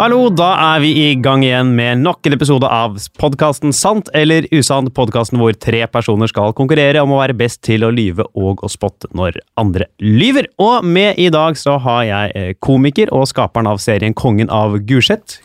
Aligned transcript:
Hallo, 0.00 0.30
da 0.32 0.54
er 0.56 0.78
vi 0.80 0.94
i 0.96 1.08
gang 1.20 1.42
igjen 1.44 1.74
med 1.76 1.98
nok 2.00 2.24
en 2.24 2.32
episode 2.32 2.64
av 2.72 2.94
podkasten 3.20 3.74
Sant 3.76 4.06
eller 4.16 4.46
usant. 4.48 4.88
Podkasten 4.96 5.36
hvor 5.36 5.52
tre 5.60 5.82
personer 5.92 6.30
skal 6.30 6.54
konkurrere 6.56 7.02
om 7.04 7.10
å 7.12 7.18
være 7.18 7.34
best 7.36 7.58
til 7.68 7.84
å 7.84 7.90
lyve 7.92 8.24
og 8.32 8.62
å 8.64 8.70
spotte 8.72 9.10
når 9.12 9.36
andre 9.60 9.90
lyver. 10.00 10.48
Og 10.56 10.86
med 10.88 11.20
i 11.20 11.26
dag 11.28 11.58
så 11.60 11.74
har 11.84 12.06
jeg 12.08 12.32
eh, 12.32 12.54
komiker 12.64 13.12
og 13.12 13.26
skaperen 13.28 13.68
av 13.68 13.82
serien 13.84 14.16
Kongen 14.16 14.48
av 14.48 14.78
Gulset. 14.88 15.36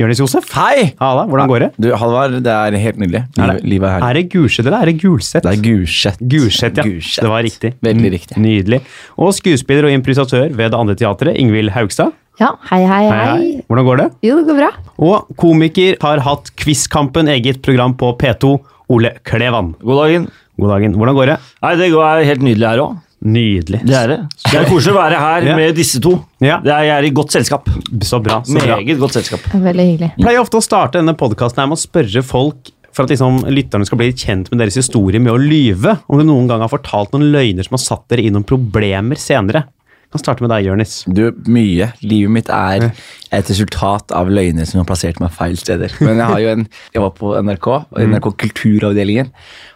Jonis 0.00 0.22
Josef. 0.22 0.48
Hei! 0.56 0.94
Halla, 1.02 1.26
hvordan 1.28 1.50
går 1.50 1.66
det? 1.66 1.68
Du, 1.76 1.90
Halvard, 2.00 2.38
det 2.46 2.54
er 2.54 2.78
helt 2.80 3.02
nydelig. 3.02 3.26
Er 3.36 3.52
det, 3.58 3.66
Livet 3.68 3.90
er 3.90 3.98
herlig. 3.98 4.08
er 4.08 4.20
det 4.22 4.22
Gulset 4.32 4.62
eller 4.62 4.78
er 4.78 4.88
det 4.88 4.94
Gulset? 5.02 5.42
Det 5.44 5.52
er 5.52 5.60
Gulset. 5.66 6.22
Gulset, 6.22 6.80
ja. 6.80 6.86
Gurset. 6.88 7.26
Det 7.26 7.34
var 7.34 7.44
riktig. 7.44 7.72
Veldig 7.84 8.14
riktig. 8.16 8.40
Nydelig. 8.40 8.80
Og 9.20 9.36
skuespiller 9.36 9.90
og 9.90 9.98
improvisatør 9.98 10.48
ved 10.48 10.72
det 10.72 10.80
andre 10.80 10.96
teatret, 10.96 11.36
Ingvild 11.36 11.74
Haugstad. 11.76 12.16
Ja, 12.38 12.52
hei, 12.70 12.84
hei, 12.86 13.04
hei. 13.10 13.46
Hvordan 13.66 13.86
går 13.88 13.98
det? 13.98 14.06
Jo, 14.22 14.36
det 14.38 14.46
går 14.52 14.58
bra. 14.60 14.68
Og 15.02 15.30
komiker 15.40 15.96
har 16.04 16.20
hatt 16.22 16.52
Quizkampen, 16.60 17.26
eget 17.32 17.58
program 17.66 17.96
på 17.98 18.12
P2, 18.20 18.52
Ole 18.94 19.10
Klevan. 19.26 19.72
God 19.82 19.98
dagen. 20.04 20.28
God 20.58 20.70
dagen. 20.76 20.94
Hvordan 20.94 21.16
går 21.18 21.32
det? 21.32 21.36
Nei, 21.64 21.72
Det 21.80 21.88
går 21.96 22.22
helt 22.28 22.44
nydelig 22.46 22.68
her 22.68 22.82
òg. 22.84 22.96
Nydelig. 23.26 23.80
Det 23.82 23.96
er 23.98 24.12
det. 24.12 24.18
Det 24.46 24.54
er 24.60 24.68
koselig 24.70 24.94
å 24.94 24.98
være 25.00 25.18
her 25.18 25.46
Ja. 25.50 25.56
med 25.58 25.74
disse 25.74 25.98
to. 26.04 26.12
Ja. 26.38 26.60
Det 26.62 26.70
er, 26.70 26.84
jeg 26.86 26.94
er 27.00 27.08
i 27.08 27.10
godt 27.18 27.34
selskap. 27.34 27.66
Så 28.06 28.20
bra. 28.22 28.38
så 28.46 28.54
bra. 28.54 28.76
Meget 28.78 29.00
godt 29.02 29.18
selskap. 29.18 29.48
Veldig 29.52 29.86
hyggelig. 29.90 30.12
Jeg 30.14 30.22
pleier 30.28 30.42
ofte 30.44 30.60
å 30.60 30.64
starte 30.64 31.00
denne 31.02 31.16
podkasten 31.18 31.66
med 31.66 31.74
å 31.74 31.82
spørre 31.82 32.22
folk 32.22 32.70
for 32.94 33.04
at 33.06 33.12
liksom, 33.12 33.42
lytterne 33.54 33.86
skal 33.86 33.98
bli 34.00 34.12
kjent 34.14 34.48
med 34.52 34.62
deres 34.62 34.78
historie 34.78 35.18
med 35.22 35.34
å 35.34 35.38
lyve. 35.42 35.96
Om 36.06 36.22
du 36.22 36.24
noen 36.30 36.46
gang 36.50 36.62
har 36.62 36.70
fortalt 36.70 37.10
noen 37.14 37.28
løgner 37.34 37.66
som 37.66 37.74
har 37.76 37.82
satt 37.82 38.06
dere 38.14 38.22
i 38.26 38.30
noen 38.34 38.46
problemer 38.46 39.18
senere. 39.18 39.66
Kan 40.08 40.22
starte 40.22 40.40
med 40.40 40.48
deg, 40.48 40.64
Jørnis. 40.64 40.92
Du, 41.12 41.26
mye. 41.52 41.90
Livet 42.00 42.32
mitt 42.32 42.48
er 42.48 42.86
et 43.30 43.50
resultat 43.50 44.14
av 44.16 44.30
løgner 44.32 44.64
som 44.64 44.80
har 44.80 44.86
plassert 44.88 45.18
meg 45.20 45.34
feil 45.36 45.58
steder. 45.60 45.92
Men 46.00 46.16
jeg 46.22 46.30
har 46.30 46.40
jo 46.40 46.52
en 46.54 46.62
Jeg 46.94 47.02
var 47.04 47.10
på 47.18 47.32
NRK, 47.44 47.68
NRK 48.08 48.30
Kulturavdelingen. 48.40 49.28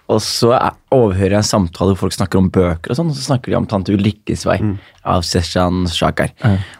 Og 0.09 0.21
så 0.25 0.55
er- 0.57 0.73
overhører 0.93 1.37
jeg 1.37 1.43
en 1.43 1.51
samtale 1.51 1.93
hvor 1.93 2.07
folk 2.09 2.13
snakker 2.17 2.39
om 2.41 2.49
bøker, 2.51 2.91
og 2.91 2.97
sånn, 2.97 3.11
og 3.13 3.17
så 3.17 3.27
snakker 3.29 3.53
de 3.53 3.57
om 3.57 3.67
'Tante 3.67 3.93
Ulykkes 3.93 4.45
vei' 4.49 4.79
av 5.05 5.23
Seshan 5.23 5.87
Shakar. 5.87 6.33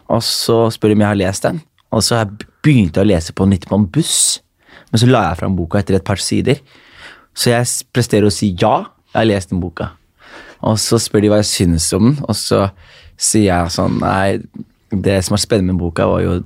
Og 0.09 0.21
så 0.21 0.71
spør 0.73 0.89
de 0.89 0.93
om 0.95 1.01
jeg 1.01 1.09
har 1.09 1.21
lest 1.21 1.43
den, 1.43 1.63
og 1.93 2.01
så 2.03 2.17
har 2.17 2.25
jeg 2.27 2.47
begynte 2.65 3.01
jeg 3.01 3.05
å 3.05 3.09
lese 3.17 3.33
på 3.33 3.45
den 3.45 3.51
litt 3.51 3.69
på 3.69 3.75
en 3.79 3.87
buss. 3.87 4.41
Men 4.93 4.99
så 5.01 5.07
la 5.09 5.29
jeg 5.29 5.39
fram 5.39 5.57
boka 5.57 5.79
etter 5.79 5.95
et 5.97 6.05
par 6.05 6.17
sider. 6.17 6.57
Så 7.35 7.51
jeg 7.53 7.65
presterer 7.93 8.27
å 8.27 8.33
si 8.33 8.53
ja, 8.59 8.87
jeg 9.15 9.21
har 9.21 9.25
lest 9.25 9.51
den 9.51 9.61
boka. 9.61 9.91
Og 10.63 10.77
så 10.79 10.99
spør 11.01 11.23
de 11.23 11.29
hva 11.29 11.37
jeg 11.41 11.49
synes 11.69 11.93
om 11.93 12.15
den, 12.15 12.25
og 12.29 12.35
så 12.37 12.71
sier 13.21 13.49
jeg 13.51 13.75
sånn 13.75 14.01
Nei, 14.03 14.41
det 14.93 15.23
som 15.25 15.37
er 15.37 15.41
spennende 15.41 15.73
med 15.73 15.81
boka, 15.81 16.07
var 16.09 16.23
jo 16.23 16.41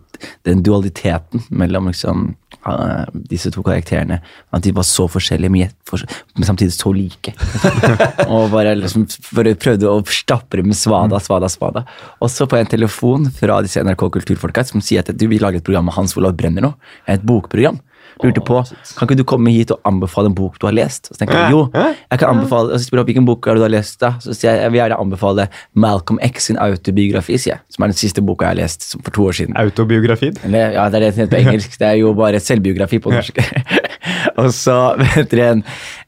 den 0.47 0.63
dualiteten 0.65 1.43
mellom 1.51 1.89
liksom 1.91 2.29
eh, 2.69 3.07
disse 3.31 3.51
to 3.53 3.65
karakterene. 3.67 4.21
At 4.55 4.65
de 4.65 4.73
var 4.77 4.87
så 4.87 5.09
forskjellige, 5.11 5.51
men, 5.53 6.47
samtidig 6.47 6.77
så 6.77 6.93
like. 6.95 7.35
og 8.31 8.53
bare 8.55 8.77
liksom 8.79 9.09
bare 9.37 9.57
prøvde 9.59 9.91
å 9.91 10.05
stappe 10.07 10.61
det 10.61 10.67
med 10.69 10.79
svada, 10.79 11.21
svada, 11.23 11.51
svada. 11.53 11.85
Og 12.21 12.31
så 12.33 12.47
får 12.47 12.61
jeg 12.61 12.69
en 12.69 12.75
telefon 12.77 13.29
fra 13.35 13.59
disse 13.67 13.83
NRK 13.83 14.07
Kulturfolka 14.19 14.65
som 14.69 14.85
sier 14.85 15.03
at 15.03 15.11
du 15.11 15.27
vil 15.31 15.43
lage 15.43 15.61
et 15.61 15.67
program 15.67 15.91
med 15.91 15.99
Hans 15.99 16.17
Olav 16.19 16.39
Brenner 16.39 16.69
nå. 16.69 16.75
Et 17.11 17.27
bokprogram. 17.27 17.83
Lurte 18.25 18.41
på, 18.41 18.63
Kan 18.97 19.09
ikke 19.09 19.19
du 19.19 19.25
komme 19.29 19.53
hit 19.53 19.71
og 19.75 19.81
anbefale 19.85 20.31
en 20.31 20.37
bok 20.37 20.57
du 20.61 20.65
har 20.69 20.73
lest? 20.73 21.11
Så 21.11 21.19
tenker 21.21 21.37
jeg, 21.37 21.53
jo, 21.53 21.67
jeg 21.75 22.21
kan 22.23 22.31
anbefale, 22.33 22.73
og 22.73 22.81
så 22.81 22.89
spør 22.89 23.03
jeg 23.03 23.11
hvilken 23.11 23.27
bok 23.29 23.49
har 23.51 23.59
du 23.59 23.65
har 23.67 23.73
lest 23.75 23.99
da? 24.01 24.15
Så 24.25 24.33
sier 24.33 24.55
jeg 24.55 24.63
jeg 24.63 24.73
vil 24.73 24.81
gjerne 24.81 24.99
anbefale 25.05 25.49
Malcolm 25.77 26.21
X 26.25 26.49
sin 26.49 26.61
autobiografi, 26.63 27.37
sier 27.37 27.57
jeg. 27.57 27.65
Som 27.75 27.85
er 27.85 27.93
den 27.93 27.99
siste 28.01 28.25
boka 28.25 28.49
jeg 28.49 28.55
har 28.55 28.61
lest 28.63 28.89
for 28.95 29.13
to 29.13 29.27
år 29.29 29.37
siden. 29.41 29.57
Autobiografien? 29.61 30.39
Ja, 30.49 30.87
det 30.89 31.01
er 31.01 31.05
det 31.05 31.11
som 31.13 31.25
heter 31.25 31.35
på 31.35 31.43
engelsk. 31.43 31.77
Det 31.81 31.89
er 31.91 31.99
jo 32.01 32.13
bare 32.17 32.41
selvbiografi 32.41 33.03
på 33.05 33.13
norsk. 33.13 33.43
og 34.41 34.49
så 34.57 34.79
vet 35.01 35.33
dere 35.33 35.51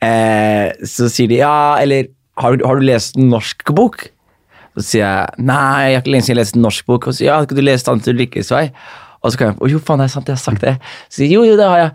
eh, 0.04 0.86
Så 0.86 1.10
sier 1.12 1.28
de 1.28 1.42
ja, 1.42 1.76
eller 1.82 2.08
har 2.38 2.56
du, 2.56 2.64
har 2.64 2.78
du 2.78 2.86
lest 2.86 3.18
en 3.18 3.28
norsk 3.34 3.74
bok? 3.76 4.08
Så 4.78 4.86
sier 4.92 5.04
jeg 5.04 5.44
nei, 5.44 5.90
jeg 5.90 5.98
har 5.98 6.04
ikke 6.04 6.14
lenge 6.14 6.26
siden 6.26 6.36
jeg 6.36 6.40
leste 6.44 6.58
en 6.60 6.66
norsk 6.68 6.88
bok. 6.88 7.10
Og 7.10 7.18
så 7.18 7.26
ja, 7.26 7.38
skal 7.44 7.58
du 7.58 7.64
lest 7.66 7.88
Tante 7.88 8.14
Ulrikkes 8.14 8.52
vei? 8.54 8.68
Og 9.22 9.32
så 9.32 9.40
kan 9.40 9.50
jeg, 9.50 9.72
jo 9.74 9.80
faen, 9.82 10.02
det 10.02 10.08
er 10.08 10.14
sant, 10.14 10.30
jeg 10.30 10.38
har 10.38 10.42
sagt 10.42 10.64
det. 10.64 10.74
Så 11.08 11.20
sier 11.20 11.32
jo, 11.32 11.44
jo, 11.46 11.56
det 11.58 11.66
har 11.66 11.80
jeg. 11.82 11.92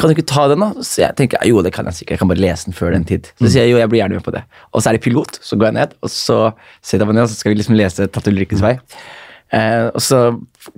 Kan 0.00 0.10
du 0.10 0.16
ikke 0.16 0.26
ta 0.30 0.46
den 0.50 0.64
da? 0.64 0.70
Så 0.82 1.02
jeg 1.04 1.16
tenker, 1.18 1.42
jo, 1.48 1.60
det 1.64 1.74
kan 1.76 1.86
jeg 1.90 2.00
sikkert, 2.00 2.16
jeg 2.16 2.22
kan 2.22 2.30
bare 2.32 2.42
lese 2.42 2.70
den 2.70 2.76
før 2.76 2.94
den 2.96 3.06
tid. 3.08 3.30
Så 3.38 3.46
sier 3.46 3.66
jeg, 3.66 3.74
jo, 3.74 3.82
jeg 3.82 3.92
blir 3.92 4.02
gjerne 4.02 4.18
med 4.18 4.26
på 4.26 4.34
det. 4.34 4.42
Og 4.72 4.80
så 4.82 4.90
er 4.90 4.98
det 4.98 5.04
pilot, 5.04 5.38
så 5.44 5.58
går 5.60 5.70
jeg 5.70 5.78
ned, 5.80 5.98
og 6.02 6.12
så 6.12 6.38
setter 6.80 7.04
jeg 7.04 7.10
meg 7.12 7.20
ned, 7.20 7.26
og 7.28 7.32
så 7.32 7.38
skal 7.38 7.54
vi 7.54 7.60
liksom 7.60 7.78
lese 7.78 8.08
Tatt 8.14 8.32
Ulrikkes 8.32 8.64
vei. 8.64 8.78
Eh, 9.54 9.86
og 9.92 10.02
så 10.02 10.20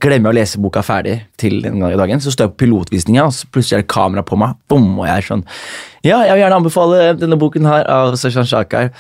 glemmer 0.03 0.29
jeg 0.29 0.35
å 0.35 0.39
lese 0.41 0.61
boka 0.61 0.83
ferdig 0.85 1.21
til 1.41 1.63
en 1.69 1.79
gang 1.81 1.95
i 1.95 2.01
dagen. 2.01 2.21
Så 2.21 2.35
står 2.35 2.49
jeg 2.49 2.57
på 2.57 2.65
pilotvisninga, 2.65 3.29
og 3.29 3.37
så 3.37 3.49
plutselig 3.49 3.79
er 3.79 3.87
det 3.87 3.93
kamera 3.93 4.25
på 4.27 4.39
meg. 4.41 4.59
Bom, 4.71 4.91
og 4.99 5.07
jeg 5.09 5.23
er 5.23 5.31
sånn 5.31 5.47
Ja, 6.05 6.21
jeg 6.27 6.35
vil 6.35 6.45
gjerne 6.45 6.61
anbefale 6.61 7.07
denne 7.19 7.39
boken 7.41 7.69
her 7.69 7.87
av 7.91 8.19
Sashan 8.21 8.49
Shakar. 8.49 8.93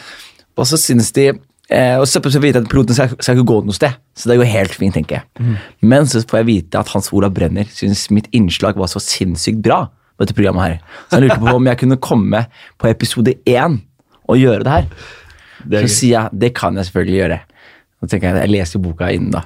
Og 0.56 0.68
så 0.70 0.78
synes 0.80 1.12
de 1.16 1.32
eh, 1.71 1.97
Og 1.99 2.06
så 2.09 2.21
får 2.22 2.37
jeg 2.38 2.43
vite 2.43 2.62
at 2.62 2.69
piloten 2.71 2.94
skal, 2.97 3.15
skal 3.19 3.37
ikke 3.37 3.49
gå 3.50 3.59
noe 3.66 3.77
sted. 3.77 3.97
Så 4.16 4.31
det 4.31 4.38
går 4.41 4.50
helt 4.53 4.75
fint, 4.75 4.94
tenker 4.94 5.21
jeg. 5.21 5.56
Men 5.82 6.06
så 6.10 6.22
får 6.22 6.41
jeg 6.43 6.49
vite 6.50 6.81
at 6.81 6.88
Hans 6.94 7.12
Olav 7.12 7.34
Brenner 7.37 7.69
syns 7.72 8.06
mitt 8.15 8.28
innslag 8.32 8.78
var 8.81 8.91
så 8.93 9.03
sinnssykt 9.03 9.62
bra. 9.65 9.87
på 10.16 10.25
dette 10.25 10.34
programmet 10.34 10.65
her. 10.65 10.77
Så 11.10 11.19
han 11.19 11.27
lurte 11.27 11.41
på 11.43 11.53
om 11.53 11.66
jeg 11.69 11.77
kunne 11.82 11.97
komme 12.00 12.47
på 12.81 12.88
episode 12.88 13.34
én 13.44 13.81
og 14.27 14.38
gjøre 14.41 14.65
det 14.65 14.72
her. 14.72 14.87
så 15.84 15.88
sier 15.93 16.15
jeg 16.15 16.41
det 16.41 16.54
kan 16.56 16.77
jeg 16.77 16.88
selvfølgelig 16.88 17.19
gjøre. 17.21 17.38
Så 18.00 18.09
tenker 18.09 18.28
jeg, 18.31 18.41
jeg 18.41 18.53
leser 18.54 18.81
boka 18.81 19.10
innen 19.12 19.34
da. 19.34 19.43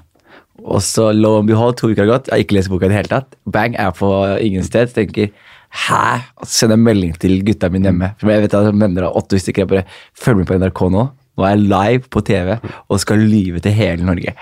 Og 0.61 0.83
så 0.85 1.09
lo 1.17 1.39
and 1.41 1.49
behold, 1.49 1.75
to 1.81 1.89
uker 1.91 2.05
har 2.05 2.11
gått, 2.19 2.29
jeg 2.29 2.37
har 2.37 2.45
ikke 2.45 2.55
lest 2.59 2.71
boka 2.71 2.87
i 2.87 2.93
det 2.93 2.99
hele 3.01 3.11
tatt. 3.11 3.35
Bang, 3.51 3.75
jeg 3.75 3.83
er 3.89 3.97
på 3.97 4.11
ingen 4.45 4.63
sted. 4.67 4.93
tenker 4.95 5.31
Hæ? 5.71 6.21
Og 6.39 6.47
så 6.47 6.53
sender 6.65 6.77
jeg 6.77 6.85
melding 6.87 7.13
til 7.23 7.45
gutta 7.47 7.69
mine 7.71 7.87
hjemme. 7.91 8.13
For 8.19 8.31
jeg 8.31 8.43
vet 8.43 8.55
at 8.59 8.71
venner 8.75 9.07
av 9.07 9.17
åtte 9.21 9.39
stykker 9.39 9.63
jeg 9.65 9.71
bare 9.71 9.85
følger 10.19 10.41
med 10.43 10.49
på 10.51 10.59
NRK 10.59 10.81
nå. 10.95 11.05
Nå 11.37 11.47
er 11.47 11.55
jeg 11.55 11.69
live 11.71 12.11
på 12.11 12.25
TV 12.27 12.57
og 12.59 13.01
skal 13.03 13.25
lyve 13.31 13.63
til 13.65 13.77
hele 13.77 14.07
Norge. 14.07 14.37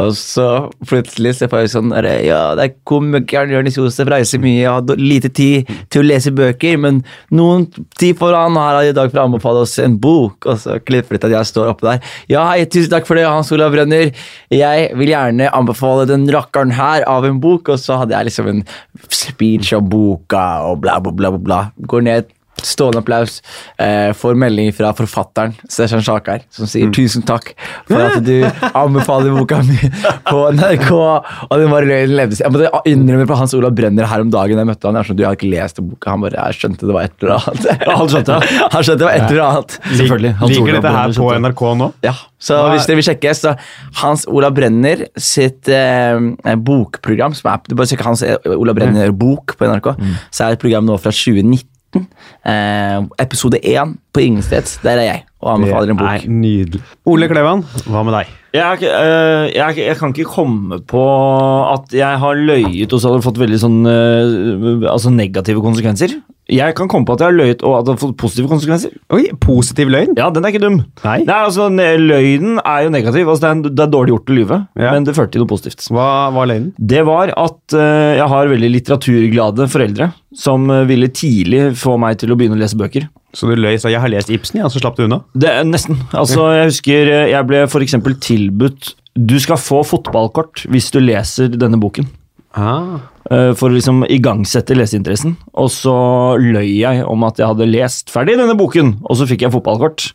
Og 0.00 0.14
så 0.16 0.46
plutselig 0.88 1.34
så 1.36 1.48
får 1.52 1.64
jeg 1.64 1.72
sånn 1.74 1.92
der, 1.92 2.08
Ja, 2.24 2.40
det 2.56 2.64
er 2.64 2.74
komikeren 2.88 3.52
Jonis 3.52 3.76
Josef 3.76 4.08
reiser 4.08 4.40
mye, 4.42 4.62
jeg 4.62 4.70
har 4.70 5.00
lite 5.00 5.28
tid 5.32 5.68
til 5.92 6.02
å 6.02 6.08
lese 6.08 6.32
bøker, 6.34 6.78
men 6.80 7.02
noen 7.34 7.66
tid 8.00 8.16
får 8.20 8.36
han 8.38 8.56
her 8.56 8.80
i 8.88 8.94
dag 8.96 9.12
for 9.12 9.20
å 9.20 9.26
anbefale 9.28 9.64
oss 9.66 9.76
en 9.82 9.98
bok. 10.00 10.48
Og 10.48 10.60
så 10.64 10.78
klipper 10.80 11.16
det 11.16 11.24
til 11.24 11.32
at 11.32 11.38
jeg 11.40 11.52
står 11.52 11.72
oppe 11.74 11.88
der. 11.90 12.12
Ja, 12.32 12.46
hei, 12.48 12.64
tusen 12.64 12.92
takk 12.94 13.08
for 13.08 13.20
det, 13.20 13.28
Hans 13.28 13.52
Olav 13.54 13.74
Brønner. 13.74 14.12
Jeg 14.52 14.90
vil 14.98 15.12
gjerne 15.12 15.52
anbefale 15.52 16.08
den 16.08 16.24
rakkeren 16.32 16.72
her 16.76 17.04
av 17.10 17.28
en 17.28 17.40
bok. 17.42 17.74
Og 17.74 17.80
så 17.80 18.00
hadde 18.00 18.16
jeg 18.16 18.30
liksom 18.30 18.48
en 18.48 18.62
speech 19.12 19.74
om 19.76 19.90
boka 19.92 20.46
og 20.70 20.80
bla, 20.84 20.98
bla, 21.04 21.12
bla. 21.12 21.36
bla. 21.36 21.64
Går 21.88 22.08
ned 22.08 22.32
Stående 22.66 23.02
applaus. 23.02 23.40
Eh, 23.80 24.10
får 24.16 24.38
melding 24.38 24.72
fra 24.76 24.92
forfatteren 24.96 25.54
Stefan 25.68 26.02
Sjakar, 26.04 26.44
som 26.52 26.68
sier 26.70 26.90
tusen 26.94 27.24
takk 27.26 27.52
for 27.90 28.00
at 28.02 28.22
du 28.24 28.44
anbefaler 28.72 29.34
boka 29.34 29.60
mi 29.66 29.78
på 30.28 30.44
NRK. 30.56 30.90
Og 30.92 31.54
den 31.58 31.72
var 31.72 31.86
løgn 31.88 32.16
levde. 32.16 32.38
Jeg 32.40 32.54
måtte 32.54 32.82
innrømme 32.88 33.26
på 33.28 33.38
Hans 33.38 33.54
Olav 33.58 33.74
Brenner 33.76 34.08
her 34.10 34.24
om 34.24 34.32
dagen 34.32 34.60
jeg 34.62 34.70
møtte 34.70 34.88
han. 34.88 35.00
Jeg, 35.00 35.10
sånn, 35.10 35.18
du, 35.18 35.24
jeg 35.24 35.30
har 35.30 35.38
ikke 35.38 35.52
lest 35.52 35.82
boka. 35.82 36.12
Han 36.14 36.26
bare 36.26 36.48
jeg 36.48 36.60
skjønte 36.60 36.88
det 36.88 36.96
var 36.96 37.08
et 37.08 37.16
eller 37.24 37.38
annet. 37.38 37.70
Ja, 37.72 37.96
han 37.98 38.12
skjønte 38.12 38.36
det. 38.38 38.52
han 38.74 38.86
skjønte 38.86 39.00
det 39.02 39.08
var 39.08 39.16
et 39.16 39.26
eller 39.30 39.44
annet. 39.48 39.78
Selvfølgelig. 39.92 40.34
Hans 40.42 40.54
Liker 40.56 40.78
dette 40.78 40.94
her 40.98 41.16
på. 41.18 41.30
NRK 41.42 41.64
nå? 41.82 41.90
Ja, 42.06 42.14
så 42.42 42.58
Hva 42.58 42.70
hvis 42.74 42.88
dere 42.88 42.98
vil 42.98 43.06
sjekke, 43.06 43.34
så 43.38 43.54
Hans 44.00 44.24
Olav 44.30 44.54
Brenner 44.56 45.04
sitt 45.20 45.70
eh, 45.70 46.54
bokprogram, 46.66 47.36
som 47.38 47.52
er, 47.52 47.62
du 47.68 47.76
bare 47.78 47.90
søker 47.90 48.08
Hans 48.08 48.24
Olav 48.50 48.78
Brenner 48.78 49.14
bok 49.14 49.54
på 49.58 49.68
NRK, 49.70 49.92
så 50.30 50.46
er 50.46 50.52
det 50.54 50.58
et 50.58 50.64
program 50.64 50.88
nå 50.88 50.98
fra 51.02 51.14
2019. 51.14 51.68
Eh, 51.94 52.98
episode 53.22 53.58
1 53.62 53.96
på 54.14 54.20
Ingensteds. 54.24 54.78
Der 54.82 54.90
er 54.98 55.02
jeg 55.08 55.22
og 55.42 55.54
anbefaler 55.58 55.90
en 55.90 55.96
Det 55.96 55.98
bok. 55.98 56.24
er 56.24 56.28
nydelig. 56.28 56.80
Ole 57.06 57.28
Klevan, 57.28 57.64
hva 57.86 58.02
med 58.06 58.14
deg? 58.16 58.26
Jeg, 58.54 58.62
er 58.62 58.72
ikke, 58.76 58.92
øh, 58.92 59.44
jeg, 59.54 59.62
er 59.64 59.68
ikke- 59.72 59.86
jeg 59.86 59.96
kan 59.96 60.08
ikke 60.14 60.24
komme 60.30 60.80
på 60.86 61.02
at 61.72 61.92
jeg 61.92 62.18
har 62.18 62.34
løyet 62.34 62.92
og 62.92 63.00
så 63.00 63.08
har 63.08 63.16
det 63.16 63.24
fått 63.24 63.38
veldig 63.40 63.58
sånn 63.60 63.86
øh, 63.86 64.90
altså 64.92 65.10
negative 65.10 65.62
konsekvenser. 65.62 66.18
Jeg 66.52 66.74
kan 66.76 66.90
komme 66.92 67.08
på 67.08 67.14
at 67.16 67.22
jeg 67.24 67.30
har 67.30 67.36
løyet 67.38 67.62
og 67.64 67.78
at 67.78 67.86
det 67.86 67.94
har 67.94 68.00
fått 68.02 68.16
positive 68.20 68.50
konsekvenser. 68.50 68.92
Oi, 69.16 69.22
positiv 69.40 69.90
løgn? 69.92 70.12
Ja, 70.18 70.28
den 70.34 70.44
er 70.44 70.52
ikke 70.52 70.62
dum. 70.66 70.78
Nei. 71.04 71.18
Nei, 71.24 71.38
altså 71.48 71.68
Løgnen 71.72 72.58
er 72.60 72.84
jo 72.86 72.92
negativ. 72.92 73.28
altså 73.28 73.42
Det 73.42 73.48
er, 73.48 73.56
en, 73.56 73.62
det 73.68 73.84
er 73.86 73.92
dårlig 73.94 74.12
gjort 74.14 74.32
å 74.32 74.36
lyve, 74.36 74.58
Ja. 74.76 74.92
men 74.92 75.06
det 75.08 75.14
førte 75.16 75.34
til 75.36 75.44
noe 75.44 75.50
positivt. 75.50 75.86
Hva 75.92 76.08
var 76.34 76.50
løgnen? 76.50 76.72
Det 76.78 77.02
var 77.08 77.32
at 77.32 77.76
uh, 77.76 78.12
jeg 78.18 78.28
har 78.34 78.52
veldig 78.52 78.70
litteraturglade 78.76 79.68
foreldre 79.72 80.12
som 80.32 80.64
øh, 80.72 80.86
ville 80.88 81.10
tidlig 81.12 81.76
få 81.76 81.98
meg 82.00 82.16
til 82.22 82.32
å 82.32 82.36
begynne 82.40 82.56
å 82.56 82.60
lese 82.62 82.78
bøker. 82.80 83.04
Så 83.36 83.48
du 83.50 83.56
løy 83.60 83.76
sa 83.80 83.88
'jeg 83.92 84.00
har 84.00 84.08
lest 84.08 84.30
Ibsen', 84.32 84.60
ja, 84.62 84.68
så 84.72 84.80
slapp 84.80 84.96
du 84.96 85.04
unna? 85.04 85.22
Det 85.36 85.48
er 85.50 85.64
Nesten. 85.64 85.98
Altså, 86.12 86.48
jeg 86.56 86.70
husker 86.70 87.10
jeg 87.28 87.46
ble 87.46 87.62
f.eks. 87.68 87.94
tilbudt 88.20 88.94
Du 89.14 89.38
skal 89.38 89.56
få 89.60 89.82
fotballkort 89.84 90.64
hvis 90.72 90.90
du 90.90 91.00
leser 91.00 91.48
denne 91.52 91.76
boken. 91.80 92.08
Ah. 92.56 93.00
Eh, 93.30 93.52
for 93.54 93.68
å 93.70 93.74
liksom 93.76 94.04
igangsette 94.08 94.74
leseinteressen. 94.76 95.36
Og 95.54 95.68
så 95.70 95.94
løy 96.40 96.78
jeg 96.80 97.04
om 97.06 97.24
at 97.24 97.36
jeg 97.38 97.46
hadde 97.46 97.70
lest 97.70 98.10
ferdig 98.10 98.36
denne 98.40 98.56
boken, 98.58 98.96
og 99.04 99.16
så 99.16 99.26
fikk 99.28 99.42
jeg 99.46 99.52
fotballkort. 99.52 100.12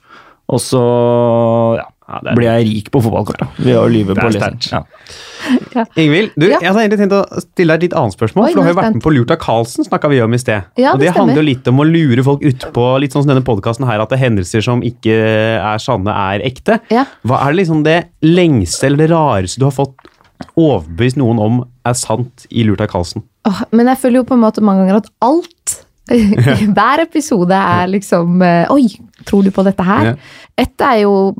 Og 0.49 0.59
så 0.63 0.81
ja, 1.77 1.85
Ja, 2.07 2.21
er- 2.23 2.35
ble 2.37 2.45
jeg 2.47 2.67
rik 2.69 2.85
på 2.89 3.01
fotballkort 3.03 3.37
da, 3.41 3.47
ved 3.59 3.75
å 3.75 3.87
lyve 3.91 4.13
på 4.15 4.29
lesing. 4.31 4.39
sterkt. 4.61 4.71
Ja. 4.71 5.83
Ingvild, 5.99 6.31
du, 6.39 6.45
Ja. 6.47 6.59
jeg 6.61 6.69
hadde 6.71 6.79
egentlig 6.87 6.99
tenkt 7.01 7.15
å 7.17 7.41
stille 7.43 7.67
deg 7.75 7.83
et 7.83 7.91
litt 7.91 7.97
annet 7.99 8.15
spørsmål. 8.15 8.45
Oi, 8.45 8.51
for 8.53 8.55
Du 8.55 8.61
har 8.63 8.69
er 8.69 8.73
jo 8.73 8.79
vært 8.79 8.93
med 8.95 9.03
på 9.03 9.11
Lurt 9.13 9.31
av 9.31 9.37
Karlsen, 9.43 9.83
snakka 9.85 10.09
vi 10.09 10.21
om 10.21 10.33
i 10.33 10.37
sted. 10.37 10.63
Ja, 10.77 10.93
og 10.93 10.99
det 10.99 11.09
stemmer. 11.11 11.17
handler 11.27 11.35
jo 11.35 11.47
litt 11.49 11.67
om 11.67 11.77
å 11.79 11.85
lure 11.91 12.23
folk 12.23 12.41
utpå, 12.47 12.85
litt 13.01 13.11
sånn 13.11 13.23
som 13.23 13.35
denne 13.35 13.43
podkasten 13.43 13.85
her, 13.85 13.99
at 13.99 14.07
det 14.09 14.21
er 14.21 14.29
hendelser 14.29 14.63
som 14.63 14.81
ikke 14.81 15.11
er 15.59 15.77
sanne, 15.83 16.07
er 16.07 16.39
ekte. 16.47 16.79
Ja. 16.89 17.03
Hva 17.25 17.41
er 17.45 17.51
det 17.51 17.59
liksom 17.67 17.83
det 17.83 18.05
lengste 18.23 18.85
eller 18.87 18.97
det 19.03 19.09
rareste 19.11 19.59
du 19.59 19.65
har 19.65 19.71
fått 19.75 19.95
overbevist 20.57 21.17
noen 21.17 21.39
om 21.41 21.65
er 21.89 21.99
sant 21.99 22.47
i 22.49 22.65
Lurt 22.67 22.83
av 22.83 22.91
Karlsen. 22.91 23.25
Oh, 23.47 23.61
men 23.71 23.89
jeg 23.91 24.01
føler 24.03 24.21
jo 24.21 24.27
på 24.29 24.37
en 24.37 24.43
måte 24.43 24.63
mange 24.65 24.85
ganger 24.85 25.01
at 25.03 25.11
alt 25.25 25.83
Hver 26.77 27.01
episode 27.03 27.51
er 27.51 27.89
liksom 27.91 28.41
eh, 28.45 28.69
Oi, 28.71 28.85
tror 29.27 29.43
du 29.43 29.51
på 29.51 29.63
dette 29.67 29.83
her? 29.83 30.13
Ett 30.55 30.79
er 30.79 31.01
jo 31.01 31.33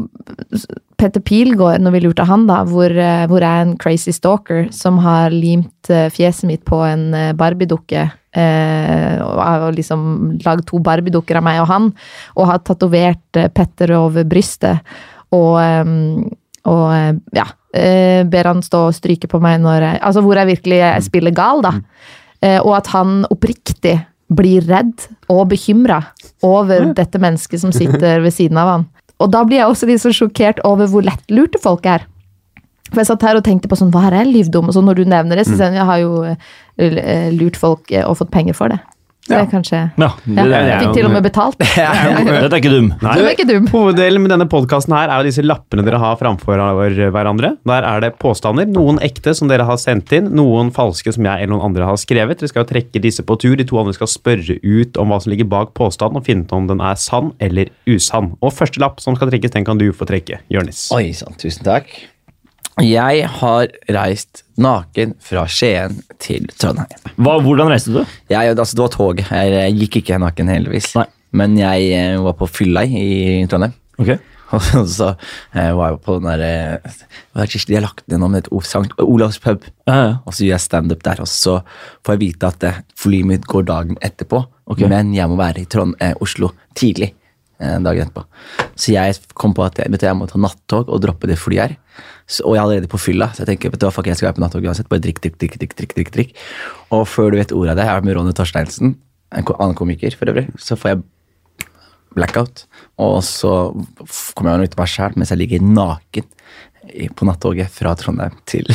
Petter 0.97 1.21
Pilgaard, 1.21 1.83
når 1.85 1.93
vi 1.93 2.01
lurte 2.03 2.25
han, 2.25 2.47
da, 2.49 2.63
hvor, 2.65 2.89
eh, 2.89 3.25
hvor 3.29 3.43
jeg 3.43 3.47
er 3.47 3.67
en 3.67 3.75
crazy 3.79 4.13
stalker 4.15 4.65
som 4.73 4.97
har 5.03 5.33
limt 5.33 5.91
eh, 5.93 6.07
fjeset 6.13 6.49
mitt 6.49 6.63
på 6.65 6.79
en 6.87 7.11
Barbie-dukke. 7.37 8.07
Eh, 8.37 9.21
og 9.21 9.77
liksom 9.77 10.01
lagd 10.45 10.65
to 10.69 10.81
Barbie-dukker 10.83 11.39
av 11.39 11.45
meg 11.45 11.61
og 11.61 11.69
han, 11.69 11.91
og 12.35 12.49
har 12.49 12.63
tatovert 12.65 13.41
Petter 13.53 13.93
over 13.97 14.25
brystet. 14.29 14.81
Og, 15.37 15.59
og 16.71 16.83
ja, 17.35 17.47
eh, 17.75 18.21
ber 18.27 18.51
han 18.51 18.61
stå 18.63 18.87
og 18.89 18.95
stryke 18.95 19.29
på 19.31 19.41
meg 19.43 19.59
når 19.63 19.83
jeg 19.83 20.03
Altså 20.09 20.23
hvor 20.25 20.39
jeg 20.39 20.51
virkelig 20.53 20.79
eh, 20.81 20.99
spiller 21.05 21.35
gal, 21.35 21.63
da. 21.65 21.73
Eh, 22.41 22.59
og 22.61 22.77
at 22.79 22.91
han 22.93 23.23
oppriktig 23.33 23.97
blir 24.27 24.65
redd 24.67 25.07
og 25.31 25.47
bekymra 25.53 26.01
over 26.43 26.91
dette 26.95 27.19
mennesket 27.19 27.61
som 27.63 27.71
sitter 27.71 28.19
ved 28.23 28.35
siden 28.35 28.59
av 28.59 28.73
han. 28.73 28.85
Og 29.23 29.31
da 29.33 29.41
blir 29.47 29.61
jeg 29.61 29.71
også 29.71 29.87
litt 29.89 30.03
så 30.03 30.11
sjokkert 30.13 30.59
over 30.67 30.89
hvor 30.91 31.05
lettlurte 31.05 31.61
folk 31.63 31.87
er. 31.89 32.03
For 32.91 33.01
jeg 33.01 33.09
satt 33.09 33.25
her 33.25 33.39
og 33.39 33.43
tenkte 33.43 33.69
på 33.71 33.77
sånn, 33.79 33.91
hva 33.91 34.05
har 34.05 34.15
jeg 34.19 34.31
lyvd 34.31 34.59
om? 34.59 34.69
Og 34.69 34.75
så 34.75 34.83
når 34.83 34.99
du 34.99 35.09
nevner 35.09 35.39
det, 35.39 35.47
så 35.47 35.55
sier 35.55 35.73
jeg 35.73 35.81
jeg 35.81 35.89
har 35.89 36.03
jo 36.03 36.11
eh, 36.27 37.31
lurt 37.35 37.59
folk 37.59 37.91
eh, 37.91 38.05
og 38.07 38.19
fått 38.21 38.31
penger 38.31 38.55
for 38.57 38.71
det. 38.71 38.79
Det 39.27 39.37
er 39.37 39.47
kanskje 39.51 39.79
Ja, 39.99 40.09
det, 40.23 40.35
det, 40.35 40.59
Jeg 40.67 40.79
fikk 40.83 40.95
til 40.97 41.07
og 41.07 41.13
med 41.13 41.25
betalt. 41.25 41.59
dette 41.63 42.47
er 42.47 42.57
ikke 42.59 42.73
dum. 42.73 42.89
Nei. 43.03 43.15
Du 43.17 43.23
er 43.23 43.33
ikke 43.33 43.47
dum. 43.49 43.67
Hoveddelen 43.73 44.23
med 44.23 44.33
denne 44.33 44.47
podkasten 44.51 44.95
her 44.95 45.11
er 45.11 45.21
jo 45.21 45.29
disse 45.29 45.45
lappene 45.45 45.85
dere 45.87 45.99
har 46.01 46.17
framfor 46.19 46.63
hverandre. 47.13 47.53
Der 47.67 47.87
er 47.89 48.03
det 48.03 48.13
påstander. 48.21 48.67
Noen 48.71 49.01
ekte 49.05 49.35
som 49.37 49.51
dere 49.51 49.67
har 49.67 49.79
sendt 49.81 50.13
inn, 50.15 50.31
noen 50.37 50.71
falske 50.75 51.13
som 51.15 51.27
jeg 51.27 51.43
eller 51.43 51.53
noen 51.55 51.69
andre 51.71 51.89
har 51.89 51.99
skrevet. 52.01 52.41
Dere 52.41 52.51
skal 52.51 52.65
jo 52.65 52.71
trekke 52.73 53.03
disse 53.03 53.25
på 53.27 53.39
tur. 53.41 53.55
De 53.59 53.67
to 53.67 53.79
andre 53.81 53.95
skal 53.97 54.11
spørre 54.11 54.59
ut 54.63 55.01
om 55.01 55.13
hva 55.13 55.21
som 55.23 55.33
ligger 55.33 55.49
bak 55.51 55.73
påstanden, 55.77 56.21
og 56.21 56.27
finne 56.27 56.47
ut 56.47 56.55
om 56.55 56.69
den 56.71 56.83
er 56.83 56.99
sann 57.01 57.33
eller 57.43 57.71
usann. 57.89 58.33
Og 58.41 58.55
første 58.55 58.83
lapp 58.83 59.03
som 59.03 59.17
skal 59.17 59.31
trekkes, 59.31 59.55
den 59.55 59.67
kan 59.67 59.81
du 59.81 59.89
få 59.95 60.07
trekke. 60.09 60.41
Jørnis. 60.53 60.87
Oi 60.95 61.09
sann, 61.17 61.37
tusen 61.39 61.67
takk. 61.67 61.91
Jeg 62.83 63.25
har 63.39 63.71
reist 63.89 64.43
naken 64.61 65.15
fra 65.23 65.47
Skien 65.49 65.97
til 66.21 66.45
Trondheim. 66.61 67.11
Hva, 67.17 67.37
hvordan 67.41 67.71
reiste 67.73 67.95
du? 67.95 68.01
Jeg, 68.29 68.53
altså, 68.53 68.77
det 68.77 68.83
var 68.83 68.91
tog. 68.93 69.21
Jeg, 69.23 69.53
jeg 69.55 69.77
gikk 69.81 70.01
ikke 70.03 70.19
naken, 70.21 70.51
heldigvis. 70.53 70.91
Nei. 70.99 71.07
Men 71.37 71.57
jeg 71.59 71.87
eh, 71.97 72.17
var 72.21 72.37
på 72.37 72.47
fylla 72.49 72.85
i 72.85 73.45
Trondheim. 73.49 73.73
Ok. 73.97 74.13
Og 74.79 74.87
så 74.87 75.09
eh, 75.11 75.73
var 75.75 75.91
jeg 75.91 75.99
på 76.05 76.17
den 76.21 76.29
derre 76.29 76.51
Hva 77.35 77.43
er 77.43 77.51
det 77.51 77.63
de 77.67 77.75
har 77.75 77.83
lagt 77.83 78.05
ned 78.07 78.21
noe 78.21 78.31
med 78.31 78.45
et 78.45 78.51
ord, 78.55 78.67
Sankt 78.67 78.95
Olavs 79.03 79.41
pub. 79.43 79.65
Ja, 79.89 79.97
ja. 79.97 80.11
Og 80.23 80.35
så 80.37 80.45
gjør 80.45 80.55
jeg 80.55 80.65
standup 80.67 81.03
der, 81.03 81.23
og 81.23 81.31
så 81.31 81.59
får 82.05 82.15
jeg 82.15 82.23
vite 82.23 82.51
at 82.53 82.67
eh, 82.67 82.81
flyet 82.99 83.31
mitt 83.33 83.47
går 83.49 83.67
dagen 83.67 83.99
etterpå. 84.05 84.43
Ok. 84.69 84.85
Men 84.91 85.15
jeg 85.15 85.31
må 85.31 85.39
være 85.39 85.63
i 85.63 85.71
Trond 85.71 85.97
eh, 86.03 86.13
Oslo 86.23 86.53
tidlig 86.77 87.11
eh, 87.59 87.79
dagen 87.83 88.05
etterpå. 88.05 88.23
Så 88.77 88.93
jeg 88.95 89.17
kom 89.33 89.57
på 89.57 89.65
at 89.67 89.81
jeg, 89.81 89.91
vet 89.91 90.05
du, 90.05 90.07
jeg 90.11 90.19
må 90.19 90.29
ta 90.29 90.39
nattog 90.41 90.87
og 90.93 91.03
droppe 91.03 91.29
det 91.29 91.39
flyet 91.41 91.65
her. 91.65 91.75
Og 92.43 92.55
jeg 92.55 92.59
er 92.59 92.65
allerede 92.65 92.91
på 92.91 92.99
fylla, 92.99 93.29
så 93.31 93.43
jeg 93.43 93.53
tenker 93.53 93.71
vet 93.71 93.79
du 93.79 93.87
hva, 93.87 93.93
fuck, 93.95 94.07
jeg 94.09 94.19
skal 94.19 94.29
være 94.29 94.37
på 94.39 94.43
nattog 94.43 94.65
uansett. 94.67 94.89
Bare 94.91 95.03
drikk, 95.03 95.21
drikk, 95.23 95.37
drikk, 95.39 95.59
drikk, 95.61 95.75
drikk, 95.79 95.93
drikk, 95.95 96.11
drikk. 96.15 96.33
Og 96.95 97.05
før 97.07 97.31
du 97.31 97.39
vet 97.39 97.53
ordet 97.55 97.75
av 97.75 97.79
det, 97.79 97.85
jeg 97.87 98.01
er 98.01 98.07
med 98.07 98.17
Ronny 98.17 98.35
Torsteinsen, 98.35 98.97
en 99.37 99.47
annen 99.55 99.77
komiker 99.79 100.15
for 100.19 100.31
øvrig, 100.31 100.47
så 100.59 100.75
får 100.79 100.91
jeg 100.91 101.03
blackout. 102.17 102.65
Og 103.03 103.19
så 103.23 103.53
kommer 104.35 104.57
jeg 104.57 104.71
ut 104.71 104.77
av 104.77 104.83
meg 104.83 104.91
sjæl 104.91 105.17
mens 105.19 105.31
jeg 105.31 105.41
ligger 105.43 105.63
naken 105.63 106.27
på 107.15 107.27
nattoget 107.27 107.71
fra 107.73 107.95
Trondheim 107.99 108.35
til 108.47 108.67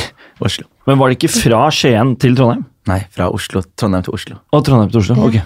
Oslo. 0.45 0.69
Men 0.89 1.01
var 1.01 1.11
det 1.11 1.21
ikke 1.21 1.33
fra 1.33 1.67
Skien 1.73 2.17
til 2.21 2.37
Trondheim? 2.39 2.67
Nei, 2.91 2.99
fra 3.15 3.29
Oslo, 3.31 3.61
Trondheim 3.79 4.03
til 4.03 4.15
Oslo. 4.17 4.37
Og 4.53 4.65
Trondheim 4.67 4.89
til 4.91 4.99
Oslo? 4.99 5.15
Ok. 5.29 5.37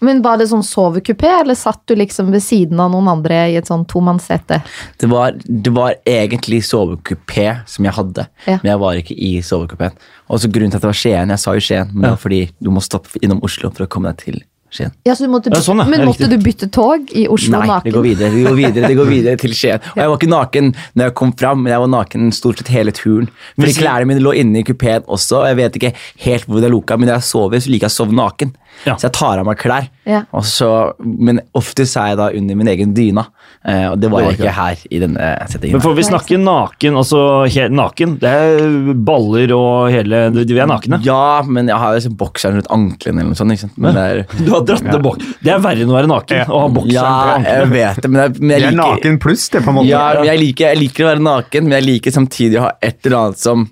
Men 0.00 0.22
var 0.24 0.38
det 0.40 0.46
sånn 0.48 0.64
sovekupé, 0.64 1.28
eller 1.42 1.54
satt 1.58 1.82
du 1.90 1.92
liksom 2.00 2.30
ved 2.32 2.40
siden 2.40 2.80
av 2.80 2.90
noen 2.94 3.10
andre 3.12 3.42
i 3.52 3.58
et 3.60 3.68
sånn 3.68 3.84
tomannssete? 3.84 4.62
Det 4.96 5.10
var, 5.12 5.36
det 5.44 5.72
var 5.76 5.98
egentlig 6.08 6.62
sovekupé 6.64 7.58
som 7.68 7.84
jeg 7.84 7.92
hadde, 7.98 8.24
Ja. 8.46 8.56
men 8.62 8.70
jeg 8.72 8.80
var 8.80 8.94
ikke 9.02 9.18
i 9.18 9.34
sovekupeen. 9.44 9.92
Og 10.30 10.40
så 10.40 10.48
grunnen 10.48 10.70
til 10.72 10.80
at 10.80 10.86
det 10.86 10.92
var 10.94 11.02
Skien, 11.04 11.28
jeg 11.36 11.38
sa 11.44 11.52
jo 11.58 11.60
Skien, 11.60 11.92
men 11.92 12.02
det 12.08 12.14
var 12.16 12.22
fordi 12.24 12.40
du 12.58 12.70
må 12.72 12.80
stoppe 12.80 13.20
innom 13.20 13.42
Oslo 13.44 13.68
for 13.70 13.84
å 13.84 13.88
komme 13.92 14.08
deg 14.14 14.24
til 14.24 14.40
Skien. 14.70 14.92
Ja, 15.06 15.14
så 15.16 15.24
du 15.24 15.30
måtte, 15.32 15.48
Ja, 15.54 15.60
sånn, 15.64 15.80
ja. 15.80 15.86
Men 15.88 16.04
måtte 16.04 16.28
du 16.28 16.36
bytte 16.42 16.68
tog 16.74 17.08
i 17.16 17.22
Oslo 17.32 17.56
Nei, 17.58 17.66
naken? 17.70 17.86
det 17.88 17.94
går 17.96 18.04
videre, 18.04 18.30
det 18.34 18.42
går 18.44 18.56
videre, 18.58 18.88
det 18.92 18.96
går 18.98 19.10
videre 19.16 19.40
til 19.40 19.54
Skien. 19.56 19.80
Og 19.94 20.02
jeg 20.02 20.12
var 20.12 20.18
ikke 20.20 20.30
naken 20.32 20.72
når 20.92 21.04
jeg 21.08 21.14
kom 21.22 21.32
fram, 21.40 21.62
men 21.64 21.72
jeg 21.72 21.80
var 21.84 21.92
naken 21.94 22.32
stort 22.36 22.60
sett 22.60 22.72
hele 22.74 22.92
turen. 22.92 23.30
Fordi 23.56 23.76
klærne 23.80 24.10
mine 24.10 24.20
lå 24.24 24.34
inne 24.36 24.60
i 24.60 24.66
kupeen 24.68 25.06
også, 25.08 25.40
og 25.42 25.48
jeg 25.48 25.60
vet 25.62 25.78
ikke 25.80 25.92
helt 26.26 26.44
hvor 26.48 26.60
det 26.60 26.68
er 26.68 26.74
lukka, 26.76 26.98
men 27.00 27.08
når 27.08 27.18
jeg 27.18 27.28
sover, 27.30 27.64
så 27.64 27.72
liker 27.72 27.88
jeg 27.88 27.94
å 27.96 27.98
sove 28.02 28.18
naken. 28.20 28.52
Ja. 28.84 28.94
Så 29.00 29.08
jeg 29.08 29.16
tar 29.16 29.40
av 29.40 29.48
meg 29.48 29.58
klær. 29.58 29.88
Ja. 30.08 30.22
Og 30.32 30.44
så, 30.48 30.68
men 31.04 31.42
oftest 31.58 31.98
er 32.00 32.12
jeg 32.12 32.18
da 32.20 32.28
under 32.38 32.56
min 32.56 32.70
egen 32.72 32.94
dyna, 32.96 33.26
eh, 33.60 33.84
og 33.90 33.98
det 34.00 34.08
var 34.08 34.24
Det 34.24 34.28
var 34.28 34.32
jeg 34.32 34.38
ikke 34.38 34.54
her 34.56 34.84
i 34.88 35.00
denne 35.02 35.28
settingen. 35.52 35.76
Men 35.76 35.84
får 35.84 35.96
vi 35.98 36.06
snakke 36.08 36.38
naken, 36.40 36.96
altså 37.02 37.20
helt 37.44 37.76
naken? 37.76 38.14
Det 38.22 38.32
er 38.32 38.94
baller 39.10 39.52
og 39.56 39.90
hele 39.92 40.22
Vi 40.38 40.56
er 40.56 40.70
nakne. 40.70 41.00
Ja, 41.04 41.42
men 41.44 41.68
jeg 41.68 41.76
har 41.82 41.98
liksom 41.98 42.16
bokseren 42.20 42.58
rundt 42.58 42.70
anklene 42.72 43.22
eller 43.22 43.34
noe 43.34 43.40
sånt. 43.40 43.52
Ikke 43.52 43.66
sant? 43.66 43.76
Men 43.76 43.98
det 43.98 44.06
er, 44.08 44.24
Du 44.46 44.52
har 44.54 44.64
dratt 44.70 44.88
ned 44.88 45.00
bok. 45.04 45.20
Det 45.44 45.52
er 45.52 45.62
verre 45.64 45.84
enn 45.84 45.92
å 45.92 45.98
være 45.98 46.12
naken 46.14 46.44
og 46.46 46.64
ha 46.64 46.72
bokseren 46.80 46.96
ja, 46.96 47.38
på 47.44 47.56
jeg 47.58 47.72
vet 47.74 48.02
det, 48.02 48.12
men 48.12 48.22
jeg, 48.22 48.36
men 48.38 48.54
jeg 48.54 48.64
Det 48.64 48.72
er 48.72 48.78
naken 48.80 49.22
pluss, 49.22 49.48
det, 49.52 49.64
på 49.66 49.74
en 49.74 49.80
måte. 49.80 49.90
ja, 49.92 50.04
jeg, 50.30 50.44
liker, 50.46 50.72
jeg 50.72 50.82
liker 50.86 51.04
å 51.04 51.10
være 51.12 51.26
naken, 51.28 51.68
men 51.68 51.78
jeg 51.78 51.88
liker 51.90 52.16
samtidig 52.16 52.62
å 52.62 52.68
ha 52.70 52.76
et 52.80 52.98
eller 53.04 53.20
annet 53.20 53.42
som 53.44 53.68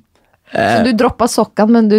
Så 0.53 0.83
du 0.85 0.93
droppa 1.01 1.29
sokkene, 1.31 1.81
men 1.81 1.91
du, 1.91 1.99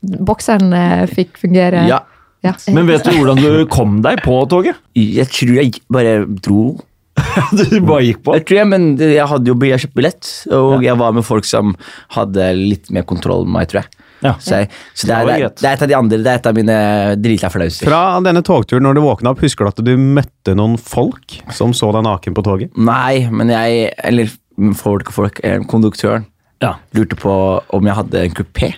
bokseren 0.00 0.72
eh, 0.76 1.04
fikk 1.10 1.40
fungere? 1.40 1.88
Ja. 1.88 2.04
Ja. 2.46 2.54
Men 2.72 2.86
vet 2.88 3.04
du 3.04 3.10
hvordan 3.18 3.36
du 3.42 3.66
kom 3.68 3.98
deg 4.04 4.22
på 4.24 4.38
toget? 4.48 4.78
Jeg 4.96 5.28
tror 5.28 5.56
jeg 5.60 5.74
bare 5.92 6.24
dro. 6.40 6.78
Du 7.52 7.80
bare 7.84 8.04
gikk 8.06 8.22
på? 8.24 8.34
Jeg 8.38 8.46
tror 8.48 8.58
jeg, 8.62 8.68
men 8.70 8.84
jeg 8.96 9.26
hadde 9.28 9.50
jo 9.50 9.56
jeg 9.68 9.82
kjøpt 9.82 9.96
billett, 9.98 10.28
og 10.56 10.84
jeg 10.86 10.96
var 10.96 11.12
med 11.12 11.26
folk 11.26 11.44
som 11.44 11.74
hadde 12.16 12.46
litt 12.56 12.88
mer 12.94 13.04
kontroll 13.08 13.44
enn 13.44 13.52
meg, 13.52 13.68
tror 13.68 13.82
jeg. 13.82 13.90
Ja. 14.20 14.34
Så, 14.40 14.58
jeg, 14.62 14.68
så 14.94 15.06
det, 15.08 15.12
Det 15.12 15.16
er, 15.16 15.26
det, 15.26 15.34
er, 15.34 15.52
det 15.60 15.68
er 15.68 15.76
et 15.76 15.82
av 15.84 15.88
de 15.90 15.96
andre, 15.96 16.18
det 16.24 16.32
er 16.32 16.40
et 16.40 16.48
av 16.50 16.56
mine 16.56 16.78
drita 17.24 17.50
flauser. 17.52 17.88
Fra 17.88 18.00
denne 18.24 18.42
togturen, 18.44 18.84
når 18.84 18.98
du 18.98 19.02
våkna 19.04 19.32
opp, 19.34 19.40
husker 19.44 19.64
du 19.68 19.72
at 19.72 19.82
du 19.84 19.92
møtte 20.00 20.54
noen 20.56 20.76
folk 20.80 21.38
som 21.56 21.72
så 21.76 21.88
deg 21.96 22.04
naken 22.08 22.36
på 22.36 22.44
toget? 22.46 22.72
Nei, 22.76 23.26
men 23.32 23.52
jeg 23.52 23.92
Eller 24.04 24.32
folk 24.76 25.08
og 25.08 25.16
folk, 25.16 25.40
eh, 25.44 25.60
konduktøren 25.68 26.26
Ja. 26.60 26.74
lurte 26.96 27.16
på 27.16 27.32
om 27.72 27.86
jeg 27.88 27.96
hadde 27.96 28.24
en 28.26 28.36
kupé. 28.36 28.74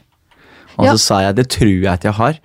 Og 0.79 0.87
Ja. 0.87 0.93
så 0.95 0.99
sa 0.99 1.21
jeg 1.27 1.37
det 1.37 1.49
tror 1.51 1.69
jeg 1.75 1.91
at 1.91 2.05
jeg 2.07 2.15
har. 2.15 2.39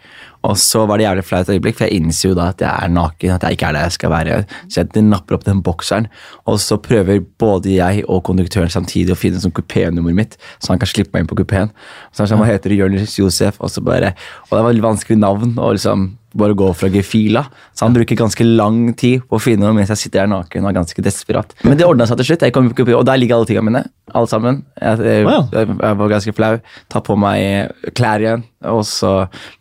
Og 0.45 0.57
så 0.61 0.83
var 0.87 0.99
det 0.99 1.07
jævlig 1.07 1.25
flaut 1.25 1.49
øyeblikk, 1.49 1.77
for 1.79 1.87
jeg 1.87 2.01
innser 2.01 2.29
jo 2.29 2.37
da 2.37 2.49
at 2.53 2.61
jeg 2.61 2.69
er 2.69 2.93
naken. 2.93 3.33
At 3.35 3.47
jeg 3.47 3.57
ikke 3.57 3.69
er 3.69 3.77
der 3.77 3.87
jeg 3.87 3.95
skal 3.97 4.13
være. 4.13 4.37
Så 4.67 4.83
jeg 4.83 5.05
napper 5.07 5.37
opp 5.37 5.47
den 5.47 5.63
bokseren, 5.65 6.09
og 6.45 6.59
så 6.63 6.77
prøver 6.81 7.23
både 7.39 7.73
jeg 7.77 8.05
og 8.07 8.23
konduktøren 8.27 8.71
samtidig 8.71 9.15
å 9.15 9.19
finne 9.19 9.41
sånn 9.41 9.55
kupénummeret 9.55 10.17
mitt, 10.17 10.37
så 10.59 10.73
han 10.73 10.81
kan 10.81 10.89
slippe 10.89 11.15
meg 11.15 11.25
inn 11.25 11.31
på 11.31 11.39
kupeen. 11.41 11.73
Så 12.11 12.23
han 12.23 12.31
sa 12.31 12.39
hva 12.39 12.47
heter 12.49 12.73
du, 12.73 12.79
Jonis 12.81 13.17
Josef? 13.19 13.59
Og 13.59 13.73
så 13.73 13.83
bare 13.83 14.13
Og 14.49 14.55
det 14.55 14.63
var 14.63 14.71
et 14.71 14.83
vanskelig 14.83 15.19
navn. 15.19 15.57
og 15.57 15.73
liksom 15.75 16.17
bare 16.37 16.55
gå 16.57 16.67
fra 16.77 16.89
gefila. 16.91 17.43
Så 17.73 17.85
han 17.85 17.95
bruker 17.95 18.17
ganske 18.19 18.45
lang 18.45 18.93
tid 18.99 19.23
på 19.27 19.37
å 19.37 19.41
finne 19.41 19.65
noe 19.65 19.75
mens 19.77 19.91
jeg 19.93 20.03
sitter 20.03 20.23
her 20.23 20.31
naken 20.31 20.65
og 20.65 20.71
er 20.71 20.77
ganske 20.79 21.03
desperat. 21.05 21.55
Men 21.65 21.79
det 21.79 21.87
ordna 21.87 22.07
seg 22.09 22.19
til 22.21 22.31
slutt. 22.31 22.45
Jeg 22.47 22.55
kom 22.55 22.69
på 22.71 22.81
kupé, 22.81 22.95
og 22.97 23.05
der 23.07 23.19
ligger 23.19 23.37
alle 23.37 23.49
tingene 23.49 23.69
mine. 23.69 23.83
Alle 24.13 24.31
sammen. 24.31 24.61
Jeg, 24.79 25.01
jeg, 25.03 25.25
jeg, 25.25 25.97
var 26.01 26.13
ganske 26.13 26.35
flau. 26.37 26.51
Ta 26.93 27.03
på 27.03 27.17
meg 27.19 27.91
klær 27.97 28.23
igjen, 28.23 28.45
og 28.67 28.83
så 28.87 29.13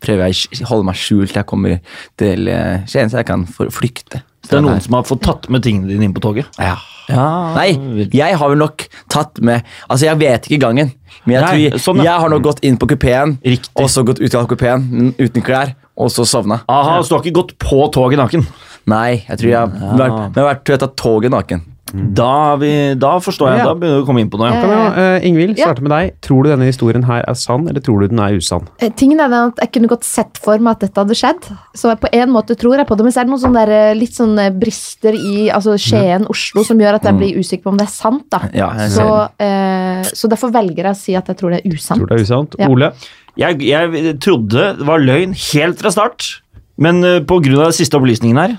prøver 0.03 0.29
jeg 0.29 0.66
holde 0.69 0.85
meg 0.89 0.95
skjult 0.99 1.31
til 1.33 1.39
jeg 1.41 1.47
kommer 1.49 1.79
til 2.17 2.47
eh, 2.51 2.83
Skien, 2.89 3.09
så 3.11 3.21
jeg 3.21 3.27
kan 3.29 3.45
flykte. 3.47 4.21
Så 4.45 4.53
Det 4.53 4.59
er 4.59 4.67
noen 4.67 4.81
som 4.83 4.93
har 4.95 5.03
fått 5.07 5.23
tatt 5.25 5.49
med 5.51 5.63
tingene 5.65 5.89
dine 5.91 6.07
inn 6.07 6.13
på 6.15 6.23
toget? 6.23 6.47
ja. 6.59 6.75
Ja, 7.07 7.53
Nei, 7.55 7.69
jeg 8.11 8.35
har 8.35 8.49
vel 8.51 8.57
nok 8.59 8.83
tatt 9.07 9.37
med 9.39 9.63
Altså, 9.87 10.09
jeg 10.09 10.17
vet 10.19 10.49
ikke 10.49 10.57
gangen, 10.65 10.89
men 11.23 11.37
jeg, 11.37 11.41
Nei, 11.45 11.69
tror, 11.71 11.79
sånn, 11.79 12.01
ja. 12.03 12.09
jeg 12.09 12.19
har 12.25 12.33
nok 12.33 12.41
gått 12.43 12.59
inn 12.67 12.75
på 12.81 12.89
kupeen, 12.91 13.37
og 13.79 13.87
så 13.93 14.03
gått 14.03 14.19
ut 14.19 14.35
av 14.35 14.43
kupeen 14.51 15.13
uten 15.15 15.41
klær, 15.41 15.71
og 15.95 16.11
så 16.11 16.25
sovna. 16.27 16.57
Aha, 16.67 16.97
så 16.99 17.07
du 17.07 17.15
har 17.15 17.23
ikke 17.23 17.37
gått 17.39 17.53
på 17.63 17.79
toget 17.95 18.19
naken? 18.19 18.43
Nei, 18.91 19.23
jeg 19.23 19.39
tror 19.39 19.49
jeg, 19.53 19.55
har 19.55 19.97
vært- 20.03 20.35
jeg 20.35 20.43
har 20.43 20.49
vært, 20.49 20.63
tror 20.67 20.75
jeg 20.75 20.79
har 20.81 20.83
tatt 20.83 20.97
toget 20.99 21.31
naken. 21.31 21.63
Da, 21.93 22.55
vi, 22.59 22.69
da 22.99 23.13
forstår 23.23 23.51
jeg. 23.51 23.59
Ja. 23.61 23.65
Da 23.69 23.75
begynner 23.77 24.01
du 24.01 24.03
å 24.03 24.07
komme 24.07 24.21
inn 24.23 24.29
på 24.31 24.39
noe. 24.41 24.49
Ja. 24.51 24.87
Uh, 24.91 25.25
Ingvild, 25.27 25.55
starte 25.55 25.79
Ja. 25.79 25.85
med 25.87 25.93
deg. 25.93 26.17
Tror 26.25 26.43
du 26.43 26.49
denne 26.51 26.67
historien 26.67 27.05
her 27.07 27.23
er 27.23 27.37
sann, 27.39 27.67
eller 27.69 27.83
tror 27.83 28.01
du 28.03 28.07
den 28.11 28.19
er 28.19 28.35
usann? 28.35 28.67
Eh, 28.83 28.91
Tingen 28.91 29.21
er 29.23 29.31
at 29.31 29.61
Jeg 29.61 29.71
kunne 29.71 29.87
godt 29.87 30.03
sett 30.03 30.37
for 30.43 30.57
meg 30.59 30.75
at 30.75 30.79
dette 30.87 30.99
hadde 30.99 31.15
skjedd. 31.15 31.47
Så 31.75 31.93
på 31.95 32.09
en 32.11 32.29
måte 32.33 32.57
tror 32.59 32.75
jeg 32.77 32.87
på 32.87 32.97
det, 32.97 33.05
men 33.07 33.13
så 33.15 33.21
er 33.21 33.27
det 33.27 33.31
noen 33.31 33.43
sånne 33.45 33.65
der, 33.65 33.91
eh, 33.91 33.95
litt 33.95 34.15
sånne 34.15 34.47
brister 34.59 35.13
i 35.15 35.49
altså 35.49 35.77
Skien, 35.77 36.27
Oslo, 36.27 36.63
som 36.63 36.77
gjør 36.77 36.95
at 36.95 37.03
jeg 37.03 37.17
blir 37.17 37.37
usikker 37.39 37.63
på 37.63 37.71
om 37.71 37.77
det 37.77 37.87
er 37.87 37.93
sant. 37.93 38.25
da. 38.29 38.41
Ja, 38.53 38.69
Så, 38.87 39.07
uh, 39.39 40.03
så 40.03 40.27
derfor 40.27 40.51
velger 40.51 40.83
jeg 40.83 40.91
å 40.91 40.97
si 40.97 41.15
at 41.15 41.27
jeg 41.27 41.37
tror 41.37 41.51
det 41.51 41.61
er 41.63 41.71
usant. 41.71 41.99
Tror 41.99 42.07
det 42.07 42.19
er 42.19 42.23
usant? 42.23 42.55
Ja. 42.59 42.67
Ole? 42.67 42.91
Jeg, 43.37 43.61
jeg 43.61 44.19
trodde 44.19 44.77
det 44.77 44.85
var 44.85 44.99
løgn 44.99 45.33
helt 45.53 45.79
fra 45.79 45.91
start, 45.91 46.41
men 46.77 47.03
uh, 47.03 47.21
av 47.21 47.43
den 47.43 47.71
siste 47.71 47.95
opplysningen 47.95 48.37
her 48.37 48.57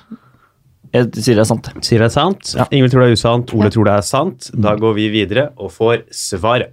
Jeg 0.95 1.11
sier 1.19 1.37
det 1.37 1.45
er 1.45 1.49
sant. 1.51 1.69
Sier 1.85 2.01
det 2.03 2.09
er 2.09 2.15
sant. 2.15 2.53
Ja. 2.57 2.65
Ingvild 2.73 2.93
tror 2.95 3.05
det 3.05 3.11
er 3.11 3.19
usant. 3.19 3.55
Ole 3.55 3.69
Ja. 3.69 3.75
tror 3.75 3.85
det 3.85 3.95
er 3.99 4.07
sant. 4.07 4.51
Da 4.55 4.75
går 4.77 4.95
vi 4.97 5.09
videre 5.13 5.51
og 5.59 5.71
får 5.75 6.05
svaret. 6.11 6.73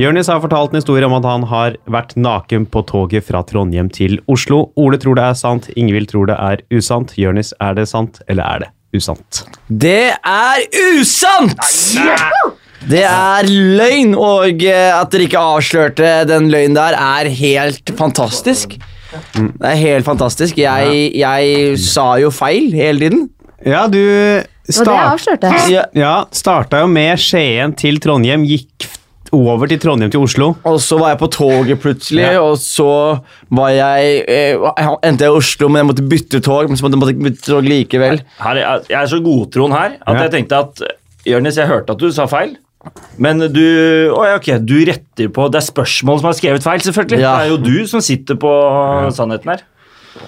Jørnis 0.00 0.28
har 0.32 0.40
fortalt 0.40 0.72
en 0.72 0.78
historie 0.80 1.04
om 1.04 1.12
at 1.18 1.26
han 1.28 1.42
har 1.50 1.74
vært 1.90 2.14
naken 2.16 2.64
på 2.72 2.80
toget 2.88 3.26
fra 3.26 3.42
Trondheim 3.44 3.90
til 3.92 4.18
Oslo. 4.32 4.70
Ole 4.80 4.96
tror 5.02 5.18
det 5.18 5.24
er 5.26 5.34
sant. 5.36 5.68
Ingvild 5.76 6.08
tror 6.08 6.30
det 6.30 6.36
er 6.40 6.62
usant. 6.72 7.12
Jørnis, 7.20 7.52
er 7.60 7.74
det 7.74 7.88
sant, 7.90 8.22
eller 8.30 8.44
er 8.44 8.58
det 8.64 8.70
usant? 8.96 9.42
Det 9.68 10.14
er 10.24 10.62
usant! 10.94 11.58
Det 12.88 13.02
er 13.04 13.44
løgn, 13.44 14.14
og 14.16 14.62
eh, 14.64 14.88
at 14.96 15.10
dere 15.12 15.26
ikke 15.26 15.42
avslørte 15.42 16.12
den 16.30 16.48
løgnen 16.48 16.78
der, 16.78 16.96
er 16.96 17.28
helt 17.28 17.92
fantastisk. 17.98 18.78
Det 19.34 19.66
er 19.72 19.76
helt 19.80 20.04
fantastisk. 20.06 20.58
Jeg, 20.58 21.10
jeg 21.18 21.78
sa 21.82 22.14
jo 22.22 22.30
feil 22.34 22.70
hele 22.76 22.98
tiden. 23.02 23.26
Ja, 23.66 23.86
du 23.90 23.98
det 24.00 24.74
start, 24.74 25.16
avslørte. 25.16 25.50
Ja, 25.72 25.84
ja, 25.98 26.14
starta 26.32 26.80
jo 26.84 26.86
med 26.88 27.18
Skien 27.20 27.74
til 27.76 27.98
Trondheim, 28.00 28.44
gikk 28.48 28.86
over 29.36 29.68
til 29.70 29.78
Trondheim 29.82 30.10
til 30.10 30.22
Oslo. 30.24 30.54
og 30.66 30.78
så 30.82 30.96
var 30.98 31.12
jeg 31.12 31.18
på 31.20 31.28
toget 31.30 31.78
plutselig, 31.82 32.22
Ja. 32.32 32.40
og 32.42 32.56
så 32.58 33.20
var 33.50 33.68
jeg 33.70 34.24
eh, 34.26 34.56
jeg 34.58 34.96
endte 35.06 35.24
jeg 35.26 35.30
i 35.34 35.36
Oslo, 35.38 35.68
men 35.68 35.82
jeg 35.84 35.86
måtte 35.90 36.08
bytte 36.08 36.40
tog. 36.42 36.66
Men 36.70 36.76
så 36.80 36.88
måtte 36.88 37.12
jeg 37.12 37.22
bytte 37.22 37.46
tog 37.50 37.62
likevel. 37.62 38.22
Her 38.40 38.56
er, 38.62 38.80
jeg 38.90 38.98
er 39.02 39.06
så 39.12 39.20
godtroen 39.22 39.72
her 39.76 39.98
at 40.06 40.14
Ja. 40.16 40.22
jeg 40.22 40.30
tenkte 40.38 40.58
at 40.64 40.82
Jørnis, 41.26 41.56
jeg 41.60 41.68
hørte 41.68 41.92
at 41.92 41.98
du 42.00 42.10
sa 42.10 42.26
feil. 42.26 42.56
Men 43.20 43.38
du 43.52 43.60
oh 44.16 44.24
ja, 44.24 44.36
ok, 44.38 44.54
du 44.64 44.78
retter 44.88 45.28
på 45.28 45.50
Det 45.52 45.60
er 45.60 45.66
spørsmål 45.66 46.22
som 46.22 46.30
er 46.30 46.38
skrevet 46.38 46.64
feil, 46.64 46.80
selvfølgelig. 46.80 47.20
Ja. 47.20 47.34
Det 47.36 47.50
er 47.50 47.50
jo 47.52 47.58
du 47.60 47.86
som 47.90 48.00
sitter 48.00 48.38
på 48.40 48.52
sannheten 49.12 49.52
her. 49.52 49.66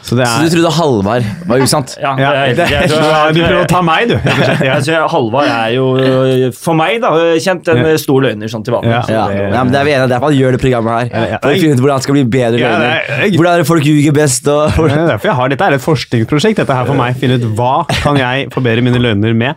Så 0.07 0.15
det 0.15 0.27
Så 0.31 0.39
du 0.39 0.47
er 0.47 0.51
trodde 0.53 0.71
Halvard 0.77 1.25
var 1.49 1.59
usant? 1.65 1.97
Ja, 2.01 2.13
ja, 2.17 2.29
det 2.31 2.39
er- 2.39 2.55
det, 2.55 2.67
jeg 2.71 2.91
tror- 2.93 3.33
Du 3.35 3.41
prøver 3.43 3.65
å 3.65 3.69
ta 3.69 3.81
meg, 3.83 4.09
du. 4.13 4.15
Jeg 4.15 5.01
Halvard 5.11 5.49
er 5.51 5.73
jo 5.75 6.51
for 6.55 6.75
meg 6.79 7.01
da, 7.03 7.11
kjent 7.43 7.67
en 7.73 7.81
Ja. 7.83 7.97
stor 7.99 8.23
løgner 8.23 8.47
sånn 8.53 8.63
til 8.65 8.77
vanlig. 8.77 8.93
Ja. 8.95 9.01
Så 9.03 9.11
Ja, 9.17 9.25
det- 9.29 9.41
ja, 9.53 9.65
men 9.65 9.73
det 9.73 9.81
er 9.81 9.85
vi 9.85 9.91
enige 9.97 10.05
om. 10.05 10.11
Derfor 10.13 10.31
han 10.31 10.39
gjør 10.39 10.53
det 10.53 10.61
programmet 10.63 10.93
her. 10.93 11.09
Ja, 11.11 11.25
ja. 11.33 11.39
For 11.43 11.51
å 11.51 11.59
finne 11.59 11.75
ut 11.75 11.81
hvordan 11.83 11.97
han 11.99 12.03
skal 12.07 12.15
bli 12.15 12.25
bedre 12.37 12.59
Ja, 12.61 12.69
løgner. 12.69 12.93
er- 12.93 13.31
Hvordan 13.37 13.53
er 13.55 13.59
det 13.59 13.67
folk 13.67 13.83
ljuger 13.85 14.13
best. 14.15 14.47
Og 14.49 14.71
Det 14.77 14.93
er 14.93 15.07
derfor 15.17 15.29
jeg 15.33 15.35
har, 15.41 15.49
Dette 15.49 15.65
er 15.67 15.73
et 15.75 15.81
forskningsprosjekt 15.89 16.57
dette 16.63 16.75
her 16.79 16.85
for 16.85 16.95
meg. 16.95 17.17
Finne 17.17 17.41
ut 17.43 17.49
hva 17.57 17.87
kan 17.89 18.17
jeg 18.17 18.51
forbedre 18.55 18.83
mine 18.87 19.03
løgner 19.03 19.35
med. 19.35 19.57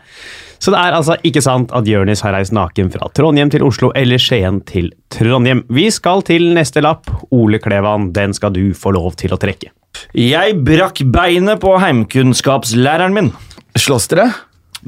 Så 0.65 0.71
det 0.73 0.79
er 0.81 0.95
altså 0.97 1.13
ikke 1.21 1.43
sant 1.45 1.69
at 1.77 1.85
Jonis 1.85 2.23
har 2.25 2.33
reist 2.33 2.53
naken 2.55 2.87
fra 2.89 3.05
Trondheim 3.13 3.51
til 3.53 3.61
Oslo 3.67 3.91
eller 3.93 4.17
Skien 4.17 4.63
til 4.65 4.87
Trondheim. 5.13 5.59
Vi 5.69 5.83
skal 5.93 6.23
til 6.25 6.47
neste 6.57 6.81
lapp. 6.81 7.05
Ole 7.29 7.59
Klevan, 7.61 8.07
den 8.15 8.31
skal 8.33 8.55
du 8.55 8.71
få 8.73 8.95
lov 8.95 9.11
til 9.19 9.35
å 9.35 9.37
trekke. 9.37 9.69
Jeg 10.17 10.55
brakk 10.65 11.03
beinet 11.13 11.61
på 11.61 11.75
heimkunnskapslæreren 11.83 13.13
min. 13.13 13.29
slåss 13.77 14.09
dere? 14.09 14.25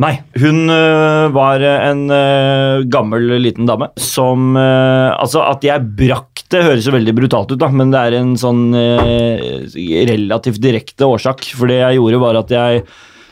Nei, 0.01 0.15
hun 0.41 0.65
øh, 0.74 1.27
var 1.36 1.62
en 1.62 2.01
øh, 2.10 2.88
gammel 2.89 3.36
liten 3.41 3.69
dame 3.69 3.91
som 4.01 4.57
øh, 4.57 5.13
Altså, 5.13 5.43
at 5.46 5.65
jeg 5.65 5.86
brakk 6.00 6.41
det 6.50 6.63
høres 6.63 6.88
jo 6.88 6.96
veldig 6.96 7.13
brutalt 7.13 7.53
ut, 7.53 7.60
da, 7.62 7.69
men 7.69 7.93
det 7.93 8.01
er 8.01 8.17
en 8.17 8.34
sånn 8.39 8.72
øh, 8.74 9.69
relativt 10.10 10.62
direkte 10.63 11.05
årsak. 11.05 11.43
For 11.53 11.69
det 11.69 11.84
jeg 11.84 12.00
gjorde, 12.00 12.22
var 12.24 12.41
at 12.41 12.53
jeg 12.55 12.84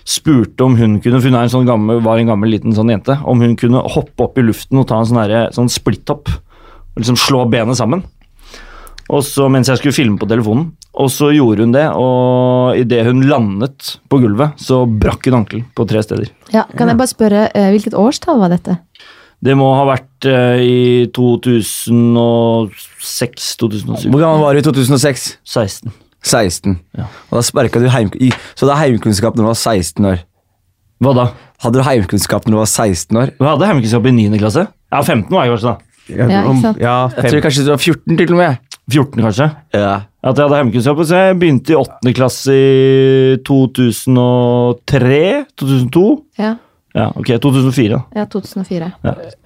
spurte 0.06 0.62
om 0.66 0.76
hun 0.78 1.00
kunne 1.02 1.18
For 1.20 1.30
hun 1.32 1.38
er 1.40 1.44
en 1.48 1.54
sånn 1.54 1.66
gammel, 1.68 2.00
var 2.06 2.18
en 2.22 2.28
gammel 2.30 2.50
liten 2.54 2.74
sånn 2.78 2.90
jente. 2.94 3.16
Om 3.26 3.42
hun 3.42 3.56
kunne 3.58 3.82
hoppe 3.82 4.24
opp 4.28 4.38
i 4.38 4.42
luften 4.46 4.78
og 4.82 4.88
ta 4.88 4.96
en 5.02 5.06
sånn, 5.10 5.22
herre- 5.24 5.52
sånn 5.56 5.70
splitthopp. 5.72 6.30
Og 6.96 7.02
liksom 7.02 7.18
slå 7.20 7.46
benet 7.50 7.78
sammen. 7.80 8.04
Og 9.10 9.22
så 9.26 9.50
mens 9.52 9.68
jeg 9.70 9.78
skulle 9.78 9.94
filme 9.94 10.18
på 10.18 10.28
telefonen. 10.30 10.72
Og 10.96 11.10
så 11.12 11.28
gjorde 11.36 11.60
hun 11.66 11.72
det, 11.76 11.88
og 11.94 12.78
idet 12.80 13.04
hun 13.06 13.26
landet 13.28 13.98
på 14.10 14.20
gulvet, 14.24 14.50
så 14.58 14.86
brakk 14.88 15.26
hun 15.28 15.36
ankelen 15.42 15.66
på 15.76 15.86
tre 15.90 16.02
steder. 16.06 16.30
Ja, 16.54 16.64
kan 16.78 16.88
jeg 16.88 16.98
bare 16.98 17.08
spørre, 17.12 17.50
eh, 17.54 17.72
Hvilket 17.76 17.94
årstall 18.00 18.40
var 18.40 18.50
dette? 18.50 18.78
Det 19.44 19.56
må 19.60 19.74
ha 19.76 19.84
vært 19.90 20.26
eh, 20.26 20.62
i 20.64 21.06
2006-2007. 21.14 24.10
Hvor 24.10 24.20
gammel 24.24 24.42
var 24.44 24.54
du 24.56 24.60
i 24.62 24.66
2006? 24.66 25.38
16. 25.46 25.92
16. 26.26 26.80
Ja. 26.98 27.06
Og 27.30 27.38
da 27.38 27.44
sparka 27.46 27.80
du 27.82 27.88
heim... 27.94 28.10
Så 28.58 28.66
det 28.66 28.74
er 28.74 28.82
heimkunnskap 28.82 29.36
når 29.38 29.44
du 29.46 29.50
var 29.52 29.60
16 29.62 30.10
år. 30.12 30.24
Hva 31.04 31.12
da? 31.18 31.26
Hadde 31.64 31.80
du 31.80 31.86
heimkunnskap 31.86 32.46
når 32.48 32.56
du 32.56 32.60
var 32.64 32.72
16 32.72 33.20
år? 33.22 33.34
Du 33.38 33.46
hadde 33.46 33.68
heimkunnskap 33.70 34.08
i 34.10 34.16
9. 34.16 34.40
klasse. 34.42 34.64
Ja, 34.94 35.02
15 35.04 35.30
var 35.32 35.46
jeg 35.46 35.56
kanskje, 35.56 35.74
da. 35.74 35.78
Ja, 36.06 36.26
sant? 36.62 36.78
Ja, 36.82 36.96
Jeg 37.18 37.32
tror 37.32 37.42
kanskje 37.48 37.64
du 37.66 37.72
var 37.74 37.82
14 37.82 38.18
til 38.20 38.34
og 38.36 38.40
med. 38.42 38.58
14, 38.94 39.24
kanskje. 39.26 39.48
Ja. 39.74 39.94
At 40.26 40.38
jeg 40.38 40.46
hadde 40.46 40.60
heimkunnskap. 40.62 41.00
Så 41.10 41.16
jeg 41.22 41.38
begynte 41.42 41.74
i 41.74 41.78
8. 41.80 42.14
klasse 42.18 42.54
i 42.54 43.38
2003? 43.48 45.46
2002? 45.58 46.06
Ja, 46.42 46.56
Ja, 46.96 47.10
ok, 47.12 47.28
2004. 47.44 47.90
da. 47.92 48.22
ja 48.22 48.26
2004. 48.32 48.92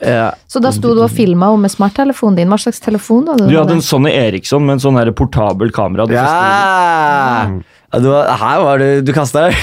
ja. 0.05 0.27
Så 0.47 0.61
da 0.61 0.69
sto 0.75 0.91
du 0.93 1.01
og 1.01 1.09
filma 1.09 1.49
med 1.57 1.71
smarttelefonen 1.73 2.35
din. 2.37 2.51
Hva 2.51 2.59
slags 2.61 2.79
telefon 2.83 3.25
hadde 3.31 3.47
Du 3.47 3.55
du? 3.55 3.57
hadde 3.57 3.73
en 3.79 3.81
Sony 3.81 4.11
Eriksson 4.13 4.61
med 4.67 4.77
en 4.77 4.83
sånn 4.83 4.99
her 5.01 5.09
portabel 5.17 5.71
kamera. 5.73 6.05
Du 6.05 6.13
ja. 6.13 7.49
Ja 7.93 7.99
du 8.03 8.09
her 8.13 8.59
var 8.63 8.77
du 8.81 9.01
Du 9.01 9.11
kasta 9.13 9.47
deg 9.49 9.55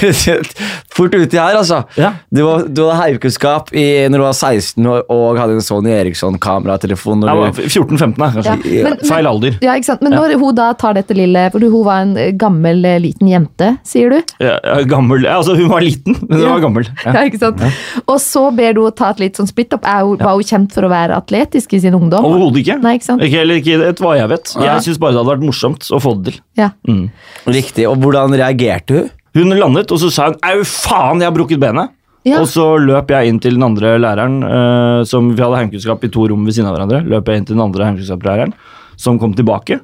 fort 0.97 1.13
uti 1.13 1.37
her, 1.37 1.55
altså. 1.59 1.83
Ja. 1.97 2.13
Du, 2.33 2.41
du 2.67 2.81
hadde 2.87 2.97
heivkunnskap 3.01 3.69
når 3.71 4.17
du 4.17 4.23
var 4.23 4.33
16 4.35 4.85
år 4.89 5.03
og 5.13 5.37
hadde 5.39 5.57
en 5.57 5.61
Sony 5.65 5.91
Eriksson-kameratelefon. 5.93 7.21
Du- 7.21 7.61
14-15, 7.61 8.15
kanskje. 8.17 8.43
Ja, 8.43 8.55
men- 8.57 8.83
men- 8.83 9.05
Feil 9.07 9.27
alder. 9.29 9.57
Ja, 9.61 9.75
ikke 9.77 9.85
sant? 9.91 10.01
Men 10.01 10.13
når 10.17 10.33
hun 10.41 10.55
da 10.57 10.71
tar 10.73 10.93
dette 10.97 11.13
lille 11.15 11.49
For 11.51 11.59
hun 11.61 11.83
var 11.85 12.01
en 12.01 12.15
eh, 12.17 12.31
gammel 12.31 12.83
eh, 12.85 12.97
liten 12.99 13.27
jente, 13.29 13.77
sier 13.87 14.09
du? 14.09 14.21
Ja, 14.43 14.57
ja, 14.63 14.77
gammel 14.89 15.23
ja, 15.23 15.37
Altså, 15.37 15.55
hun 15.55 15.69
var 15.69 15.81
liten, 15.85 16.17
men 16.27 16.37
hun 16.39 16.47
Ja. 16.47 16.53
var 16.55 16.59
gammel. 16.65 16.87
Ja. 17.05 17.13
Ja, 17.13 17.23
ikke 17.29 17.39
sant? 17.39 17.61
Og 18.07 18.17
så 18.23 18.47
ber 18.55 18.73
du 18.73 18.81
henne 18.83 18.95
ta 18.97 19.09
et 19.13 19.19
litt 19.19 19.37
sånn 19.37 19.47
hun- 19.47 20.17
Var 20.17 20.33
hun 20.33 20.43
kjent 20.43 20.73
for 20.73 20.81
å 20.83 20.89
være 20.89 21.15
atletisk 21.15 21.73
i 21.73 21.79
sin 21.79 21.93
ungdom? 21.93 22.23
Overhodet 22.25 22.63
ikke. 22.65 22.81
Nei, 22.81 22.95
ikke 22.97 23.05
sant? 23.05 23.21
Ikke, 23.21 23.41
eller 23.41 23.55
ikke 23.61 23.77
et 23.89 23.97
hva 24.03 24.15
jeg 24.17 24.29
vet. 24.29 24.53
Jeg 24.57 24.81
syns 24.87 24.97
bare 24.99 25.11
det 25.13 25.21
hadde 25.21 25.37
vært 25.37 25.45
morsomt 25.45 25.87
å 25.93 25.99
få 26.01 26.15
det 26.23 26.33
til. 26.33 26.41
Ja. 26.57 26.69
Mm. 26.87 27.09
Riktig. 27.45 27.85
Og 27.87 27.97
hvordan 28.01 28.16
reagerte 28.25 29.03
hun? 29.03 29.13
Hun 29.37 29.53
landet, 29.59 29.91
og 29.93 29.99
så 30.01 30.09
sa 30.09 30.31
hun 30.31 30.39
'au, 30.41 30.63
faen, 30.65 31.21
jeg 31.21 31.29
har 31.29 31.35
brukket 31.35 31.61
benet'. 31.61 31.93
Ja. 32.27 32.41
Og 32.41 32.47
så 32.51 32.65
løp 32.81 33.11
jeg 33.13 33.29
inn 33.29 33.39
til 33.39 33.55
den 33.55 33.63
andre 33.63 33.95
læreren, 34.01 34.41
eh, 34.43 35.03
som 35.07 35.29
vi 35.35 35.41
hadde 35.41 35.61
heimkunnskap 35.61 36.03
i 36.03 36.09
to 36.11 36.27
rom 36.27 36.43
ved 36.45 36.53
siden 36.57 36.67
av 36.67 36.75
hverandre. 36.75 37.05
Løp 37.07 37.29
jeg 37.29 37.37
inn 37.37 37.45
til 37.45 37.55
den 37.55 37.63
andre 37.63 37.85
heimkunnskapslæreren, 37.85 38.53
som 38.97 39.19
kom 39.19 39.33
tilbake. 39.33 39.79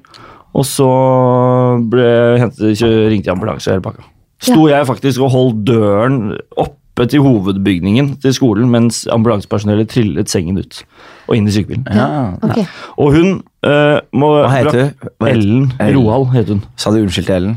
Og 0.54 0.66
så 0.68 0.90
ble, 1.90 2.40
hentet, 2.42 2.82
ringte 3.10 3.30
jeg 3.30 3.36
ambulanse 3.36 3.70
og 3.70 3.78
hele 3.78 3.86
pakka. 3.86 4.04
Sto 4.44 4.68
jeg 4.68 4.86
faktisk 4.90 5.24
og 5.24 5.32
holdt 5.32 5.64
døren 5.70 6.18
oppe 6.60 7.08
til 7.10 7.24
hovedbygningen 7.26 8.18
til 8.22 8.36
skolen 8.36 8.70
mens 8.70 9.06
ambulansepersonellet 9.10 9.90
trillet 9.90 10.30
sengen 10.30 10.60
ut 10.60 10.84
og 11.30 11.38
inn 11.38 11.48
i 11.48 11.54
sykebilen. 11.56 11.88
Ja. 11.90 12.36
Ok. 12.44 12.60
Og 13.00 13.16
hun 13.16 13.30
eh, 13.66 14.00
må, 14.14 14.34
Hva 14.44 14.52
heter 14.52 14.82
hun? 14.82 15.14
Ellen 15.32 15.72
Ellen. 15.80 16.02
Roald 16.04 16.34
het 16.36 16.52
hun. 16.52 16.62
Sa 16.78 16.92
du 16.92 17.00
unnskyld 17.02 17.30
til 17.32 17.40
Ellen? 17.40 17.56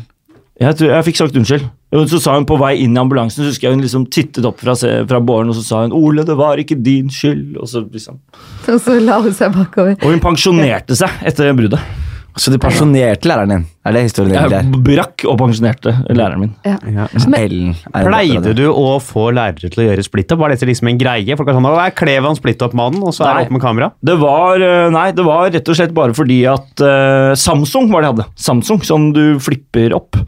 Jeg, 0.56 0.76
tror, 0.78 0.88
jeg 0.88 1.04
fikk 1.10 1.18
sagt 1.20 1.36
unnskyld. 1.36 1.66
Så 2.08 2.18
sa 2.20 2.34
hun 2.36 2.46
på 2.48 2.56
vei 2.60 2.72
inn 2.82 2.96
i 2.96 3.00
ambulansen, 3.00 3.42
så 3.42 3.50
husker 3.50 3.68
jeg 3.68 3.76
hun 3.76 3.84
liksom 3.84 4.06
tittet 4.12 4.46
opp 4.48 4.58
fra, 4.60 4.75
fra 4.76 5.20
båren 5.20 5.52
og 5.52 5.56
så 5.58 5.64
sa 5.64 5.82
hun 5.84 5.92
'Ole, 5.92 6.25
det 6.26 6.36
var 6.36 6.60
ikke 6.60 6.78
din 6.80 7.12
skyld'. 7.12 7.58
Og 7.60 7.68
så 7.68 7.84
liksom. 7.84 8.18
Og 8.72 8.80
så 8.80 8.98
la 9.00 9.20
hun 9.20 9.36
seg 9.36 9.52
bakover. 9.52 9.96
Og 10.00 10.10
hun 10.10 10.20
pensjonerte 10.25 10.96
seg 10.96 11.12
etter 11.28 11.52
bruddet. 11.52 12.05
Så 12.37 12.52
du 12.52 12.59
pensjonerte 12.61 13.28
læreren 13.31 13.52
din? 13.52 13.62
Er 13.87 13.95
det 13.97 14.02
historien 14.11 14.35
din? 14.37 14.52
Jeg 14.52 14.81
brakk 14.85 15.23
og 15.25 15.38
pensjonerte 15.40 15.95
læreren 16.11 16.43
min. 16.45 16.50
Ja. 16.66 16.76
Ja. 16.85 17.07
Men- 17.33 17.73
er 17.95 18.05
Pleide 18.05 18.43
det. 18.45 18.57
du 18.59 18.66
å 18.69 18.99
få 19.00 19.31
lærere 19.33 19.71
til 19.73 19.85
å 19.85 19.87
gjøre 19.88 20.05
splitt-up? 20.05 20.38
Var 20.38 20.52
dette 20.52 20.69
liksom 20.69 20.90
en 20.90 20.99
greie? 21.00 21.37
Folk 21.37 21.49
er 21.49 21.57
sånn, 21.57 21.64
«Å, 21.64 21.87
er 21.87 21.95
Klevan 21.97 22.37
splitt-up-mannen, 22.37 23.00
og 23.02 23.14
så 23.16 23.25
er 23.25 23.38
det 23.38 23.47
opp 23.47 23.57
med 23.57 23.62
kamera? 23.62 23.90
Det 24.05 24.19
var, 24.21 24.61
eh, 24.61 24.90
nei, 24.90 25.11
det 25.12 25.25
var 25.25 25.50
rett 25.50 25.69
og 25.69 25.76
slett 25.76 25.95
bare 25.95 26.12
fordi 26.12 26.45
at 26.45 26.85
uh, 26.85 27.33
Samsung 27.35 27.90
var 27.90 28.02
det 28.02 28.11
jeg 28.11 28.16
hadde. 28.16 28.28
Samsung, 28.37 28.85
som 28.85 29.12
du 29.16 29.38
flipper 29.40 29.97
opp. 29.97 30.21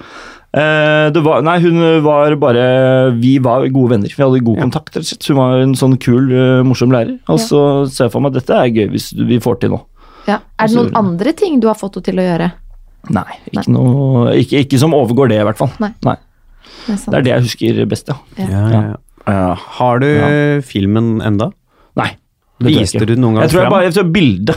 Uh, 0.57 1.13
det 1.13 1.21
var, 1.23 1.43
nei, 1.45 1.59
hun 1.61 2.03
var 2.03 2.33
bare 2.41 3.13
Vi 3.21 3.37
var 3.39 3.69
gode 3.69 3.91
venner. 3.91 4.09
Vi 4.09 4.25
hadde 4.25 4.41
god 4.41 4.63
kontakt. 4.65 4.97
Hun 5.29 5.37
var 5.37 5.61
en 5.61 5.77
sånn 5.77 5.99
kul, 6.01 6.33
uh, 6.33 6.65
morsom 6.65 6.91
lærer. 6.91 7.19
Og 7.29 7.39
så 7.39 7.61
ser 7.93 8.07
jeg 8.09 8.17
for 8.17 8.25
meg 8.25 8.33
at 8.33 8.41
dette 8.41 8.57
er 8.57 8.73
gøy 8.73 8.89
hvis 8.97 9.13
vi 9.13 9.39
får 9.45 9.61
til 9.61 9.77
nå. 9.77 9.83
Ja. 10.29 10.41
Er 10.61 10.69
det 10.71 10.77
noen 10.77 10.97
andre 10.99 11.33
ting 11.37 11.59
du 11.63 11.69
har 11.71 11.79
fått 11.79 11.97
henne 11.99 12.11
til 12.11 12.21
å 12.21 12.27
gjøre? 12.27 12.49
Nei, 13.15 13.37
ikke, 13.49 13.65
Noe, 13.73 14.33
ikke, 14.37 14.65
ikke 14.67 14.81
som 14.81 14.93
overgår 14.97 15.31
det, 15.33 15.39
i 15.41 15.47
hvert 15.49 15.61
fall. 15.61 15.71
Nei. 15.81 15.93
Nei. 16.05 16.17
Det 16.85 16.95
er. 16.95 16.99
Det 17.05 17.17
er 17.19 17.25
det 17.25 17.33
jeg 17.33 17.45
husker 17.47 17.79
best, 17.89 18.11
ja. 18.13 18.19
Ja. 18.49 18.83
Ja. 19.29 19.55
Har 19.79 20.01
du 20.03 20.09
filmen 20.65 21.19
enda? 21.25 21.51
Nei. 21.99 22.11
det 22.61 22.75
Viste 22.75 23.05
du 23.05 23.13
den 23.15 23.23
noen 23.25 23.37
gang 23.37 23.45
Jeg 23.47 23.53
tror 23.53 23.63
jeg 23.65 23.73
bare 23.73 23.89
jeg 23.89 23.97
tror 23.97 24.11
bilde. 24.13 24.57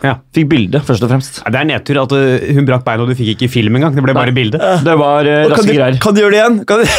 Ja. 0.00 0.14
Fikk 0.36 0.48
bilde, 0.48 0.80
først 0.84 1.04
og 1.04 1.10
fremst. 1.12 1.40
Det 1.44 1.60
er 1.60 1.66
nedtur 1.68 2.00
at 2.02 2.14
uh, 2.16 2.50
hun 2.56 2.68
brakk 2.68 2.84
beina, 2.86 3.04
og 3.04 3.10
du 3.12 3.18
fikk 3.18 3.34
ikke 3.34 3.50
film 3.52 3.76
engang. 3.76 3.94
Det 3.96 4.04
ble 4.04 4.14
bare 4.16 4.34
bilde. 4.36 4.60
Det 4.84 4.96
var 5.00 5.28
uh, 5.28 5.50
raske 5.52 5.68
du, 5.68 5.74
greier. 5.76 5.98
kan 6.00 6.16
du 6.16 6.22
gjøre 6.22 6.34
det 6.34 6.40
igjen? 6.40 6.60
Kan 6.68 6.80
du? 6.80 6.86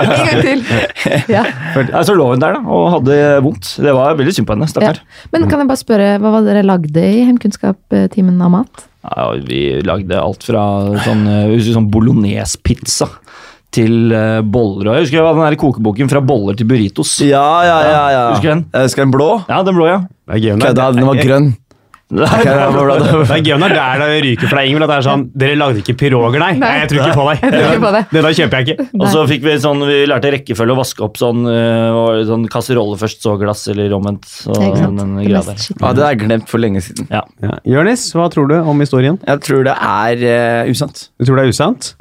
En 0.00 0.26
gang 0.26 0.44
til. 0.46 0.64
Ja. 1.32 1.42
ja. 1.78 2.02
så 2.04 2.14
lå 2.16 2.26
hun 2.32 2.42
der 2.42 2.58
da, 2.58 2.60
og 2.68 2.90
hadde 2.96 3.16
vondt. 3.44 3.74
Det 3.80 3.92
var 3.96 4.16
veldig 4.18 4.34
synd 4.36 4.48
på 4.48 4.56
henne. 4.56 4.68
Ja. 4.68 4.74
Stakkar. 4.74 5.02
Men 5.32 5.48
kan 5.50 5.62
jeg 5.62 5.70
bare 5.70 5.80
spørre, 5.80 6.12
hva 6.20 6.32
var 6.34 6.44
det 6.44 6.54
dere 6.54 6.66
lagde 6.68 7.04
i 7.04 7.24
Heimkunnskap-timen 7.28 8.40
av 8.44 8.52
mat? 8.56 8.86
Ja, 9.00 9.30
vi 9.48 9.80
lagde 9.86 10.18
alt 10.20 10.44
fra 10.44 10.62
sånn, 11.06 11.24
eh, 11.30 11.54
sånn 11.64 11.88
bolognese-pizza 11.92 13.08
til 13.74 14.12
eh, 14.12 14.40
boller. 14.42 14.90
Og 14.90 14.98
jeg 14.98 15.06
husker 15.06 15.18
jeg 15.20 15.24
hadde 15.24 15.40
den 15.40 15.48
der 15.48 15.60
kokeboken 15.62 16.10
fra 16.12 16.22
boller 16.24 16.58
til 16.58 16.68
burritos. 16.68 17.14
Ja, 17.24 17.46
ja, 17.64 17.78
ja. 17.86 18.04
ja. 18.12 18.22
Husker 18.34 18.48
du 18.48 18.52
den? 18.52 18.64
Jeg 18.74 18.90
husker 18.90 19.06
den 19.06 19.14
blå. 19.14 19.30
Ja, 19.48 19.62
den 19.66 19.78
blå, 19.78 19.88
ja. 19.88 20.00
Kødda, 20.30 20.90
den 20.96 21.08
var 21.08 21.22
grønn. 21.22 21.52
Nei. 22.10 22.26
Det 22.42 23.34
er 23.36 23.42
gøy 23.44 23.56
når 23.60 23.74
det 23.74 23.80
er 23.80 24.00
der 24.02 24.10
det 24.10 24.22
ryker 24.24 24.50
for 24.50 24.58
deg, 24.58 24.70
Ingvild. 24.70 24.84
At 24.86 24.90
det 24.90 24.96
er 24.96 25.04
sånn 25.06 25.24
Dere 25.42 25.58
lagde 25.60 25.82
ikke 25.82 25.94
piroger, 26.00 26.42
nei. 26.42 26.50
nei. 26.58 26.72
Jeg 26.80 26.90
tror 26.90 27.02
ikke 27.04 27.18
på 27.20 27.26
deg. 27.28 27.44
Jeg 27.44 27.52
tror 27.54 27.74
ikke 27.76 27.84
på 27.84 27.92
det. 27.94 28.02
Det 28.10 28.22
der 28.26 28.36
kjøper 28.38 28.58
jeg 28.58 28.66
ikke. 28.66 28.86
Og 28.98 29.06
så 29.12 29.24
fikk 29.30 29.44
vi 29.46 29.54
sånn, 29.62 29.84
vi 29.86 29.98
lærte 30.10 30.32
rekkefølge 30.34 30.74
å 30.74 30.80
vaske 30.80 31.04
opp 31.06 31.20
sånn, 31.20 31.44
eh, 31.50 32.24
sånn 32.30 32.48
kasserolle 32.50 32.98
først, 33.00 33.22
så 33.22 33.36
glass, 33.40 33.66
eller 33.70 33.94
omvendt. 33.96 34.26
Så 34.30 34.56
Det 34.58 34.72
er 34.72 34.96
den 34.98 35.14
greia 35.20 35.44
der. 35.46 35.66
Ja, 35.70 35.92
det 35.94 36.04
er 36.04 36.14
jeg 36.14 36.22
glemt 36.24 36.50
for 36.50 36.62
lenge 36.62 36.82
siden. 36.84 37.06
Ja. 37.12 37.22
Ja. 37.44 37.60
Jørnis, 37.76 38.08
hva 38.16 38.26
tror 38.32 38.50
du 38.50 38.56
om 38.58 38.82
historien? 38.82 39.20
Jeg 39.26 39.44
tror 39.46 39.64
det 39.68 39.76
er 39.76 40.64
uh, 40.66 40.70
usant. 40.70 41.06
Du 41.20 41.28
tror 41.28 41.40
det 41.40 41.46
er 41.46 41.54
usant? 41.54 41.92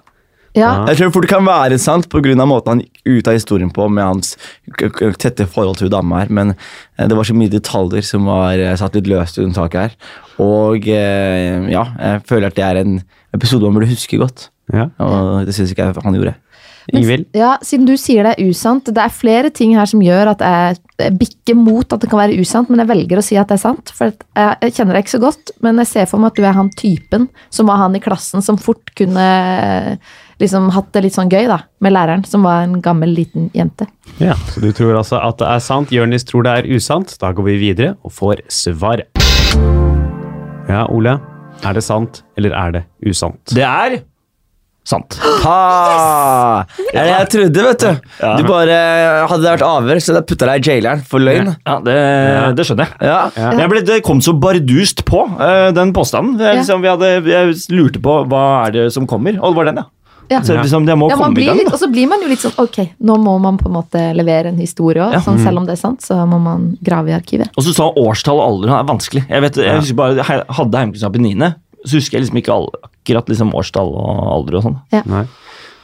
Ja, 0.57 0.85
Jeg 0.89 0.97
tror 0.97 1.11
fort 1.13 1.27
det 1.27 1.31
kan 1.31 1.45
være 1.45 1.77
sant 1.77 2.09
pga. 2.09 2.33
måten 2.45 2.71
han 2.71 2.81
gikk 2.81 3.19
ut 3.19 3.27
av 3.27 3.33
historien 3.37 3.69
på 3.69 3.85
med 3.89 4.03
hans 4.03 4.35
tette 5.21 5.45
forhold 5.45 5.77
til 5.77 5.89
dama 5.89 6.23
her, 6.23 6.29
men 6.29 6.55
eh, 6.97 7.07
det 7.07 7.15
var 7.15 7.23
så 7.23 7.35
mye 7.37 7.49
detaljer 7.53 8.01
som 8.01 8.25
var 8.25 8.57
eh, 8.57 8.75
satt 8.75 8.95
litt 8.95 9.07
løst 9.07 9.37
under 9.37 9.53
taket 9.55 9.79
her. 9.81 9.95
Og 10.41 10.87
eh, 10.87 11.69
ja, 11.69 11.85
jeg 11.99 12.23
føler 12.25 12.47
at 12.49 12.57
det 12.57 12.65
er 12.65 12.81
en 12.81 13.01
episode 13.35 13.63
man 13.63 13.77
burde 13.77 13.91
huske 13.91 14.17
godt. 14.17 14.49
Ja. 14.73 14.89
Og 15.01 15.45
det 15.45 15.55
syns 15.57 15.71
ikke 15.73 15.89
jeg 15.89 16.03
han 16.03 16.17
gjorde. 16.17 16.35
Ingvild? 16.93 17.27
ja, 17.37 17.55
siden 17.65 17.87
du 17.89 17.95
sier 17.99 18.25
det 18.25 18.35
er 18.37 18.49
usant, 18.49 18.89
det 18.89 19.03
er 19.03 19.13
flere 19.13 19.51
ting 19.53 19.75
her 19.77 19.89
som 19.89 20.01
gjør 20.03 20.33
at 20.33 20.43
jeg 20.43 21.15
bikker 21.19 21.57
mot 21.57 21.87
at 21.93 22.01
det 22.01 22.09
kan 22.11 22.21
være 22.21 22.39
usant, 22.39 22.69
men 22.71 22.83
jeg 22.83 22.91
velger 22.91 23.21
å 23.21 23.25
si 23.25 23.37
at 23.39 23.51
det 23.51 23.59
er 23.59 23.63
sant. 23.63 23.93
For 23.95 24.11
jeg, 24.11 24.73
kjenner 24.75 24.97
deg 24.97 25.05
ikke 25.05 25.15
så 25.15 25.21
godt, 25.23 25.53
men 25.65 25.79
jeg 25.83 25.91
ser 25.93 26.09
for 26.09 26.21
meg 26.21 26.33
at 26.33 26.39
du 26.39 26.47
er 26.47 26.57
han 26.57 26.71
typen 26.75 27.29
som 27.53 27.69
var 27.71 27.79
han 27.83 27.95
i 27.95 28.03
klassen 28.03 28.43
som 28.45 28.59
fort 28.59 28.91
kunne 28.99 29.27
liksom 30.39 30.69
hatt 30.71 30.91
det 30.95 31.03
litt 31.05 31.15
sånn 31.15 31.31
gøy 31.31 31.49
da, 31.51 31.61
med 31.83 31.93
læreren, 31.95 32.23
som 32.27 32.45
var 32.47 32.63
en 32.63 32.77
gammel, 32.83 33.11
liten 33.15 33.49
jente. 33.55 33.89
Ja, 34.23 34.37
så 34.53 34.63
du 34.63 34.71
tror 34.75 34.97
altså 34.99 35.19
at 35.19 35.39
det 35.41 35.49
er 35.51 35.63
sant. 35.63 35.91
Jørnis 35.95 36.27
tror 36.27 36.47
det 36.47 36.53
er 36.61 36.69
usant. 36.71 37.11
Da 37.19 37.33
går 37.35 37.49
vi 37.51 37.57
videre 37.59 37.95
og 38.07 38.15
får 38.15 38.45
svaret. 38.51 39.11
Ja, 40.69 40.85
Ole. 40.87 41.17
Er 41.59 41.75
det 41.75 41.83
sant, 41.83 42.21
eller 42.39 42.53
er 42.55 42.71
det 42.71 42.83
usant? 43.03 43.41
Det 43.51 43.65
er 43.65 43.99
sant. 44.89 45.17
Ha! 45.43 46.65
Ja, 46.95 47.03
jeg 47.05 47.27
trodde, 47.33 47.65
vet 47.69 47.83
du. 47.83 47.91
Ja. 48.23 48.31
Du 48.39 48.47
bare 48.49 48.79
Hadde 49.29 49.43
det 49.45 49.51
vært 49.57 49.65
avhør, 49.67 50.01
så 50.01 50.11
hadde 50.13 50.23
jeg 50.23 50.29
putta 50.31 50.49
deg 50.49 50.65
i 50.65 50.71
jaileren 50.73 51.03
for 51.09 51.23
løgn. 51.23 51.51
Ja, 51.67 51.77
det, 51.85 51.97
det 52.57 52.65
skjønner 52.67 52.89
jeg. 52.89 52.97
Ja. 53.11 53.19
Ja. 53.37 53.51
Jeg 53.61 53.71
ble, 53.73 53.83
det 53.85 53.99
kom 54.07 54.23
så 54.25 54.33
bardust 54.41 55.05
på, 55.07 55.21
eh, 55.45 55.69
den 55.77 55.93
påstanden. 55.95 56.39
Jeg, 56.41 56.61
liksom, 56.63 56.81
vi 56.85 56.91
hadde, 56.91 57.13
jeg 57.29 57.55
lurte 57.75 58.01
på 58.03 58.19
hva 58.31 58.43
er 58.65 58.75
det 58.79 58.87
som 58.95 59.07
kommer, 59.09 59.37
og 59.39 59.53
det 59.53 59.61
var 59.61 59.71
den, 59.71 59.81
ja. 59.83 59.89
Ja. 60.29 60.43
Så 60.45 60.53
liksom, 60.59 60.83
det 60.85 60.93
må 60.93 61.07
Ja, 61.09 61.15
komme 61.17 61.41
i 61.41 61.45
gang. 61.47 61.57
litt, 61.57 61.71
og 61.73 61.79
så 61.81 61.87
blir 61.89 62.05
man 62.09 62.21
jo 62.21 62.27
litt 62.29 62.43
sånn 62.43 62.53
ok, 62.61 62.75
nå 63.01 63.15
må 63.17 63.31
man 63.41 63.55
på 63.57 63.65
en 63.65 63.73
måte 63.79 64.01
levere 64.13 64.51
en 64.51 64.59
historie 64.61 65.01
òg. 65.01 65.15
Ja. 65.17 65.21
Sånn, 65.25 65.39
selv 65.41 65.57
om 65.57 65.65
det 65.65 65.73
er 65.73 65.79
sant, 65.81 66.03
så 66.05 66.19
må 66.29 66.37
man 66.43 66.67
grave 66.85 67.09
i 67.09 67.15
arkivet. 67.17 67.49
Og 67.57 67.65
så 67.65 67.73
sa 67.73 67.87
årstall 67.97 68.37
og 68.37 68.45
alder 68.45 68.75
er 68.77 68.85
vanskelig. 68.91 69.23
Jeg 69.25 69.41
vet, 69.47 69.57
jeg 69.65 69.79
husker 69.81 69.97
bare, 69.97 70.27
hadde 70.29 70.83
heimkunnskap 70.83 71.17
i 71.17 71.23
9., 71.31 71.49
så 71.85 71.99
husker 71.99 72.17
jeg 72.17 72.25
liksom 72.25 72.41
ikke 72.41 72.55
all, 72.55 72.67
akkurat 72.83 73.29
liksom 73.31 73.53
årstall 73.57 73.93
og 73.95 74.25
alder 74.33 74.59
og 74.59 74.67
sånn. 74.67 74.81
Nei. 75.09 75.27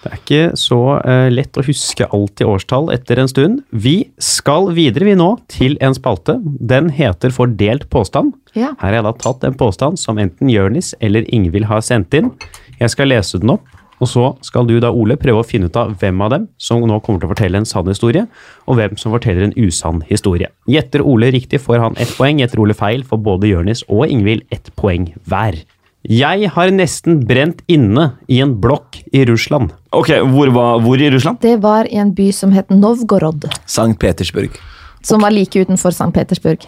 Det 0.06 0.12
er 0.12 0.20
ikke 0.20 0.58
så 0.60 0.80
uh, 1.02 1.28
lett 1.34 1.58
å 1.58 1.64
huske 1.66 2.06
alltid 2.14 2.46
årstall 2.46 2.92
etter 2.94 3.18
en 3.18 3.30
stund. 3.32 3.64
Vi 3.74 4.12
skal 4.22 4.70
videre 4.78 5.08
vi 5.08 5.16
nå 5.18 5.32
til 5.50 5.80
en 5.82 5.98
spalte. 5.98 6.38
Den 6.44 6.92
heter 6.94 7.34
Fordelt 7.34 7.88
påstand. 7.90 8.36
Ja. 8.54 8.76
Her 8.78 8.92
har 8.92 9.00
jeg 9.00 9.08
da 9.08 9.16
tatt 9.24 9.48
en 9.48 9.58
påstand 9.58 9.98
som 9.98 10.22
enten 10.22 10.52
Jørnis 10.54 10.94
eller 11.02 11.26
Ingvild 11.34 11.66
har 11.72 11.82
sendt 11.82 12.14
inn. 12.14 12.30
Jeg 12.78 12.94
skal 12.94 13.10
lese 13.10 13.42
den 13.42 13.56
opp, 13.56 13.66
og 13.98 14.12
så 14.12 14.30
skal 14.46 14.68
du 14.70 14.76
da, 14.84 14.92
Ole, 14.94 15.18
prøve 15.18 15.42
å 15.42 15.48
finne 15.48 15.72
ut 15.72 15.78
av 15.80 15.96
hvem 15.98 16.22
av 16.22 16.34
dem 16.36 16.48
som 16.62 16.84
nå 16.86 17.00
kommer 17.02 17.24
til 17.24 17.30
å 17.30 17.34
fortelle 17.34 17.62
en 17.64 17.68
sann 17.68 17.90
historie, 17.90 18.28
og 18.70 18.78
hvem 18.78 18.98
som 19.02 19.16
forteller 19.16 19.48
en 19.48 19.56
usann 19.58 20.04
historie. 20.10 20.52
Gjetter 20.70 21.02
Ole 21.02 21.32
riktig, 21.34 21.64
får 21.64 21.82
han 21.82 21.98
ett 21.98 22.14
poeng. 22.18 22.44
Gjetter 22.44 22.62
Ole 22.62 22.78
feil, 22.78 23.06
får 23.08 23.24
både 23.26 23.50
Jørnis 23.56 23.86
og 23.88 24.06
Ingvild 24.06 24.46
ett 24.54 24.70
poeng 24.78 25.10
hver. 25.26 25.64
Jeg 26.06 26.50
har 26.54 26.70
nesten 26.70 27.24
brent 27.26 27.64
inne 27.72 28.12
i 28.30 28.38
en 28.44 28.52
blokk 28.62 29.00
i 29.10 29.24
Russland. 29.26 29.72
Ok, 29.96 30.12
hvor, 30.30 30.52
var, 30.54 30.80
hvor 30.86 31.02
i 31.02 31.10
Russland? 31.10 31.40
Det 31.42 31.56
var 31.64 31.90
i 31.90 31.98
en 31.98 32.12
by 32.14 32.28
som 32.36 32.52
het 32.54 32.70
Novgorod, 32.70 33.48
Sankt 33.66 34.00
Petersburg. 34.04 34.60
som 35.02 35.22
var 35.22 35.34
like 35.34 35.58
utenfor 35.58 35.90
St. 35.90 36.12
Petersburg. 36.14 36.68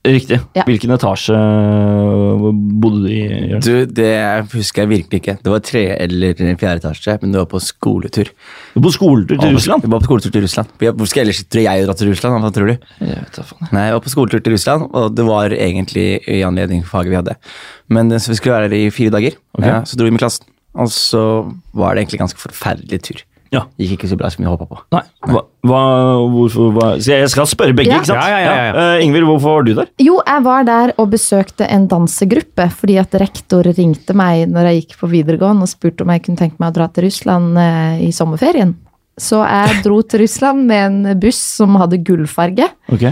Riktig. 0.00 0.38
Ja. 0.56 0.62
Hvilken 0.64 0.94
etasje 0.94 1.36
bodde 2.80 3.02
du 3.04 3.08
i? 3.12 3.18
Jørgen? 3.28 3.60
Du, 3.64 3.74
Det 3.98 4.12
husker 4.54 4.82
jeg 4.86 4.90
virkelig 4.94 5.18
ikke. 5.20 5.34
Det 5.44 5.52
var 5.52 5.60
tre 5.64 5.82
eller 6.00 6.38
fjerde 6.56 6.80
etasje, 6.80 7.18
men 7.20 7.34
det 7.34 7.42
var 7.42 7.48
på 7.50 7.60
skoletur. 7.60 8.30
Du 8.72 8.78
var 8.80 8.86
på 8.86 8.94
skoletur 8.96 9.36
til 9.42 9.52
Russland? 9.58 9.84
Vi 9.84 9.90
var 9.92 10.00
på 10.00 10.08
skoletur 10.08 10.32
til 10.32 10.46
Russland. 10.46 10.68
Vi- 10.80 10.88
Hvor 10.90 11.06
skal 11.10 11.22
ellers 11.26 11.42
tror 11.44 11.62
jeg 11.66 11.86
dra 11.86 11.92
til 12.00 12.08
Russland? 12.08 12.40
Hva 12.42 12.50
tror 12.56 12.66
du? 12.72 12.76
Jeg 13.04 13.18
vet 13.20 13.36
hva 13.36 13.44
faen. 13.50 13.68
Nei, 13.76 13.84
jeg 13.90 13.92
var 13.98 14.00
på 14.00 14.14
skoletur 14.14 14.40
til 14.42 14.52
Russland, 14.56 14.88
og 14.94 15.14
det 15.14 15.24
var 15.28 15.50
egentlig 15.50 16.06
i 16.28 16.40
anledning 16.48 16.82
for 16.82 16.96
faget 17.02 17.10
vi 17.10 17.16
hadde. 17.20 17.36
Men 17.90 18.08
så 18.16 18.28
vi 18.32 18.36
skulle 18.40 18.56
være 18.56 18.70
der 18.70 18.76
i 18.86 18.90
fire 18.90 19.10
dager, 19.10 19.36
okay. 19.58 19.68
ja, 19.68 19.80
så 19.84 19.96
dro 20.00 20.04
vi 20.08 20.10
med 20.16 20.20
klassen. 20.24 20.46
Og 20.80 20.88
så 20.88 21.52
var 21.74 21.94
det 21.94 22.04
egentlig 22.06 22.20
en 22.20 22.26
ganske 22.28 22.40
forferdelig 22.40 23.02
tur. 23.02 23.20
Ja. 23.50 23.64
Gikk 23.80 23.96
ikke 23.96 24.08
så 24.12 24.16
bra 24.18 24.28
som 24.30 24.44
vi 24.44 24.48
håpa 24.50 24.66
på. 24.70 24.76
Nei. 24.94 25.00
Hva, 25.26 25.40
hva, 25.66 25.80
hvorfor, 26.30 26.68
hva, 26.76 26.90
så 27.02 27.16
jeg 27.16 27.30
skal 27.32 27.48
spørre 27.50 27.74
begge, 27.74 27.90
Ja. 27.90 27.98
ikke 27.98 28.10
sant? 28.12 28.22
Ja, 28.22 28.38
ja, 28.38 28.40
ja, 28.44 28.66
ja. 28.68 28.84
Eh, 28.98 29.04
Ingvild, 29.04 29.26
hvorfor 29.26 29.56
var 29.56 29.64
du 29.66 29.72
der? 29.74 29.88
Jo, 29.98 30.20
jeg 30.26 30.44
var 30.44 30.68
der 30.68 30.92
og 30.96 31.10
besøkte 31.10 31.66
en 31.66 31.88
dansegruppe, 31.90 32.68
fordi 32.70 32.98
at 33.02 33.16
rektor 33.18 33.66
ringte 33.66 34.14
meg 34.14 34.46
når 34.52 34.68
jeg 34.70 34.82
gikk 34.84 34.94
på 35.00 35.10
videregående 35.10 35.66
og 35.66 35.72
spurte 35.72 36.06
om 36.06 36.12
jeg 36.14 36.22
kunne 36.28 36.38
tenke 36.38 36.62
meg 36.62 36.70
å 36.70 36.76
dra 36.78 36.86
til 36.94 37.08
Russland 37.08 37.58
uh, 37.58 37.98
i 37.98 38.12
sommerferien. 38.14 38.76
Så 39.20 39.42
jeg 39.42 39.82
dro 39.84 39.98
til 40.06 40.22
Russland 40.22 40.62
med 40.70 40.84
en 40.86 41.18
buss 41.20 41.40
som 41.58 41.74
hadde 41.76 41.98
gullfarge. 42.06 42.70
Ok. 42.94 43.08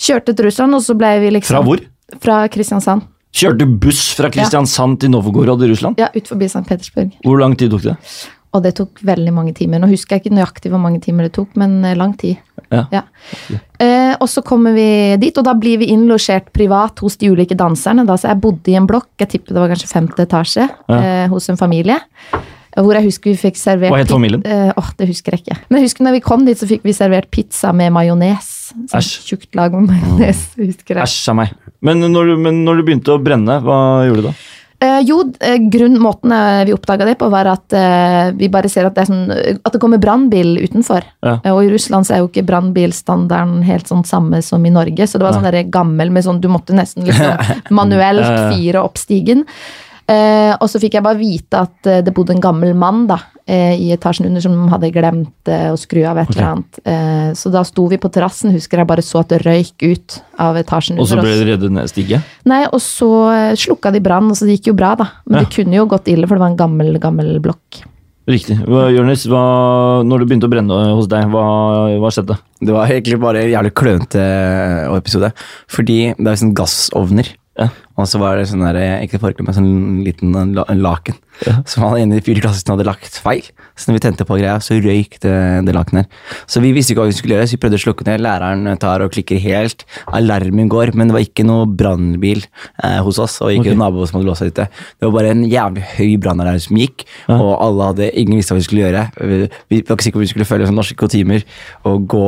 Kjørte 0.00 0.36
til 0.36 0.46
Russland, 0.46 0.76
og 0.76 0.84
så 0.84 0.94
ble 0.96 1.14
vi 1.24 1.32
liksom 1.38 1.56
Fra 1.56 1.64
hvor? 1.64 1.80
Fra 2.20 2.36
Kristiansand. 2.52 3.08
Kjørte 3.32 3.66
buss 3.80 4.10
fra 4.18 4.28
Kristiansand 4.32 5.00
til 5.00 5.12
Novgorod 5.14 5.62
i 5.62 5.70
Russland? 5.70 5.98
Ja, 6.02 6.08
ut 6.14 6.26
forbi 6.28 6.48
St. 6.50 6.64
Petersburg. 6.66 7.12
Hvor 7.24 7.38
lang 7.38 7.56
tid 7.58 7.70
tok 7.70 7.84
det? 7.88 7.96
Og 8.50 8.64
det 8.64 8.72
tok 8.80 9.02
veldig 9.06 9.32
mange 9.34 9.54
timer. 9.54 9.78
Nå 9.78 9.86
husker 9.92 10.16
jeg 10.16 10.24
ikke 10.24 10.34
nøyaktig 10.34 10.72
hvor 10.72 10.82
mange 10.82 10.98
timer 11.04 11.28
det 11.28 11.34
tok, 11.36 11.52
men 11.60 11.78
eh, 11.86 11.96
lang 11.98 12.16
tid. 12.18 12.40
Ja. 12.70 13.02
Eh, 13.82 14.14
og 14.18 14.28
så 14.30 14.42
kommer 14.46 14.74
vi 14.74 14.86
dit, 15.22 15.36
og 15.38 15.46
da 15.46 15.54
blir 15.58 15.80
vi 15.82 15.90
innlosjert 15.94 16.50
privat 16.54 17.02
hos 17.02 17.18
de 17.20 17.30
ulike 17.30 17.56
danserne. 17.58 18.04
Da, 18.08 18.18
så 18.18 18.30
jeg 18.32 18.42
bodde 18.42 18.72
i 18.72 18.78
en 18.78 18.88
blokk, 18.90 19.10
jeg 19.22 19.36
tipper 19.36 19.56
det 19.56 19.64
var 19.64 19.72
kanskje 19.74 19.90
femte 19.90 20.26
etasje, 20.26 20.66
eh, 20.96 21.26
hos 21.30 21.50
en 21.50 21.60
familie. 21.60 21.98
Hvor 22.70 22.94
jeg 22.94 23.08
husker 23.08 23.32
vi 23.32 23.38
fikk 23.38 23.56
servert 23.58 23.90
Hva 23.90 23.98
het 23.98 24.12
familien? 24.12 24.42
Eh, 24.46 24.70
åh, 24.78 24.90
det 24.98 25.08
husker 25.10 25.34
jeg 25.34 25.42
ikke. 25.42 25.56
Men 25.68 25.80
jeg 25.80 25.88
husker 25.88 26.06
når 26.06 26.14
vi 26.14 26.22
kom 26.22 26.44
dit, 26.46 26.58
så 26.58 26.68
fikk 26.70 26.84
vi 26.86 26.94
servert 26.94 27.26
pizza 27.34 27.72
med 27.74 27.90
majones. 27.94 28.52
Sånn 28.92 29.08
tjukt 29.26 29.58
lag 29.58 29.74
med 29.74 29.90
majones, 29.90 30.44
husker 30.58 31.00
jeg. 31.00 31.02
Æsj 31.02 31.32
av 31.32 31.38
meg. 31.40 31.54
Men 31.82 32.04
når, 32.06 32.36
men 32.38 32.62
når 32.66 32.80
du 32.80 32.86
begynte 32.86 33.14
å 33.16 33.22
brenne, 33.22 33.58
hva 33.64 33.80
gjorde 34.06 34.22
du 34.22 34.28
da? 34.30 34.34
Eh, 34.80 35.00
jo, 35.04 35.18
grunnmåten 35.28 35.70
grunn, 35.70 35.96
måten 36.00 36.32
eh, 36.32 36.64
vi 36.64 36.72
oppdaga 36.72 37.04
det 37.04 37.18
på, 37.20 37.28
var 37.28 37.50
at 37.50 37.74
eh, 37.76 38.30
vi 38.32 38.48
bare 38.48 38.68
ser 38.72 38.86
at 38.88 38.94
det, 38.96 39.02
er 39.04 39.10
sånn, 39.10 39.34
eh, 39.34 39.58
at 39.60 39.74
det 39.74 39.80
kommer 39.82 40.00
brannbil 40.00 40.54
utenfor. 40.56 41.04
Ja. 41.20 41.34
Eh, 41.44 41.52
og 41.52 41.66
i 41.66 41.68
Russland 41.74 42.08
så 42.08 42.16
er 42.16 42.22
jo 42.22 42.30
ikke 42.30 42.46
brannbilstandarden 42.48 43.60
helt 43.68 43.90
sånn 43.90 44.06
samme 44.08 44.40
som 44.46 44.64
i 44.64 44.72
Norge, 44.72 45.04
så 45.04 45.20
det 45.20 45.26
var 45.28 45.36
sånn 45.36 45.44
der 45.44 45.68
gammel 45.68 46.08
med 46.14 46.24
sånn 46.24 46.40
Du 46.40 46.48
måtte 46.48 46.72
nesten 46.76 47.04
liksom 47.04 47.36
manuelt 47.76 48.24
fire 48.54 48.80
opp 48.80 48.96
stigen. 48.96 49.44
Eh, 50.10 50.52
og 50.58 50.66
så 50.70 50.80
fikk 50.82 50.96
jeg 50.98 51.04
bare 51.06 51.20
vite 51.20 51.60
at 51.60 51.86
eh, 51.86 52.00
det 52.02 52.12
bodde 52.16 52.34
en 52.34 52.42
gammel 52.42 52.72
mann 52.74 53.04
da, 53.06 53.20
eh, 53.46 53.76
i 53.78 53.92
etasjen 53.94 54.26
under 54.26 54.42
som 54.42 54.56
hadde 54.72 54.90
glemt 54.94 55.50
eh, 55.52 55.68
å 55.70 55.76
skru 55.78 56.02
av 56.10 56.18
et 56.18 56.32
eller 56.34 56.48
annet. 56.48 56.80
Eh, 56.82 57.28
så 57.38 57.52
da 57.54 57.62
sto 57.68 57.84
vi 57.92 58.00
på 58.02 58.10
terrassen, 58.10 58.50
husker 58.56 58.82
jeg 58.82 58.90
bare 58.90 59.04
så 59.06 59.22
at 59.22 59.30
det 59.30 59.42
røyk 59.44 59.86
ut 59.86 60.18
av 60.42 60.58
etasjen 60.58 60.96
under 60.98 61.06
oss. 61.06 61.12
Og 61.14 61.20
så 61.20 61.22
ble 61.22 61.36
det 61.38 61.46
reddet 61.52 61.76
ned 61.78 61.92
stige? 61.92 62.22
Nei, 62.50 62.64
og 62.72 62.82
så 62.82 63.10
slukka 63.60 63.94
de 63.94 64.02
brann, 64.02 64.32
så 64.34 64.48
det 64.48 64.58
gikk 64.58 64.72
jo 64.72 64.76
bra, 64.82 64.96
da. 64.98 65.06
Men 65.28 65.40
Ja. 65.40 65.46
det 65.46 65.54
kunne 65.54 65.78
jo 65.78 65.86
gått 65.86 66.10
ille, 66.10 66.26
for 66.26 66.34
det 66.40 66.44
var 66.44 66.52
en 66.56 66.60
gammel, 66.64 66.98
gammel 66.98 67.38
blokk. 67.44 67.84
Riktig. 68.30 68.58
Jonis, 68.94 69.24
når 69.26 70.18
det 70.22 70.26
begynte 70.28 70.46
å 70.46 70.52
brenne 70.52 70.76
hos 70.94 71.08
deg, 71.10 71.24
hva, 71.32 71.44
hva 71.98 72.10
skjedde? 72.14 72.36
Det 72.60 72.74
var 72.74 72.86
egentlig 72.92 73.18
bare 73.22 73.42
en 73.42 73.50
jævlig 73.50 73.72
klønete 73.74 74.24
episode. 74.96 75.32
Fordi 75.72 75.96
det 76.18 76.28
er 76.30 76.38
sånn 76.38 76.52
gassovner. 76.54 77.30
Ja. 77.58 77.66
Og 78.00 78.08
så 78.10 78.20
var 78.22 78.38
det 78.40 78.48
sånn 78.50 78.64
der, 78.64 78.80
ikke 79.04 79.20
forkle, 79.22 79.46
men 79.46 79.56
sånn 79.56 80.04
liten 80.06 80.34
en 80.36 80.54
la- 80.56 80.68
en 80.68 80.82
laken 80.84 81.18
som 81.64 81.84
han 81.86 81.98
ene 82.00 82.18
i 82.20 82.34
klassen 82.40 82.74
hadde 82.74 82.86
lagt 82.86 83.16
feil. 83.22 83.46
Så 83.78 83.88
når 83.88 83.96
vi 83.96 84.02
tente 84.04 84.26
på 84.28 84.36
greia, 84.36 84.58
så 84.60 84.76
røyk 84.76 85.16
det, 85.22 85.34
det 85.64 85.72
lakenet 85.72 86.04
her. 86.04 86.42
Så 86.50 86.60
vi 86.60 86.72
visste 86.76 86.92
ikke 86.92 87.04
hva 87.06 87.10
vi 87.10 87.16
skulle 87.16 87.36
gjøre, 87.38 87.48
så 87.48 87.56
vi 87.56 87.60
prøvde 87.62 87.78
å 87.78 87.84
slukke 87.84 88.06
ned. 88.08 88.20
Læreren 88.24 88.80
tar 88.82 89.04
og 89.04 89.12
klikker 89.14 89.40
helt. 89.40 89.86
Alarmen 90.12 90.68
går, 90.70 90.92
men 90.98 91.08
det 91.08 91.16
var 91.16 91.24
ikke 91.24 91.46
noe 91.48 91.64
brannbil 91.64 92.42
eh, 92.84 92.98
hos 93.04 93.20
oss, 93.22 93.38
og 93.40 93.54
ikke 93.54 93.70
okay. 93.70 93.72
noen 93.72 93.82
nabo 93.86 94.04
som 94.04 94.18
hadde 94.18 94.28
låst 94.28 94.44
seg 94.44 94.52
ute. 94.52 94.66
Det 94.68 95.08
var 95.08 95.14
bare 95.16 95.32
en 95.32 95.44
jævlig 95.48 95.86
høy 95.94 96.12
brannalarm 96.20 96.60
som 96.60 96.80
gikk, 96.80 97.06
og 97.32 97.50
alle 97.56 97.88
hadde, 97.92 98.10
ingen 98.20 98.40
visste 98.40 98.54
hva 98.54 98.60
vi 98.60 98.68
skulle 98.68 98.84
gjøre. 98.84 99.06
Vi, 99.16 99.40
vi 99.72 99.80
var 99.80 99.96
ikke 99.96 100.08
sikre 100.10 100.18
på 100.18 100.22
om 100.22 100.26
vi 100.26 100.32
skulle 100.34 100.48
følge 100.50 100.68
sånn 100.68 100.80
norske 100.80 100.98
kutymer 101.00 101.46
og 101.88 102.04
gå 102.10 102.26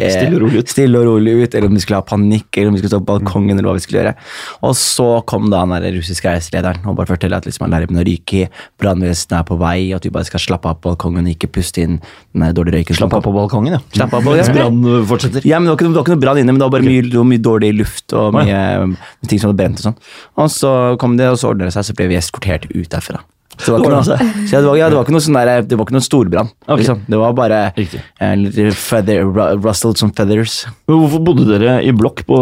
eh, 0.00 0.08
Stille 0.14 0.38
og 0.38 0.46
rolig 0.46 0.64
ut. 0.64 0.72
stille 0.72 1.02
og 1.02 1.08
rolig 1.10 1.36
ut, 1.42 1.52
eller 1.52 1.68
om 1.68 1.76
vi 1.76 1.84
skulle 1.84 2.00
ha 2.00 2.08
panikk, 2.08 2.48
eller 2.56 2.72
om 2.72 2.78
vi 2.78 2.84
skulle 2.84 2.94
stå 2.94 3.02
på 3.04 3.10
balkongen, 3.12 3.58
eller 3.58 3.68
hva 3.68 3.76
vi 3.76 3.84
skulle 3.84 4.00
gjøre. 4.00 4.16
Og 4.64 4.76
så 4.78 5.10
kom 5.28 5.50
da 5.52 5.62
den 5.64 5.74
der 5.84 5.96
russiske 5.98 6.30
reiselederen 6.30 6.86
og 6.90 6.96
bare 6.98 7.10
fortalte 7.12 7.40
at 7.42 7.48
liksom 7.48 7.66
alarmen 7.68 8.02
ryker, 8.06 8.52
brannvesenet 8.80 9.36
er 9.40 9.46
på 9.48 9.58
vei, 9.60 9.78
og 9.90 9.98
at 9.98 10.08
vi 10.08 10.12
bare 10.14 10.28
skal 10.28 10.42
slappe 10.42 10.70
av 10.70 10.78
på 10.80 10.90
balkongen 10.90 11.28
og 11.28 11.34
ikke 11.34 11.50
puste 11.54 11.84
inn 11.84 12.00
den 12.00 12.46
dårlige 12.56 12.80
røyken. 12.80 12.98
Slappe 12.98 13.20
av 13.20 13.26
på 13.26 13.34
balkongen, 13.34 13.76
ja. 13.76 13.82
Av 14.06 14.14
på 14.14 14.36
ja. 14.36 14.46
brann 14.56 14.80
fortsetter. 15.10 15.46
Ja, 15.48 15.60
men 15.60 15.68
det 15.68 15.74
var 15.74 15.80
ikke, 15.80 15.90
det 15.90 16.00
var 16.00 16.06
ikke 16.06 16.16
noe 16.16 16.24
brann 16.26 16.42
inne, 16.42 16.54
men 16.54 16.62
det 16.62 16.68
var 16.68 16.76
bare 16.78 16.88
mye, 16.88 17.26
mye 17.34 17.44
dårlig 17.50 17.74
luft 17.82 18.16
og 18.16 18.34
mye 18.36 18.48
ja. 18.50 18.88
ting 19.28 19.42
som 19.42 19.52
hadde 19.52 19.60
brent 19.62 19.82
og 19.82 19.90
sånn. 19.90 20.00
Og 20.40 20.50
så 20.52 20.74
kom 21.02 21.18
det, 21.20 21.30
og 21.30 21.40
så 21.40 21.52
ordnet 21.52 21.70
det 21.70 21.76
seg, 21.76 21.88
så 21.90 21.96
ble 21.98 22.10
vi 22.12 22.20
eskortert 22.20 22.68
ut 22.72 22.90
derfra. 22.92 23.22
Så 23.58 23.70
det 23.70 23.74
var 23.74 23.84
ikke 23.84 23.92
noe, 23.94 24.04
så 24.04 24.60
det 24.60 24.66
var, 24.66 24.78
ja, 24.78 24.88
det 24.90 24.96
var 24.98 25.06
ikke 25.06 25.14
noe 25.14 25.24
sånn 25.24 25.38
der, 25.38 25.50
det 25.68 25.78
var 25.78 25.86
ikke 25.86 25.96
noe 25.96 26.04
storbrann. 26.04 26.50
Okay. 26.64 26.80
Liksom. 26.82 27.02
Det 27.10 27.20
var 27.20 27.36
bare 27.38 27.60
eh, 27.76 28.34
litt 28.40 28.78
feather, 28.78 29.28
rustled 29.62 30.00
som 30.00 30.12
feathers. 30.16 30.56
Men 30.88 31.00
hvorfor 31.02 31.22
bodde 31.28 31.46
dere 31.48 31.76
i 31.86 31.92
blokk 31.96 32.24
på 32.28 32.38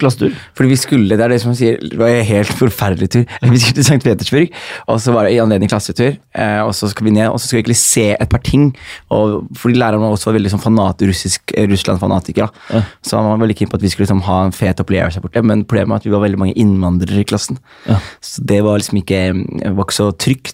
klassetur? 0.00 0.34
Fordi 0.56 0.72
vi 0.72 0.78
skulle, 0.80 1.18
det 1.18 1.26
er 1.26 1.34
det 1.34 1.40
som 1.42 1.52
man 1.52 1.58
sier, 1.58 1.78
det 1.82 1.98
var 2.00 2.12
en 2.12 2.26
helt 2.28 2.54
forferdelig 2.62 3.10
tur. 3.14 3.24
Vi 3.54 3.60
skulle 3.60 3.76
til 3.76 3.86
St. 3.86 4.00
Petersburg, 4.02 4.54
og 4.90 4.98
så 5.02 5.12
var 5.14 5.26
det 5.26 5.34
i 5.36 5.40
anledning 5.42 5.70
klassetur. 5.70 6.16
Eh, 6.34 6.60
og 6.64 6.72
så 6.76 6.88
skal 6.90 7.06
vi 7.06 7.14
ned, 7.14 7.28
og 7.30 7.38
så 7.38 7.46
skal 7.46 7.58
vi 7.58 7.62
egentlig 7.62 7.78
se 7.78 8.06
et 8.14 8.30
par 8.30 8.42
ting. 8.44 8.70
Og 9.14 9.44
fordi 9.58 9.78
læreren 9.78 10.02
var 10.02 10.14
også 10.16 10.32
veldig 10.34 10.54
sånn 10.54 10.62
fanat, 10.62 11.04
russisk, 11.06 11.54
eh, 11.54 11.68
Russland-fanatiker. 11.70 12.50
Ja. 12.74 12.82
Så 13.04 13.18
han 13.18 13.28
var 13.28 13.42
veldig 13.44 13.58
keen 13.58 13.70
på 13.70 13.78
at 13.78 13.84
vi 13.84 13.92
skulle 13.92 14.08
liksom, 14.08 14.24
ha 14.26 14.40
en 14.48 14.56
fet 14.56 14.80
opplevelse 14.82 15.22
borte. 15.22 15.44
Men 15.44 15.66
problemet 15.68 15.94
var 15.94 16.02
at 16.02 16.08
vi 16.08 16.14
var 16.14 16.24
veldig 16.24 16.40
mange 16.40 16.56
innvandrere 16.60 17.22
i 17.22 17.28
klassen. 17.28 17.60
Ja. 17.88 18.00
Så 18.24 18.44
det 18.48 18.62
var 18.66 18.80
liksom 18.80 19.00
ikke, 19.02 19.22
det 19.60 19.74
var 19.76 19.86
ikke 19.86 19.98
så 20.00 20.10
trygt 20.26 20.53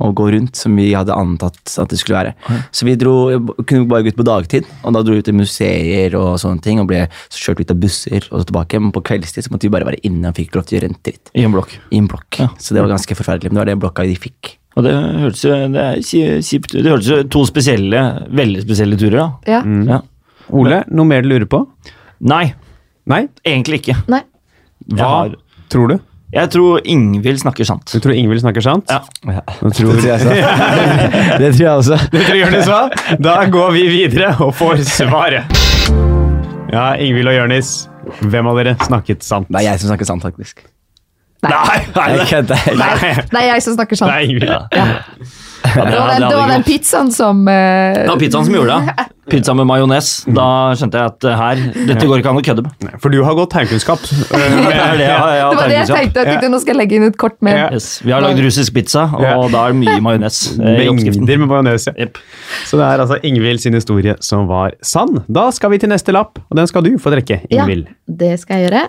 å 0.00 0.10
gå 0.16 0.30
rundt 0.32 0.56
som 0.56 0.76
vi 0.80 0.86
hadde 0.96 1.12
antatt 1.12 1.74
at 1.80 1.90
det 1.92 1.98
skulle 2.00 2.22
være. 2.22 2.60
Så 2.72 2.86
vi 2.88 2.94
dro, 2.96 3.14
kunne 3.68 3.88
bare 3.90 4.06
gå 4.06 4.14
ut 4.14 4.20
på 4.20 4.24
dagtid, 4.24 4.68
og 4.80 4.94
da 4.96 5.02
dro 5.04 5.16
vi 5.18 5.24
til 5.26 5.36
museer 5.36 6.16
og 6.16 6.38
sånne 6.40 6.64
ting, 6.64 6.80
og 6.80 6.88
ble 6.88 7.02
så 7.28 7.42
kjørt 7.50 7.60
ut 7.60 7.74
av 7.74 7.82
busser 7.82 8.28
og 8.30 8.40
så 8.40 8.48
tilbake. 8.48 8.80
Men 8.80 8.94
på 8.96 9.02
kveldstid 9.10 9.44
så 9.46 9.52
måtte 9.52 9.68
vi 9.68 9.74
bare 9.74 9.88
være 9.90 10.00
inne 10.08 10.32
og 10.32 10.40
fikk 10.40 10.56
lov 10.56 10.64
til 10.64 10.76
å 10.76 10.80
gjøre 10.80 10.90
en 10.94 10.96
dritt. 11.04 11.34
I 11.36 11.44
en 11.44 11.56
blokk. 11.56 11.76
I 11.92 12.00
en 12.00 12.08
blokk. 12.08 12.40
Ja. 12.40 12.48
Så 12.56 12.76
det 12.76 12.84
var 12.84 12.94
ganske 12.94 13.18
forferdelig. 13.18 13.52
Men 13.52 13.60
det 13.60 13.64
var 13.66 13.72
den 13.74 13.84
blokka 13.84 14.08
vi 14.08 14.16
fikk. 14.24 14.54
Og 14.78 14.86
det 14.86 14.94
hørtes 14.94 15.44
jo 15.44 15.60
det 15.74 15.84
er 15.84 16.00
kjipt. 16.46 16.76
Det 16.78 16.86
hørtes 16.88 17.10
jo 17.10 17.20
to 17.36 17.44
spesielle, 17.48 18.04
veldig 18.40 18.64
spesielle 18.64 18.98
turer, 19.00 19.18
da. 19.18 19.58
Ja. 19.58 19.62
Mm. 19.66 19.82
Ja. 19.90 20.00
Ole, 20.56 20.84
noe 20.88 21.06
mer 21.06 21.26
du 21.26 21.30
lurer 21.34 21.48
på? 21.50 21.64
Nei, 22.30 22.46
Nei? 23.10 23.24
egentlig 23.46 23.82
ikke. 23.82 24.00
Nei. 24.12 24.24
Hva 24.96 25.28
tror 25.70 25.92
du? 25.92 25.98
Jeg 26.30 26.50
tror 26.54 26.78
Ingvild 26.86 27.40
snakker 27.42 27.66
sant. 27.66 27.90
Du 27.90 27.98
tror 27.98 28.14
Ingvild 28.14 28.40
snakker 28.44 28.62
sant? 28.62 28.86
Ja. 28.90 29.00
ja. 29.26 29.40
tror... 29.74 29.96
Det 29.96 30.02
tror 30.02 30.10
jeg, 30.12 30.20
så. 30.22 30.34
det 31.42 31.48
tror 31.56 31.64
jeg 31.64 31.72
også. 31.72 31.98
Det 32.12 32.22
tror 32.28 32.38
Jonis 32.38 32.70
hva? 32.70 32.82
Da 33.18 33.36
går 33.50 33.72
vi 33.74 33.82
videre 33.90 34.28
og 34.38 34.54
får 34.54 34.84
svaret. 34.86 35.50
Ja, 36.70 36.92
Ingvild 37.02 37.32
og 37.32 37.34
Jonis, 37.34 37.72
hvem 38.22 38.46
av 38.46 38.60
dere 38.60 38.76
snakket 38.86 39.26
sant? 39.26 39.50
Det 39.50 39.58
er 39.58 39.72
jeg 39.72 39.82
som 39.82 39.90
snakker 39.90 40.06
sant, 40.12 40.22
faktisk. 40.22 40.62
Nei. 41.42 41.80
Nei, 41.96 42.08
nei. 42.20 42.58
Nei, 42.78 43.14
Det 43.26 43.40
er 43.40 43.46
jeg 43.48 43.66
som 43.66 43.74
snakker 43.74 43.98
sant. 43.98 44.14
er 44.14 44.28
Ingvild. 44.28 44.54
Ja. 44.54 44.90
Ja, 45.60 45.84
Det 45.84 45.98
var 45.98 46.08
den, 46.14 46.28
det 46.28 46.36
var 46.36 46.48
den 46.48 46.66
pizzaen 46.66 47.10
som 47.14 47.42
uh... 47.46 47.52
Det 47.52 48.08
var 48.08 48.20
pizzaen 48.20 48.46
som 48.48 48.54
gjorde 48.54 48.76
det. 48.80 49.08
Pizza 49.30 49.54
med 49.54 49.66
majones. 49.68 50.08
Da 50.26 50.46
skjønte 50.78 50.98
jeg 50.98 51.12
at 51.12 51.26
eh, 51.28 51.36
her, 51.38 51.60
dette 51.86 52.06
går 52.08 52.22
ikke 52.22 52.32
an 52.32 52.40
å 52.40 52.42
kødde 52.44 52.64
med. 52.66 52.96
For 53.02 53.14
du 53.14 53.20
har 53.22 53.36
gått 53.38 53.52
tegnkunnskap. 53.54 54.02
Det 54.02 54.40
det 54.40 54.70
var 54.74 54.98
det 54.98 55.76
jeg 55.76 55.86
tenkte. 55.86 56.24
Jeg 56.24 56.32
tenkte 56.32 56.50
Nå 56.50 56.60
skal 56.62 56.74
jeg 56.74 56.80
legge 56.80 56.98
inn 56.98 57.06
et 57.06 57.18
kort 57.20 57.36
med 57.46 57.60
Yes. 57.60 57.90
Vi 58.02 58.10
har 58.14 58.24
lagd 58.24 58.40
russisk 58.42 58.74
pizza, 58.74 59.04
og 59.14 59.52
da 59.54 59.68
er 59.68 59.76
det 59.76 59.80
mye 59.84 60.00
majones 60.02 60.40
eh, 60.56 60.82
i 60.82 60.88
oppskriften. 60.90 61.22
Mengder 61.22 61.42
med 61.44 61.52
majones. 61.52 61.86
ja. 61.92 61.94
Yep. 62.08 62.18
Så 62.66 62.80
det 62.80 62.88
er 62.88 63.04
altså 63.04 63.20
Ingvild 63.30 63.62
sin 63.62 63.76
historie 63.78 64.16
som 64.24 64.48
var 64.50 64.74
sann. 64.82 65.22
Da 65.30 65.46
skal 65.54 65.74
vi 65.74 65.80
til 65.84 65.92
neste 65.92 66.14
lapp, 66.16 66.40
og 66.48 66.58
den 66.58 66.70
skal 66.70 66.86
du 66.86 66.96
få 66.98 67.14
trekke, 67.14 67.42
Ja, 67.52 67.68
det 67.68 68.34
skal 68.42 68.58
jeg 68.58 68.70
gjøre. 68.70 68.88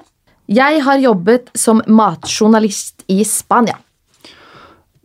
Jeg 0.51 0.81
har 0.83 0.97
jobbet 0.99 1.51
som 1.55 1.83
matjournalist 1.87 3.05
i 3.11 3.21
Spania. 3.27 3.77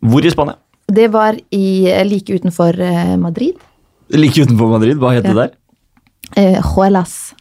Hvor 0.06 0.24
i 0.24 0.32
Spania? 0.32 0.56
Det 0.92 1.08
var 1.08 1.38
i, 1.50 1.66
like 2.04 2.32
utenfor 2.32 2.80
eh, 2.80 3.16
Madrid. 3.16 3.54
Like 4.14 4.42
utenfor 4.42 4.70
Madrid. 4.76 5.00
Hva 5.02 5.16
het 5.16 5.26
det 5.26 5.34
der? 5.34 5.56
Eh, 6.36 6.60
Juelas. 6.62 7.34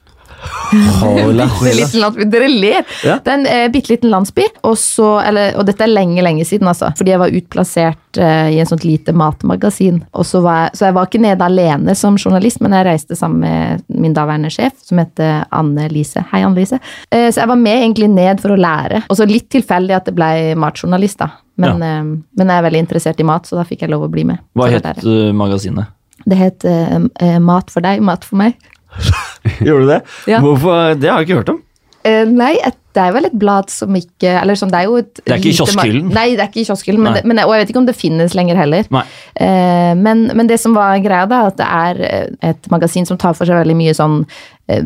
Hola, 1.02 1.46
Det 1.62 1.70
er 1.70 1.72
en 1.72 1.78
liten 1.78 2.02
landsby. 2.02 2.26
Dere 2.30 2.48
ler! 2.50 2.82
Ja. 3.06 3.18
Det 3.24 3.32
er 3.32 3.38
en 3.38 3.46
eh, 3.50 3.66
bitte 3.74 3.94
liten 3.94 4.12
landsby, 4.12 4.46
og, 4.68 4.76
så, 4.78 5.08
eller, 5.26 5.56
og 5.60 5.66
dette 5.68 5.86
er 5.86 5.92
lenge, 5.92 6.24
lenge 6.26 6.46
siden, 6.46 6.68
altså. 6.70 6.92
Fordi 6.98 7.14
jeg 7.14 7.22
var 7.22 7.38
utplassert 7.40 8.20
eh, 8.22 8.50
i 8.56 8.60
en 8.62 8.70
sånt 8.70 8.86
lite 8.86 9.14
matmagasin. 9.16 10.02
Og 10.14 10.28
så, 10.28 10.42
var 10.46 10.66
jeg, 10.66 10.76
så 10.80 10.90
jeg 10.90 10.98
var 10.98 11.10
ikke 11.10 11.24
nede 11.26 11.48
alene 11.48 11.96
som 11.98 12.20
journalist, 12.20 12.62
men 12.66 12.76
jeg 12.78 12.88
reiste 12.90 13.18
sammen 13.18 13.46
med 13.46 13.86
min 14.02 14.18
daværende 14.18 14.52
sjef, 14.54 14.76
som 14.86 15.02
heter 15.02 15.46
Anne 15.56 15.88
Lise. 15.94 16.26
Hei, 16.34 16.44
Anne 16.46 16.60
Lise. 16.60 16.82
Eh, 17.10 17.30
så 17.30 17.44
jeg 17.44 17.54
var 17.54 17.62
med 17.62 17.82
egentlig 17.82 18.12
ned 18.14 18.44
for 18.44 18.56
å 18.56 18.60
lære. 18.60 19.06
Og 19.10 19.20
så 19.22 19.30
litt 19.30 19.50
tilfeldig 19.54 19.98
at 19.98 20.10
det 20.10 20.18
ble 20.18 20.32
matjournalist, 20.60 21.22
da. 21.24 21.32
Men, 21.62 21.84
eh, 21.84 22.02
men 22.38 22.52
jeg 22.52 22.60
er 22.60 22.66
veldig 22.68 22.82
interessert 22.84 23.20
i 23.22 23.28
mat, 23.28 23.48
så 23.48 23.60
da 23.60 23.66
fikk 23.68 23.86
jeg 23.86 23.94
lov 23.94 24.08
å 24.08 24.12
bli 24.12 24.26
med. 24.28 24.44
Hva 24.58 24.70
het 24.72 24.88
eh, 25.04 25.30
magasinet? 25.36 25.94
Det 26.26 26.38
het 26.40 26.64
uh, 26.66 27.36
Mat 27.44 27.70
for 27.70 27.86
deg, 27.86 28.02
mat 28.02 28.24
for 28.26 28.40
meg. 28.40 28.56
Gjorde 29.66 29.84
du 29.84 29.92
det? 29.94 30.02
Ja. 30.32 30.42
Hvorfor? 30.42 30.96
Det 30.98 31.12
har 31.12 31.22
jeg 31.22 31.30
ikke 31.30 31.40
hørt 31.44 31.54
om. 31.54 31.62
Uh, 32.06 32.24
nei, 32.30 32.54
et, 32.66 32.78
det 32.96 33.02
er 33.02 33.14
vel 33.16 33.28
et 33.28 33.38
blad 33.42 33.72
som 33.74 33.96
ikke 33.98 34.30
Eller 34.38 34.58
sånn, 34.60 34.70
det 34.70 34.78
er 34.78 34.86
jo 34.86 35.00
et 35.02 35.22
Det 35.24 35.32
er 35.34 35.40
ikke 35.40 35.50
i 35.50 35.56
kioskhyllen? 35.58 36.12
Nei, 36.14 36.26
det 36.38 36.44
er 36.44 36.52
ikke 36.52 36.62
i 36.62 36.68
kioskhyllen, 36.68 37.02
men, 37.02 37.18
men, 37.26 37.42
og 37.42 37.56
jeg 37.56 37.64
vet 37.64 37.72
ikke 37.74 37.82
om 37.82 37.88
det 37.88 37.96
finnes 37.98 38.36
lenger 38.38 38.60
heller. 38.62 38.86
Nei. 38.94 39.02
Eh, 39.42 39.94
men, 39.98 40.28
men 40.38 40.52
det 40.52 40.60
som 40.62 40.78
var 40.78 40.94
greia, 41.04 41.26
da, 41.30 41.42
at 41.50 41.58
det 41.60 41.66
er 41.66 42.30
et 42.54 42.70
magasin 42.74 43.10
som 43.10 43.20
tar 43.22 43.34
for 43.38 43.50
seg 43.50 43.58
veldig 43.58 43.78
mye 43.80 43.96
sånn 43.98 44.22
eh, 44.70 44.86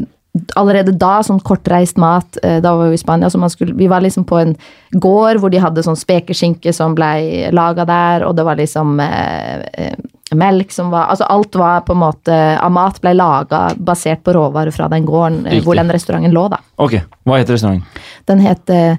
Allerede 0.56 0.94
da, 0.98 1.20
sånn 1.26 1.40
kortreist 1.46 1.98
mat. 1.98 2.38
eh, 2.44 2.60
Da 2.62 2.76
var 2.76 2.90
vi 2.90 2.94
i 3.00 3.02
Spania, 3.02 3.30
så 3.30 3.40
man 3.40 3.50
skulle, 3.50 3.74
vi 3.76 3.88
var 3.88 4.02
liksom 4.02 4.26
på 4.26 4.38
en 4.42 4.56
gård 4.92 5.40
hvor 5.40 5.50
de 5.54 5.58
hadde 5.62 5.84
sånn 5.86 5.98
spekeskinke 6.00 6.74
som 6.74 6.96
ble 6.96 7.50
laga 7.52 7.86
der, 7.86 8.26
og 8.28 8.36
det 8.36 8.46
var 8.46 8.56
liksom 8.60 9.00
eh, 9.00 9.62
eh, 9.74 9.96
melk 10.36 10.72
som 10.72 10.92
var 10.94 11.08
Altså 11.10 11.26
alt 11.30 11.56
var 11.58 11.82
på 11.88 11.94
en 11.96 12.02
måte 12.04 12.36
av 12.62 12.72
mat 12.72 13.00
ble 13.02 13.16
laga 13.18 13.72
basert 13.78 14.22
på 14.24 14.34
råvarer 14.36 14.72
fra 14.72 14.88
den 14.92 15.06
gården 15.06 15.46
eh, 15.46 15.52
Riktig. 15.56 15.66
hvor 15.66 15.76
den 15.80 15.90
restauranten 15.90 16.32
lå, 16.36 16.48
da. 16.50 16.60
Ok, 16.78 17.00
Hva 17.26 17.38
heter 17.40 17.58
restauranten? 17.58 17.86
Den 18.30 18.40
het 18.46 18.70
eh, 18.70 18.98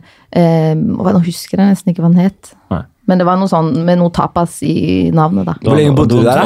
Nå 0.74 1.18
husker 1.26 1.58
jeg 1.58 1.68
nesten 1.74 1.90
ikke 1.92 2.02
hva 2.04 2.10
den 2.12 2.24
het. 2.28 2.52
Nei. 2.70 2.82
Men 3.10 3.18
det 3.18 3.24
var 3.26 3.38
noe 3.40 3.50
sånn 3.50 3.72
med 3.84 3.98
noe 3.98 4.10
tapas 4.14 4.60
i 4.62 5.10
navnet, 5.10 5.46
da. 5.48 5.54
Hvor 5.64 5.74
lenge 5.74 5.94
bodde 5.98 6.14
du 6.14 6.22
der, 6.22 6.36
da? 6.36 6.44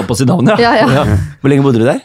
Ja. 0.57 0.71
Ja, 0.81 0.87
ja. 1.05 1.17
Hvor 1.43 1.53
lenge 1.53 1.65
bodde 1.67 1.83
du 1.83 1.85
der? 1.85 1.99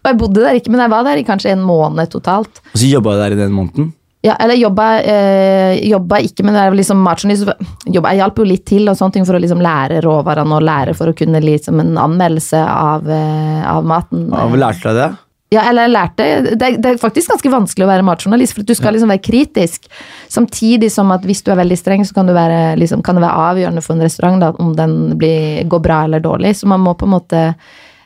Og 0.00 0.10
jeg 0.10 0.18
bodde 0.18 0.40
der 0.44 0.56
ikke, 0.58 0.70
men 0.72 0.80
jeg 0.80 0.90
var 0.90 1.04
der 1.04 1.20
i 1.20 1.24
kanskje 1.28 1.52
en 1.52 1.64
måned 1.66 2.08
totalt. 2.12 2.60
Og 2.72 2.78
så 2.80 2.88
jobba 2.90 3.16
du 3.16 3.20
der 3.24 3.36
i 3.36 3.40
den 3.42 3.52
måneden? 3.52 3.92
Ja, 4.24 4.34
eller 4.40 4.54
jobba, 4.60 4.86
eh, 5.00 5.78
jobba 5.88 6.18
ikke, 6.20 6.44
men 6.44 6.52
det 6.56 6.60
er 6.60 6.74
liksom 6.76 6.98
matjournalist. 7.00 7.48
jobba- 7.88 8.10
Jeg 8.12 8.20
hjalp 8.20 8.36
jo 8.36 8.44
litt 8.44 8.66
til 8.66 8.88
og 8.88 8.96
sånne 8.96 9.12
ting 9.14 9.24
for 9.24 9.32
å 9.34 9.40
liksom 9.40 9.62
lære 9.64 10.02
råvarene 10.04 10.52
og 10.56 10.62
lære 10.62 10.94
for 10.96 11.06
å 11.08 11.16
kunne 11.16 11.40
liksom 11.40 11.80
en 11.80 11.94
anmeldelse 11.96 12.60
av, 12.68 13.08
eh, 13.08 13.62
av 13.64 13.82
maten. 13.84 14.28
Ja, 14.30 14.46
Hvor 14.46 14.58
lærte 14.58 14.82
du 14.82 14.94
det? 14.94 15.16
Ja, 15.52 15.62
eller 15.68 15.88
jeg 15.88 15.94
lærte 15.96 16.58
det 16.58 16.80
det 16.80 16.86
er 16.86 16.96
faktisk 16.98 17.28
ganske 17.32 17.50
vanskelig 17.50 17.82
å 17.82 17.88
være 17.90 18.04
matjournalist, 18.06 18.54
for 18.54 18.62
du 18.62 18.72
skal 18.74 18.94
liksom 18.94 19.08
være 19.10 19.24
kritisk. 19.24 19.88
Samtidig 20.28 20.92
som 20.92 21.10
at 21.10 21.22
hvis 21.22 21.42
du 21.42 21.50
er 21.50 21.56
veldig 21.56 21.78
streng, 21.78 22.04
så 22.06 22.14
kan, 22.14 22.26
du 22.26 22.32
være, 22.32 22.76
liksom, 22.78 23.02
kan 23.02 23.16
det 23.16 23.24
være 23.24 23.48
avgjørende 23.56 23.82
for 23.82 23.94
en 23.94 24.04
restaurant 24.04 24.38
da, 24.40 24.52
om 24.62 24.76
den 24.76 25.16
blir, 25.18 25.64
går 25.66 25.82
bra 25.82 26.04
eller 26.04 26.20
dårlig. 26.20 26.54
Så 26.54 26.66
man 26.70 26.80
må 26.84 26.94
på 26.96 27.08
en 27.08 27.16
måte 27.18 27.42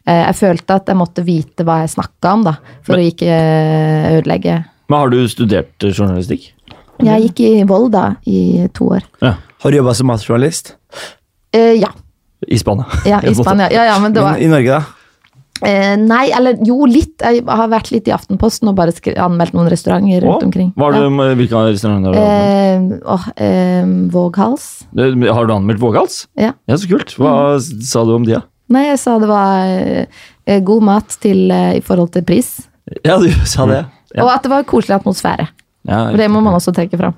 Jeg 0.04 0.34
følte 0.36 0.74
at 0.76 0.90
jeg 0.90 0.96
måtte 1.00 1.22
vite 1.24 1.64
hva 1.64 1.78
jeg 1.80 1.94
snakka 1.94 2.32
om, 2.36 2.42
da, 2.44 2.56
for 2.84 2.98
å 3.00 3.04
ikke 3.08 3.24
eh, 3.30 4.08
ødelegge. 4.18 4.58
Men 4.92 4.98
Har 5.00 5.08
du 5.14 5.22
studert 5.32 5.86
eh, 5.86 5.94
journalistikk? 5.96 6.50
Jeg 7.04 7.22
gikk 7.28 7.40
i 7.40 7.52
Volda 7.66 8.02
i 8.28 8.66
to 8.76 8.90
år. 8.98 9.06
Ja. 9.24 9.34
Har 9.64 9.72
du 9.72 9.78
jobba 9.80 9.94
som 9.96 10.06
matjournalist? 10.12 10.74
Eh, 11.56 11.72
ja. 11.80 11.88
I 12.44 12.58
Spania? 12.60 12.84
ja, 13.08 13.22
i 13.24 13.32
Spania. 13.38 13.70
Ja, 13.72 13.86
ja, 13.88 13.96
men 14.02 14.12
det 14.12 14.20
var 14.22 14.36
Men 14.36 14.44
I 14.44 14.50
Norge, 14.52 14.76
da? 14.76 15.66
eh, 15.66 15.96
Nei, 15.96 16.26
eller 16.36 16.60
jo, 16.68 16.84
litt. 16.84 17.16
Jeg 17.24 17.40
har 17.48 17.68
vært 17.72 17.88
litt 17.94 18.06
i 18.10 18.12
Aftenposten 18.12 18.68
og 18.68 18.76
bare 18.76 18.92
anmeldt 19.16 19.56
noen 19.56 19.70
restauranter 19.72 20.20
rundt 20.26 20.42
Åh, 20.44 20.48
omkring. 20.50 20.72
Hva 20.76 20.92
det, 20.92 21.00
Ja. 21.00 21.08
du, 21.08 21.34
hvilke 21.40 21.64
restauranter 21.70 22.12
har 22.12 22.14
du 22.14 22.20
anmeldt? 22.20 23.00
Eh, 23.00 23.12
oh, 23.16 23.28
eh, 23.40 23.92
Våghals. 24.12 24.66
Har 24.92 25.46
du 25.48 25.54
anmeldt 25.56 25.80
Våghals? 25.80 26.26
Ja. 26.36 26.52
Ja, 26.68 26.76
så 26.76 26.92
kult. 26.92 27.16
Hva 27.16 27.56
sa 27.64 28.04
du 28.04 28.12
om 28.20 28.28
de, 28.28 28.36
da? 28.36 28.44
Nei, 28.72 28.86
jeg 28.88 29.00
sa 29.02 29.18
det 29.20 29.28
var 29.28 29.66
eh, 29.68 30.62
god 30.64 30.86
mat 30.86 31.18
til, 31.20 31.44
eh, 31.52 31.76
i 31.80 31.82
forhold 31.84 32.14
til 32.14 32.24
pris. 32.26 32.56
Ja, 33.04 33.18
du 33.20 33.28
sa 33.48 33.66
det. 33.68 33.84
Og 34.20 34.30
at 34.30 34.44
det 34.44 34.52
var 34.52 34.64
koselig 34.68 34.96
atmosfære. 35.00 35.48
Ja, 35.84 36.08
For 36.08 36.20
det 36.20 36.30
må 36.32 36.40
man 36.44 36.56
også 36.56 36.72
trekke 36.72 36.96
fram. 37.00 37.16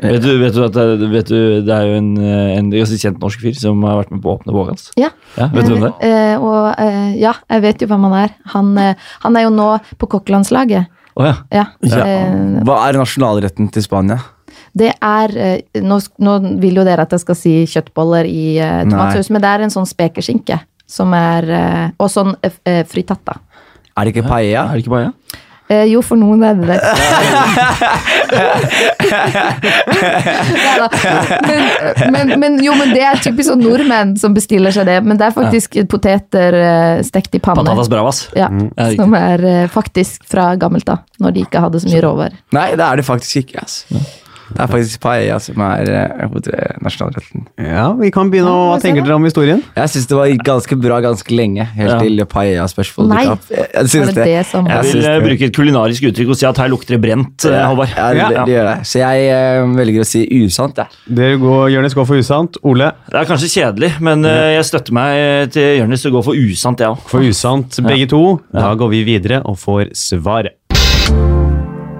Vet 0.00 0.22
du, 0.24 0.30
vet 0.40 0.54
du 0.54 0.62
at 0.64 0.72
det, 0.72 1.08
vet 1.12 1.28
du, 1.28 1.38
det 1.66 1.74
er 1.74 1.90
jo 1.90 1.96
en, 1.98 2.14
en 2.16 2.70
ganske 2.72 2.96
kjent 2.96 3.18
norsk 3.20 3.42
fyr 3.42 3.56
som 3.58 3.82
har 3.84 3.98
vært 3.98 4.14
med 4.14 4.22
på 4.24 4.30
å 4.30 4.38
åpne 4.38 4.54
Vågans? 4.54 4.86
Ja. 4.96 5.10
Ja, 5.36 5.50
vet 5.52 5.68
du 5.68 5.74
hvem 5.74 5.84
det 5.84 5.90
er? 6.08 6.38
Uh, 6.38 6.46
og 6.46 6.80
uh, 6.80 7.10
ja, 7.20 7.34
jeg 7.52 7.64
vet 7.66 7.84
jo 7.84 7.90
hvem 7.90 8.06
han 8.08 8.16
er. 8.22 8.32
Han, 8.54 8.70
uh, 8.80 9.10
han 9.26 9.36
er 9.36 9.44
jo 9.44 9.52
nå 9.52 9.68
på 10.00 10.08
kokkelandslaget. 10.14 10.88
Oh, 11.20 11.26
ja. 11.26 11.36
Ja. 11.52 11.66
Ja. 11.84 12.08
Hva 12.64 12.80
er 12.86 13.00
nasjonalretten 13.02 13.68
til 13.74 13.86
Spania? 13.86 14.22
det 14.76 14.92
er 15.02 15.32
nå, 15.82 15.96
nå 16.22 16.32
vil 16.62 16.76
jo 16.78 16.84
dere 16.86 17.02
at 17.02 17.14
jeg 17.14 17.22
skal 17.24 17.36
si 17.38 17.52
kjøttboller 17.70 18.26
i 18.26 18.58
tomatsaus, 18.86 19.30
men 19.34 19.42
det 19.42 19.48
er 19.50 19.64
en 19.64 19.72
sånn 19.74 19.88
spekeskinke 19.88 20.60
som 20.90 21.12
er 21.14 21.46
eh, 21.54 21.86
Og 22.02 22.10
sånn 22.10 22.32
eh, 22.42 22.56
eh, 22.66 22.82
frittata. 22.90 23.36
Er 23.94 24.04
det 24.08 24.16
ikke 24.16 24.26
paella? 24.28 24.66
Er 24.70 24.74
det 24.78 24.82
ikke 24.84 24.94
paella? 24.96 25.12
Eh, 25.70 25.84
jo, 25.86 26.00
for 26.02 26.18
noen 26.18 26.40
er 26.42 26.56
det 26.58 26.66
det. 26.66 26.80
Men, 32.10 32.12
men, 32.12 32.40
men 32.40 32.56
jo, 32.64 32.74
men 32.78 32.92
det 32.94 33.02
er 33.06 33.20
typisk 33.22 33.50
sånn 33.50 33.62
nordmenn 33.62 34.14
som 34.20 34.34
bestiller 34.34 34.74
seg 34.74 34.88
det. 34.88 34.98
Men 35.06 35.18
det 35.20 35.28
er 35.28 35.34
faktisk 35.36 35.76
poteter 35.90 36.56
eh, 36.58 37.02
stekt 37.06 37.36
i 37.38 37.42
panne. 37.42 37.62
Patatas 37.62 37.90
bravas. 37.92 38.22
Ja, 38.38 38.48
Ja, 38.50 38.88
som 38.96 39.14
er 39.18 39.44
eh, 39.46 39.66
faktisk 39.70 40.24
fra 40.30 40.52
gammelt 40.60 40.88
av, 40.90 41.04
når 41.22 41.36
de 41.36 41.44
ikke 41.46 41.62
hadde 41.62 41.80
så 41.82 41.90
mye 41.90 42.02
råvarer. 42.04 42.38
Nei, 42.56 42.68
det 42.78 42.86
er 42.86 43.00
det 43.00 43.06
faktisk 43.06 43.44
ikke. 43.44 43.62
ass. 43.64 43.84
Det 44.50 44.60
er 44.64 44.66
faktisk 44.70 45.00
paella 45.00 45.36
som 45.40 45.60
er 45.62 45.90
eh, 45.94 46.76
nasjonalretten. 46.82 47.44
Ja, 47.62 47.92
vi 47.98 48.10
kan 48.14 48.30
begynne 48.32 48.50
å 48.50 48.60
Ja, 48.60 48.74
Hva 48.74 48.80
tenker 48.82 49.04
dere 49.06 49.14
om 49.16 49.24
historien? 49.24 49.62
Jeg 49.76 49.90
syns 49.92 50.06
det 50.10 50.16
var 50.18 50.26
ganske 50.46 50.76
bra 50.80 50.98
ganske 51.04 51.30
lenge, 51.36 51.64
helt 51.76 51.90
Ja. 51.90 51.98
til 52.00 52.24
paella-spørsmålet 52.26 53.08
Nei. 53.14 53.26
opp. 53.30 53.40
Jeg- 53.50 53.68
Jeg 53.74 53.84
syns 53.94 54.06
det 54.10 54.14
det. 54.14 54.24
det 54.24 54.46
som 54.46 54.66
Jeg 54.66 54.82
vil 54.82 54.90
synes 54.92 55.06
eh, 55.06 55.20
bruke 55.20 55.42
et 55.46 55.54
kulinarisk 55.56 56.02
uttrykk 56.10 56.28
og 56.30 56.36
si 56.36 56.46
at 56.46 56.56
her 56.58 56.68
lukter 56.68 56.96
det 56.96 57.00
brent, 57.00 57.42
Håvard. 57.42 57.88
Halvard. 57.88 58.16
Ja, 58.16 58.28
det, 58.28 58.46
det 58.46 58.54
gjør 58.56 58.66
det. 58.76 58.86
Så 58.86 58.98
jeg 58.98 59.30
eh, 59.30 59.76
velger 59.76 60.00
å 60.00 60.06
si 60.06 60.26
usant, 60.44 60.76
jeg. 60.76 60.86
Dere 61.14 61.36
går, 61.38 61.70
Jonis 61.76 61.94
går 61.94 62.06
for 62.06 62.16
usant. 62.16 62.56
Ole 62.64 62.92
Det 63.10 63.20
er 63.20 63.24
kanskje 63.30 63.50
kjedelig, 63.54 63.92
men 64.00 64.24
eh, 64.24 64.56
jeg 64.58 64.64
støtter 64.64 64.92
meg 64.92 65.50
til 65.52 65.78
Jonis 65.80 66.04
og 66.06 66.12
går 66.18 66.24
for 66.24 66.34
usant, 66.34 66.78
jeg 66.78 66.88
òg. 66.88 66.98
for 67.06 67.20
usant, 67.20 67.80
begge 67.86 68.08
to. 68.08 68.40
Da 68.52 68.74
går 68.74 68.90
vi 68.90 69.04
videre 69.04 69.42
og 69.44 69.56
får 69.58 69.92
svaret. 69.94 70.56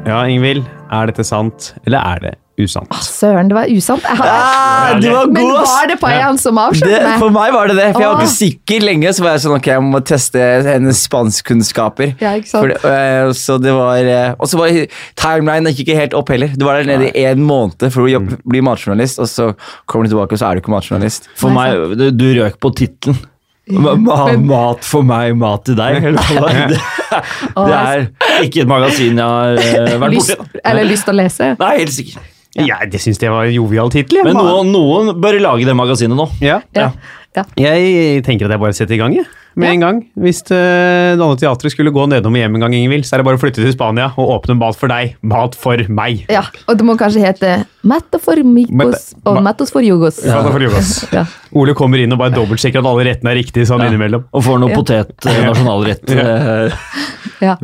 Ja, 0.07 0.25
Ingvild. 0.27 0.65
Er 0.91 1.07
dette 1.07 1.23
sant, 1.25 1.75
eller 1.87 1.99
er 2.03 2.19
det 2.25 2.31
usant? 2.61 2.91
Søren, 3.07 3.47
det 3.49 3.55
var 3.57 3.69
usant. 3.73 4.03
Jeg 4.05 4.17
hadde, 4.19 4.33
Ah, 4.35 4.99
du 5.01 5.07
var 5.15 5.29
men 5.31 5.47
god, 5.47 5.61
ass! 5.63 5.71
var 5.71 5.87
det 5.89 5.97
paellaen 6.03 6.39
som 6.43 6.59
Det, 6.59 6.65
avslørte 6.67 7.05
meg? 7.07 7.19
for 7.23 7.31
meg 7.37 7.53
var 7.55 7.71
det 7.71 7.77
det, 7.79 7.87
for 7.95 8.03
jeg 8.03 8.11
var 8.11 8.21
ikke 8.25 8.33
sikker 8.35 8.85
lenge. 8.85 9.13
Så 9.17 9.23
var 9.25 9.31
jeg 9.37 9.43
sånn, 9.47 9.55
ok, 9.57 9.69
jeg 9.71 9.85
må 9.87 10.01
teste 10.11 10.49
hennes 10.67 11.01
spanskkunnskaper. 11.07 12.13
Ja, 12.21 12.35
ikke 12.41 12.51
sant? 12.51 12.69
Det- 12.75 12.91
eh, 12.91 13.31
så 13.39 13.57
det 13.63 13.73
var 13.73 13.97
eh, 14.03 14.35
Og 14.39 14.51
så 14.51 14.59
var 14.59 14.75
timeline 15.17 15.71
gikk 15.73 15.87
ikke 15.89 15.97
helt 16.01 16.15
opp 16.15 16.29
heller. 16.35 16.49
Du 16.59 16.67
var 16.67 16.83
der 16.83 16.91
nede 16.91 17.13
i 17.17 17.25
en 17.31 17.43
måned 17.47 17.87
for 17.95 18.03
å 18.03 18.11
jobb, 18.11 18.35
bli 18.45 18.61
matjournalist, 18.61 19.19
og 19.23 19.31
så 19.31 19.55
kommer 19.87 20.05
du 20.11 20.15
tilbake, 20.17 20.33
og 20.35 20.39
så 20.43 20.51
er 20.51 20.55
du 20.59 20.61
ikke 20.67 20.75
matjournalist. 20.75 21.31
For 21.39 21.51
Nei, 21.55 21.71
meg, 21.79 21.97
du, 21.99 22.11
du 22.11 22.27
røk 22.43 22.59
på 22.61 22.75
tittelen. 22.77 23.17
Ma 23.71 23.95
ma 23.95 24.33
mat 24.41 24.87
for 24.87 25.07
meg, 25.07 25.37
mat 25.39 25.65
til 25.69 25.77
deg. 25.79 26.01
det 26.03 26.11
er. 26.51 26.77
Det, 27.11 27.75
er 27.75 28.45
ikke 28.47 28.63
et 28.63 28.69
magasin 28.71 29.19
jeg 29.19 29.25
har 29.27 29.57
eh, 29.59 29.97
vært 29.99 30.15
borti. 30.15 30.61
eller 30.63 30.87
lyst 30.87 31.09
til 31.09 31.13
å 31.13 31.17
lese? 31.19 31.49
Nei, 31.59 31.71
helt 31.81 31.95
sikkert. 31.95 32.29
Ja, 32.59 32.79
det 32.91 33.01
syns 33.03 33.19
jeg 33.23 33.31
var 33.31 33.47
en 33.47 33.55
jovial 33.55 33.91
tittel. 33.95 34.21
Men 34.27 34.39
noen, 34.39 34.71
noen 34.75 35.11
bør 35.23 35.39
lage 35.43 35.67
det 35.67 35.75
magasinet 35.79 36.19
nå. 36.19 36.27
Ja. 36.43 36.61
Ja. 36.75 36.91
ja. 37.37 37.45
Jeg 37.59 38.23
tenker 38.27 38.47
at 38.47 38.55
jeg 38.57 38.63
bare 38.63 38.79
setter 38.79 38.97
i 38.97 39.01
gang, 39.03 39.15
jeg. 39.19 39.27
Med 39.57 39.67
Ja. 39.69 39.73
en 39.75 39.81
gang. 39.81 39.99
Hvis 40.17 40.43
det 40.47 41.19
Danne 41.19 41.37
Teatret 41.37 41.73
skulle 41.73 41.91
gå 41.91 42.05
nedom 42.09 42.35
hjem 42.37 42.55
en 42.55 42.61
gang, 42.61 42.73
Ingevild, 42.75 43.05
så 43.05 43.15
er 43.15 43.19
det 43.19 43.27
bare 43.27 43.37
å 43.37 43.41
flytte 43.43 43.63
til 43.65 43.73
Spania 43.73 44.13
og 44.17 44.31
åpne 44.45 44.57
Mat 44.57 44.77
for 44.77 44.89
deg. 44.89 45.17
Mat 45.23 45.55
for 45.59 45.77
meg. 45.89 46.25
Ja, 46.31 46.43
og 46.69 46.79
det 46.79 46.85
må 46.87 46.97
kanskje 46.97 47.25
hete 47.25 47.67
Matta 47.83 48.19
for 48.19 48.37
Mikos 48.37 48.71
Mette- 48.71 49.17
og 49.27 49.43
Mettos 49.43 49.71
for 49.73 49.81
Jugos. 49.83 50.21
Ja. 50.25 50.43
for 50.51 50.61
Jugos. 50.61 50.93
Ja. 51.13 51.25
Ole 51.55 51.75
kommer 51.75 51.99
inn 51.99 52.13
og 52.13 52.19
bare 52.19 52.31
dobbeltsjekker 52.31 52.79
at 52.79 52.87
alle 52.87 53.05
rettene 53.05 53.33
er 53.33 53.41
riktige 53.43 53.67
sånn 53.67 53.83
innimellom. 53.87 54.25
Og 54.33 54.43
får 54.45 54.61
noe 54.61 54.71
Ja. 54.71 54.77
potet 54.77 55.27
eh, 55.27 55.43
nasjonalrett. 55.47 56.11
eh, 56.11 56.71
Ja. 57.41 57.57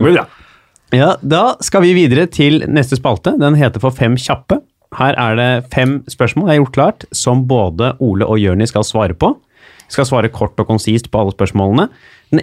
Ja, 0.93 1.17
Da 1.23 1.57
skal 1.61 1.83
vi 1.83 1.95
videre 1.95 2.27
til 2.31 2.61
neste 2.69 2.97
spalte. 2.99 3.37
Den 3.39 3.55
heter 3.59 3.81
For 3.81 3.91
fem 3.91 4.17
kjappe. 4.17 4.61
Her 4.97 5.15
er 5.19 5.37
det 5.37 5.71
fem 5.75 5.99
spørsmål 6.09 6.47
jeg 6.49 6.57
har 6.57 6.65
gjort 6.65 6.77
klart, 6.77 7.05
som 7.13 7.45
både 7.47 7.97
Ole 8.01 8.25
og 8.25 8.39
Jørni 8.39 8.67
skal 8.71 8.83
svare 8.87 9.15
på. 9.19 9.35
Skal 9.89 10.05
svare 10.09 10.29
kort 10.33 10.59
og 10.59 10.67
konsist 10.67 11.11
på 11.11 11.21
alle 11.21 11.33
spørsmålene. 11.33 11.89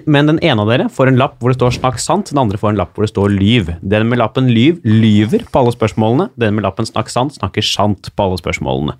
Men 0.07 0.29
den 0.29 0.37
ene 0.39 0.63
av 0.63 0.69
dere 0.71 0.85
får 0.87 1.09
en 1.09 1.17
lapp 1.19 1.41
hvor 1.41 1.51
det 1.51 1.57
står 1.59 1.73
'snakk 1.75 1.97
sant', 1.99 2.29
den 2.31 2.39
andre 2.39 2.57
får 2.57 2.69
en 2.69 2.77
lapp 2.79 2.93
hvor 2.95 3.03
det 3.03 3.11
står 3.11 3.33
'lyv'. 3.35 3.73
Den 3.83 4.07
med 4.07 4.17
lappen 4.17 4.47
'lyv' 4.47 4.79
lyver 4.85 5.43
på 5.51 5.59
alle 5.59 5.73
spørsmålene. 5.75 6.29
Den 6.39 6.55
med 6.55 6.63
lappen 6.63 6.85
'snakk 6.85 7.11
sant' 7.11 7.35
snakker 7.37 7.61
sant 7.61 8.09
på 8.15 8.23
alle 8.23 8.37
spørsmålene. 8.39 8.93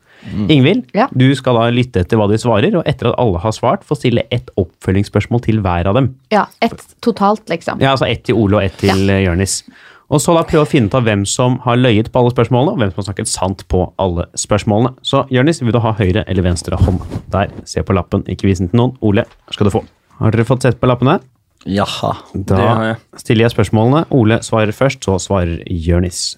Ingvild, 0.49 0.84
Ja. 0.93 1.08
du 1.15 1.34
skal 1.36 1.56
da 1.56 1.69
lytte 1.71 2.01
etter 2.01 2.17
hva 2.17 2.27
de 2.29 2.38
svarer, 2.38 2.75
og 2.75 2.84
etter 2.86 3.08
at 3.12 3.15
alle 3.17 3.39
har 3.39 3.51
svart, 3.51 3.84
få 3.84 3.95
stille 3.95 4.23
ett 4.29 4.49
oppfølgingsspørsmål 4.58 5.41
til 5.41 5.62
hver 5.62 5.86
av 5.88 5.95
dem. 5.95 6.15
ja, 6.32 6.45
ett 6.62 6.95
totalt, 7.01 7.47
liksom. 7.47 7.79
Ja, 7.79 7.91
altså 7.95 8.10
ett 8.10 8.23
til 8.25 8.36
Ole 8.36 8.56
og 8.58 8.63
ett 8.63 8.77
til 8.77 9.08
ja. 9.08 9.19
Jørnis. 9.32 9.63
Og 10.11 10.21
så 10.21 10.33
da 10.35 10.43
prøve 10.45 10.65
å 10.65 10.69
finne 10.69 10.91
ut 10.91 10.95
av 10.97 11.05
hvem 11.07 11.23
som 11.29 11.55
har 11.63 11.77
løyet 11.79 12.11
på 12.11 12.19
alle 12.19 12.33
spørsmålene, 12.33 12.73
og 12.75 12.81
hvem 12.81 12.91
som 12.91 13.01
har 13.01 13.07
snakket 13.09 13.31
sant 13.31 13.63
på 13.71 13.85
alle 14.01 14.25
spørsmålene. 14.37 14.93
Så 15.05 15.23
Jørnis, 15.33 15.61
vil 15.63 15.73
du 15.73 15.79
ha 15.83 15.93
høyre 15.97 16.25
eller 16.27 16.45
venstre 16.45 16.77
hånd? 16.77 16.99
Der, 17.33 17.53
se 17.69 17.81
på 17.85 17.95
lappen, 17.95 18.25
ikke 18.29 18.49
vis 18.49 18.61
den 18.61 18.69
til 18.69 18.81
noen. 18.81 18.97
Ole, 19.01 19.25
skal 19.53 19.69
du 19.69 19.73
få. 19.73 19.83
Har 20.19 20.35
dere 20.35 20.45
fått 20.47 20.67
sett 20.67 20.79
på 20.81 20.89
lappene? 20.91 21.19
Jaha. 21.65 22.11
Da 22.33 22.57
Det 22.57 22.67
har 22.67 22.85
jeg. 22.89 22.97
stiller 23.23 23.47
jeg 23.47 23.55
spørsmålene. 23.55 24.03
Ole 24.11 24.41
svarer 24.43 24.75
først, 24.75 25.07
så 25.07 25.15
svarer 25.23 25.63
Jørnis. 25.71 26.35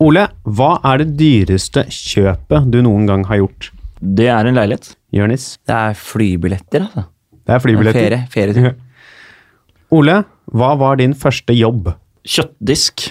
Ole, 0.00 0.28
hva 0.46 0.78
er 0.86 1.02
det 1.02 1.16
dyreste 1.18 1.84
kjøpet 1.92 2.70
du 2.72 2.80
noen 2.86 3.06
gang 3.06 3.24
har 3.28 3.42
gjort? 3.42 3.70
Det 4.00 4.28
er 4.30 4.46
en 4.46 4.54
leilighet. 4.54 4.92
Jørnis? 5.12 5.58
Det 5.66 5.74
er 5.74 5.94
flybilletter, 5.98 6.86
altså. 6.86 7.04
Det 7.48 7.54
er 7.54 7.62
flybilletter. 7.64 8.18
Ferie. 8.30 8.54
ferie. 8.54 8.74
Ole, 9.98 10.20
hva 10.52 10.74
var 10.78 10.98
din 11.00 11.14
første 11.18 11.54
jobb? 11.56 11.90
Kjøttdisk. 12.28 13.06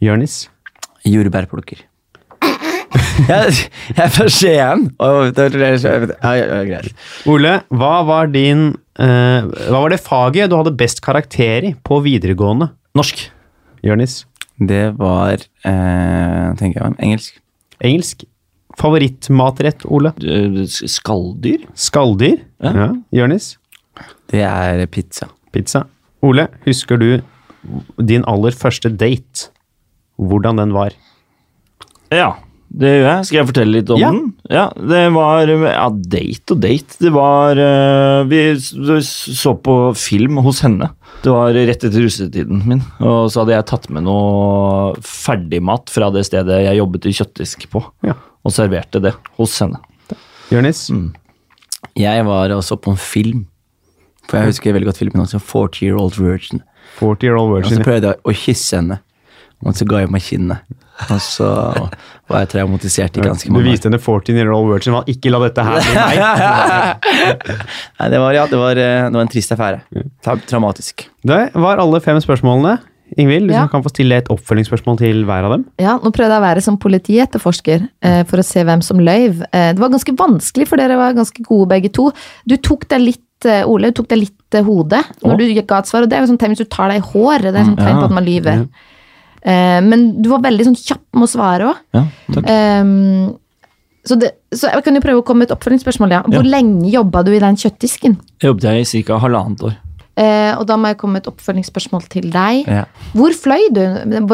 Jørnis? 0.00 0.46
Jordbærplukker. 1.04 1.82
jeg, 3.28 3.56
jeg 3.92 4.00
er 4.00 4.12
fra 4.14 4.28
Skien. 4.32 4.86
greit. 6.70 6.94
Ole, 7.28 7.58
hva 7.76 7.90
var 8.08 8.30
din 8.32 8.70
uh, 8.72 9.44
Hva 9.44 9.82
var 9.82 9.92
det 9.92 10.00
faget 10.00 10.48
du 10.48 10.56
hadde 10.56 10.72
best 10.80 11.02
karakter 11.04 11.66
i 11.68 11.74
på 11.76 11.98
videregående? 12.06 12.70
Norsk. 12.96 13.26
Jørnis? 13.84 14.22
Det 14.56 14.94
var 14.96 15.36
uh, 15.36 16.46
tenker 16.56 16.80
jeg 16.80 16.94
meg, 16.94 17.02
engelsk. 17.04 17.36
Engelsk. 17.84 18.24
Favorittmatrett, 18.80 19.84
Ole? 19.92 20.14
Eh, 20.24 20.62
Skalldyr? 20.88 21.66
Skalldyr? 21.76 22.38
Ja. 22.64 22.72
Ja. 22.72 22.88
Jørnis? 23.18 23.50
Det 24.32 24.40
er 24.46 24.86
pizza. 24.88 25.28
Pizza. 25.52 25.84
Ole, 26.24 26.46
husker 26.64 26.96
du 27.00 27.10
din 28.00 28.24
aller 28.28 28.54
første 28.56 28.90
date? 28.96 29.48
Hvordan 30.20 30.56
den 30.60 30.72
var? 30.76 30.92
Ja, 32.12 32.34
det 32.70 32.90
gjør 33.00 33.06
jeg. 33.08 33.26
Skal 33.26 33.38
jeg 33.40 33.48
fortelle 33.50 33.74
litt 33.78 33.90
om 33.90 33.98
Ja. 34.00 34.10
den? 34.12 34.32
Ja, 34.50 34.64
det 34.76 35.12
var 35.14 35.46
Ja, 35.48 35.88
date 35.90 36.52
og 36.54 36.60
date. 36.60 36.96
Det 37.00 37.12
var 37.12 37.58
eh, 37.58 38.24
Vi 38.30 38.40
så 38.60 39.54
på 39.60 39.94
film 39.96 40.36
hos 40.44 40.60
henne. 40.62 40.90
Det 41.22 41.30
var 41.32 41.52
rett 41.52 41.84
etter 41.84 42.00
russetiden 42.00 42.62
min. 42.66 42.82
Og 43.00 43.30
så 43.30 43.42
hadde 43.42 43.56
jeg 43.56 43.66
tatt 43.66 43.90
med 43.90 44.04
noe 44.06 44.94
ferdigmat 45.04 45.90
fra 45.92 46.10
det 46.14 46.24
stedet 46.26 46.62
jeg 46.64 46.78
jobbet 46.80 47.06
i 47.06 47.12
kjøttdisk 47.12 47.66
på, 47.70 47.84
Ja. 48.06 48.14
og 48.44 48.52
serverte 48.52 49.00
det 49.02 49.14
hos 49.36 49.58
henne. 49.60 49.80
Jørnis? 50.50 50.88
Jeg 51.96 52.24
var 52.24 52.48
også 52.50 52.76
på 52.80 52.90
en 52.92 52.96
film. 52.96 53.46
For 54.28 54.38
jeg 54.38 54.46
husker 54.52 54.72
veldig 54.72 54.86
godt 54.92 54.98
filmen 54.98 55.22
også. 55.26 55.40
40 55.42 55.82
Year 55.86 55.96
Old 55.98 56.14
Virgin. 56.18 56.62
40 56.98 57.24
year 57.28 57.36
old 57.38 57.56
Og 57.64 57.70
så 57.70 57.82
prøvde 57.84 58.10
jeg 58.14 58.18
å 58.24 58.34
kysse 58.34 58.76
henne. 58.80 58.98
Og 59.64 59.74
så 59.76 59.84
ga 59.86 59.98
jeg 60.00 60.10
meg 60.10 60.22
kinnet. 60.24 60.58
Og 61.10 61.20
så 61.20 61.46
var 62.28 62.42
jeg 62.42 62.48
traumatisert 62.52 63.16
i 63.16 63.22
ganske 63.24 63.48
mange 63.52 63.64
Du 63.64 63.70
viste 63.70 63.88
henne 63.88 63.98
14 64.00 64.36
year 64.36 64.50
old 64.52 64.68
virgin. 64.72 64.92
hva? 64.92 65.02
Ikke 65.08 65.30
la 65.32 65.38
dette 65.46 65.64
her 65.64 65.80
bli 65.80 65.94
meg. 65.96 66.20
Nei, 68.00 68.08
det 68.12 68.20
var, 68.20 68.36
ja, 68.36 68.44
det 68.50 68.60
var, 68.60 68.76
eh, 68.80 69.06
det 69.08 69.16
var 69.16 69.24
en 69.26 69.32
trist 69.32 69.52
affære. 69.56 69.80
Tra 70.24 70.36
traumatisk. 70.48 71.06
Det 71.26 71.40
var 71.54 71.80
alle 71.82 72.00
fem 72.04 72.20
spørsmålene. 72.20 72.78
Ingvild, 73.18 73.48
du 73.50 73.54
Ja. 73.56 73.64
kan 73.66 73.82
få 73.82 73.90
stille 73.90 74.12
et 74.20 74.28
oppfølgingsspørsmål 74.30 74.98
til 75.00 75.24
hver 75.26 75.44
av 75.48 75.50
dem. 75.56 75.64
Ja, 75.82 75.96
nå 75.98 76.12
prøvde 76.14 76.30
jeg 76.30 76.40
å 76.40 76.46
være 76.46 76.62
som 76.62 76.76
politietterforsker 76.78 77.88
eh, 78.06 78.22
for 78.24 78.38
å 78.38 78.44
se 78.46 78.62
hvem 78.62 78.82
som 78.86 78.98
løyv. 79.02 79.40
Eh, 79.52 79.72
det 79.74 79.80
var 79.82 79.90
ganske 79.90 80.14
vanskelig, 80.16 80.68
for 80.70 80.76
dere 80.78 80.96
var 81.00 81.16
ganske 81.18 81.42
gode 81.42 81.68
begge 81.72 81.90
to. 81.92 82.12
Du 82.46 82.54
tok 82.56 82.86
deg 82.88 83.00
litt, 83.00 83.24
eh, 83.48 83.62
Ole, 83.68 83.90
du 83.90 84.00
tok 84.00 84.08
deg 84.12 84.18
litt 84.24 84.54
eh, 84.58 84.64
hodet 84.66 85.02
når 85.22 85.34
Å. 85.34 85.36
du 85.40 85.60
ga 85.62 85.78
et 85.80 85.90
svar, 85.90 86.04
og 86.04 86.10
det 86.10 86.16
er 86.18 86.24
jo 86.24 86.30
sånn 86.32 86.40
tegn 86.40 86.54
hvis 86.54 86.64
du 86.64 86.70
tar 86.70 86.90
deg 86.92 87.00
i 87.00 87.06
håret, 87.12 87.50
det 87.52 87.60
er 87.60 87.68
sånn 87.68 87.78
tegn 87.78 87.94
Ja. 87.94 88.00
på 88.00 88.08
at 88.10 88.16
man 88.16 88.26
lyver. 88.26 88.64
Uh, 89.40 89.80
men 89.80 90.22
du 90.22 90.28
var 90.28 90.42
veldig 90.44 90.66
sånn 90.68 90.76
kjapp 90.76 91.06
med 91.16 91.24
å 91.24 91.30
svare 91.32 91.68
òg. 91.70 91.78
Ja, 91.96 92.02
um, 92.82 93.36
så, 94.04 94.16
det, 94.20 94.34
så 94.52 94.68
jeg 94.68 94.84
kan 94.84 94.96
jo 94.96 95.00
prøve 95.04 95.22
å 95.22 95.24
komme 95.24 95.44
med 95.44 95.50
et 95.50 95.54
oppfølgingsspørsmål, 95.56 96.12
ja. 96.12 96.20
Hvor 96.28 96.44
lenge 96.44 96.90
jobba 96.92 97.22
du 97.24 97.30
i 97.32 97.40
den 97.40 97.56
kjøttdisken? 97.56 98.18
Jeg 98.40 98.50
jobbet 98.50 98.66
jeg 98.68 98.88
i 99.00 99.02
ca. 99.08 99.20
halvannet 99.22 99.64
år. 99.68 99.78
Uh, 100.20 100.52
og 100.58 100.66
da 100.68 100.76
må 100.76 100.90
jeg 100.90 100.98
komme 101.00 101.16
med 101.16 101.24
et 101.24 101.30
oppfølgingsspørsmål 101.32 102.04
til 102.12 102.28
deg. 102.34 102.68
Ja. 102.68 102.84
Hvor 103.16 103.32
fløy 103.32 103.70
du? 103.72 103.82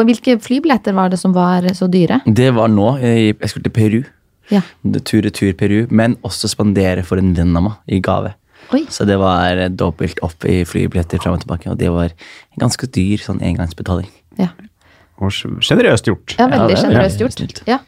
Hvilke 0.01 0.35
flybilletter 0.43 0.95
var 0.97 1.13
det 1.13 1.19
som 1.21 1.35
var 1.35 1.63
så 1.77 1.87
dyre? 1.87 2.19
Det 2.25 2.49
var 2.57 2.67
nå. 2.67 2.97
Jeg 2.99 3.37
skulle 3.47 3.69
til 3.69 3.75
Peru. 3.77 4.01
Ja. 4.51 4.61
Tur-retur 4.83 5.53
Peru, 5.59 5.79
men 5.91 6.15
også 6.27 6.49
spandere 6.51 7.03
for 7.07 7.19
en 7.19 7.33
venn 7.35 7.55
av 7.59 7.65
meg 7.69 7.95
i 7.95 8.01
gave. 8.03 8.33
Oi. 8.73 8.83
Så 8.91 9.05
det 9.07 9.15
var 9.21 9.61
dobbelt 9.69 10.19
opp 10.25 10.43
i 10.45 10.63
flybilletter 10.67 11.21
fram 11.23 11.37
og 11.37 11.43
tilbake, 11.45 11.69
og 11.71 11.77
det 11.79 11.91
var 11.93 12.11
en 12.11 12.59
ganske 12.65 12.87
dyr 12.91 13.17
sånn 13.23 13.39
engangsbetaling. 13.41 14.09
Ja, 14.37 14.49
Og 15.21 15.31
Sjenerøst 15.33 16.05
gjort. 16.05 16.35
ja 16.37 16.45
veldig 16.47 16.67
det 16.69 16.77
er 16.77 16.81
sjenerøst 16.83 17.21
gjort. 17.23 17.61
Ja. 17.67 17.79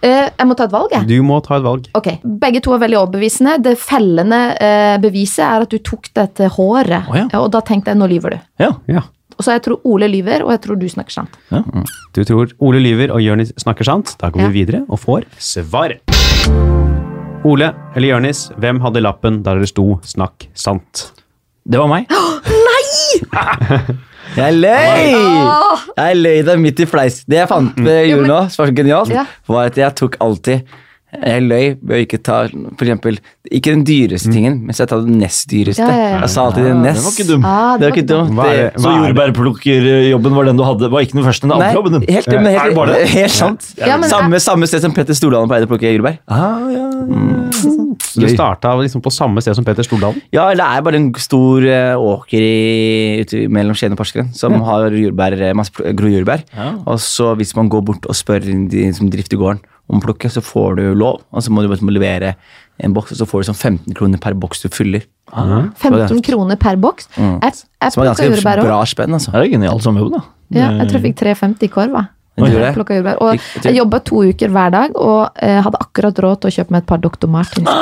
Eh, 0.00 0.30
jeg 0.38 0.46
må 0.46 0.54
ta 0.56 0.64
et 0.68 0.72
valg, 0.72 0.92
jeg. 0.94 1.06
Du 1.10 1.22
må 1.26 1.40
ta 1.44 1.56
et 1.58 1.64
valg. 1.64 1.88
Ok, 1.98 2.06
Begge 2.22 2.60
to 2.62 2.72
er 2.76 2.78
veldig 2.84 2.98
overbevisende. 3.00 3.56
Det 3.60 3.74
fellende 3.82 4.38
eh, 4.62 4.96
beviset 5.02 5.42
er 5.44 5.66
at 5.66 5.74
du 5.74 5.78
tok 5.82 6.06
det 6.14 6.28
til 6.38 6.48
håret. 6.54 7.08
Oh, 7.10 7.16
ja. 7.18 7.26
Og 7.42 7.50
da 7.50 7.60
tenkte 7.66 7.90
jeg 7.90 7.98
nå 7.98 8.06
lyver 8.08 8.36
du. 8.36 8.38
Ja. 8.62 8.70
Ja. 8.86 9.02
Og 9.38 9.44
så 9.44 9.52
jeg 9.58 9.62
tror 9.66 9.80
Ole 9.86 10.08
lyver, 10.10 10.42
og 10.46 10.50
jeg 10.54 10.62
tror 10.64 10.78
du 10.78 10.86
snakker 10.90 11.14
sant. 11.18 11.36
Du 12.14 12.22
tror 12.26 12.50
Ole 12.58 12.80
lyver 12.82 13.10
og 13.14 13.20
Jørnis 13.22 13.52
snakker 13.58 13.84
sant. 13.86 14.14
Da 14.18 14.30
går 14.30 14.46
Ja. 14.46 14.48
vi 14.48 14.64
videre 14.64 14.84
og 14.88 14.98
får 15.02 15.26
svaret. 15.38 16.00
Ole 17.46 17.70
eller 17.94 18.08
Jørnis, 18.08 18.48
hvem 18.58 18.80
hadde 18.82 19.02
lappen 19.04 19.42
der 19.46 19.60
det 19.62 19.68
sto 19.70 20.00
'snakk 20.02 20.48
sant'? 20.58 21.12
Det 21.68 21.78
var 21.78 21.88
meg. 21.90 22.08
Nei! 22.10 22.84
Jeg 24.38 24.54
løy! 24.54 25.14
Jeg 25.96 26.16
løy 26.18 26.42
deg 26.44 26.60
midt 26.60 26.80
i 26.80 26.86
fleis. 26.86 27.22
Det 27.26 27.38
jeg 27.40 27.48
fant 27.48 27.78
med 27.80 28.04
Jo, 28.04 28.18
gjorde 28.18 28.28
nå, 28.28 28.40
som 28.52 28.62
var 28.62 28.68
så 28.70 28.74
genialt, 28.76 29.14
var 29.48 29.70
at 29.70 29.78
jeg 29.80 29.96
tok 29.98 30.18
alltid 30.20 30.74
jeg 31.08 31.42
løy 31.48 31.66
ved 31.80 31.94
å 31.96 32.00
ikke 32.04 32.18
ta 32.22 32.38
for 32.52 32.84
eksempel, 32.84 33.16
ikke 33.48 33.72
den 33.72 33.84
dyreste 33.88 34.28
tingen, 34.32 34.58
men 34.66 34.76
så 34.76 34.84
jeg 34.84 34.90
tar 34.92 35.04
den 35.06 35.16
nest 35.22 35.46
dyreste. 35.48 35.80
Ja, 35.80 35.94
ja, 35.96 36.08
ja. 36.12 36.18
Jeg 36.26 36.32
sa 36.34 36.44
alltid 36.48 36.66
den 36.68 36.74
den 36.76 36.82
nest. 36.84 37.04
var 37.06 37.14
ikke 37.16 37.28
dum. 37.30 37.46
Ah, 37.48 37.76
Det 37.78 37.88
var 37.88 37.96
ikke 37.96 38.08
dumt. 38.10 38.34
Hva 38.36 38.46
er 38.52 38.70
Så 38.76 38.82
hva 38.84 38.92
er 38.92 38.98
det? 38.98 39.08
jordbærplukkerjobben 39.08 40.36
var 40.36 40.44
den 40.50 40.56
du 40.60 40.64
hadde, 40.68 40.90
var 40.92 41.00
ikke 41.06 41.16
den 41.18 41.24
første, 41.24 41.46
den 41.48 41.52
andre 41.56 41.72
jobben 41.74 41.96
din. 41.96 42.04
helt, 42.14 42.26
men 42.28 42.46
Er 42.46 42.58
helt, 42.60 42.76
det 42.92 43.08
helt 43.18 43.32
sant. 43.38 43.70
Ja, 43.80 43.96
men 43.96 44.10
samme, 44.10 44.40
samme 44.44 44.66
sted 44.68 44.84
som 44.84 44.92
Petter 44.92 45.16
Stordalen 45.16 45.48
pleide 45.48 45.64
å 45.64 45.72
plukke 45.72 45.88
jordbær. 45.94 46.18
Ah, 46.28 46.68
ja. 46.68 46.84
Du 48.18 48.26
starta 48.28 48.72
liksom 48.80 49.02
på 49.04 49.10
samme 49.14 49.40
sted 49.44 49.54
som 49.56 49.64
Petter 49.66 49.86
Stordalen. 49.86 50.20
Ja, 50.34 50.48
det 50.52 50.64
er 50.64 50.82
bare 50.84 50.98
en 50.98 51.08
stor 51.20 51.62
eh, 51.64 51.94
åker 51.96 52.42
i, 52.42 53.22
ute 53.22 53.44
mellom 53.52 53.76
Skien 53.78 53.94
og 53.94 54.00
Porsgrunn 54.00 54.32
som 54.36 54.56
har 54.66 54.90
jordbær, 54.90 55.36
eh, 55.40 55.54
masse 55.56 55.72
grå 55.96 56.10
jordbær. 56.16 56.44
Ja. 56.56 56.72
Og 56.88 56.98
så 57.04 57.32
hvis 57.38 57.54
man 57.56 57.70
går 57.72 57.84
bort 57.92 58.08
og 58.08 58.16
spør 58.18 58.44
de 58.44 58.88
som 58.96 59.10
drifter 59.12 59.38
gården 59.40 59.62
om 59.88 59.98
å 60.00 60.04
plukke, 60.04 60.30
så 60.32 60.42
får 60.44 60.78
du 60.78 60.84
lov. 60.98 61.22
Og 61.32 61.44
så 61.44 61.52
må 61.52 61.64
du 61.64 61.70
bare 61.70 61.92
levere 61.94 62.34
en 62.84 62.94
boks, 62.94 63.14
og 63.14 63.22
så 63.22 63.28
får 63.28 63.42
du 63.42 63.48
sånn 63.50 63.58
15 63.58 63.96
kroner 63.98 64.20
per 64.22 64.36
boks 64.38 64.62
du 64.64 64.68
fyller. 64.72 65.06
15 65.32 66.20
kroner 66.24 66.60
per 66.60 66.78
boks. 66.80 67.08
Mm. 67.16 67.38
Jeg, 67.42 67.64
jeg 67.82 67.94
Som 67.94 68.04
er 68.04 68.12
ganske 68.12 68.58
bra 68.60 68.82
spenn, 68.88 69.16
altså. 69.16 69.34
Det 69.34 69.46
er 69.46 69.54
genialt 69.56 69.84
som 69.84 69.98
jobb, 69.98 70.12
da. 70.14 70.22
Ja, 70.54 70.70
jeg 70.78 70.88
tror 70.88 71.00
jeg 71.00 71.10
fikk 71.10 71.20
3,50 71.24 71.66
i 71.66 71.72
korva. 71.72 72.04
Men 72.38 72.54
du 72.54 72.58
det? 72.58 72.72
jordbær. 72.98 73.20
Og 73.24 73.64
jeg 73.66 73.76
jobba 73.78 74.00
to 74.06 74.22
uker 74.30 74.52
hver 74.54 74.74
dag 74.74 74.96
og 74.98 75.40
eh, 75.44 75.58
hadde 75.64 75.80
akkurat 75.84 76.20
råd 76.24 76.42
til 76.42 76.50
å 76.50 76.54
kjøpe 76.58 76.74
meg 76.74 76.84
et 76.84 76.88
par 76.90 77.02
Dr. 77.02 77.30
Martens. 77.30 77.72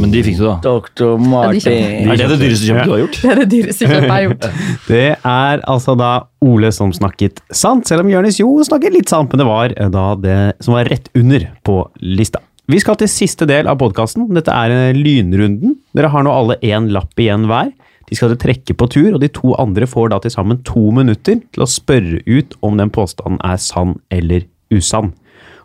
Men 0.00 0.14
de 0.14 0.22
fikk 0.26 0.38
du, 0.40 0.46
da. 0.48 0.56
Dr. 0.64 1.16
Martin. 1.20 1.60
de 1.64 2.14
Er 2.14 2.22
det 2.22 2.30
det 2.34 2.40
dyreste 2.42 2.70
kjøpet 2.70 2.88
du 2.88 2.94
har 2.94 3.02
gjort? 3.04 3.20
Det 3.20 3.32
er 3.32 3.42
det 3.42 3.48
dyreste 3.52 3.90
kjøpet 3.90 4.08
jeg 4.08 4.14
har 4.14 4.24
gjort. 4.28 4.48
Det 4.94 5.04
er 5.16 5.62
altså 5.70 5.94
da 5.98 6.12
Ole 6.44 6.70
som 6.74 6.90
snakket 6.92 7.40
sant, 7.54 7.86
selv 7.88 8.04
om 8.04 8.10
Jonis 8.12 8.40
jo 8.40 8.50
snakket 8.66 8.92
litt 8.92 9.12
sant, 9.12 9.32
men 9.32 9.40
det 9.40 9.46
var 9.48 9.72
eh, 9.72 9.88
da 9.92 10.08
det 10.20 10.40
som 10.64 10.76
var 10.76 10.90
rett 10.90 11.08
under 11.16 11.46
på 11.64 11.78
lista. 12.04 12.42
Vi 12.70 12.80
skal 12.80 12.96
til 12.96 13.10
siste 13.12 13.44
del 13.48 13.68
av 13.68 13.76
podkasten. 13.80 14.26
Dette 14.32 14.52
er 14.52 14.72
eh, 14.72 14.96
lynrunden. 14.96 15.76
Dere 15.96 16.12
har 16.12 16.24
nå 16.24 16.32
alle 16.32 16.56
én 16.64 16.88
lapp 16.94 17.20
igjen 17.20 17.44
hver. 17.50 17.72
De 18.14 18.18
skal 18.20 18.36
trekke 18.38 18.76
på 18.78 18.86
tur, 18.94 19.16
og 19.16 19.18
de 19.24 19.26
to 19.34 19.56
andre 19.58 19.88
får 19.90 20.12
da 20.12 20.20
til 20.22 20.30
sammen 20.30 20.60
to 20.62 20.86
minutter 20.94 21.40
til 21.50 21.64
å 21.64 21.66
spørre 21.66 22.20
ut 22.28 22.54
om 22.62 22.78
den 22.78 22.92
påstanden 22.94 23.40
er 23.42 23.58
sann 23.58 23.96
eller 24.14 24.44
usann. 24.70 25.10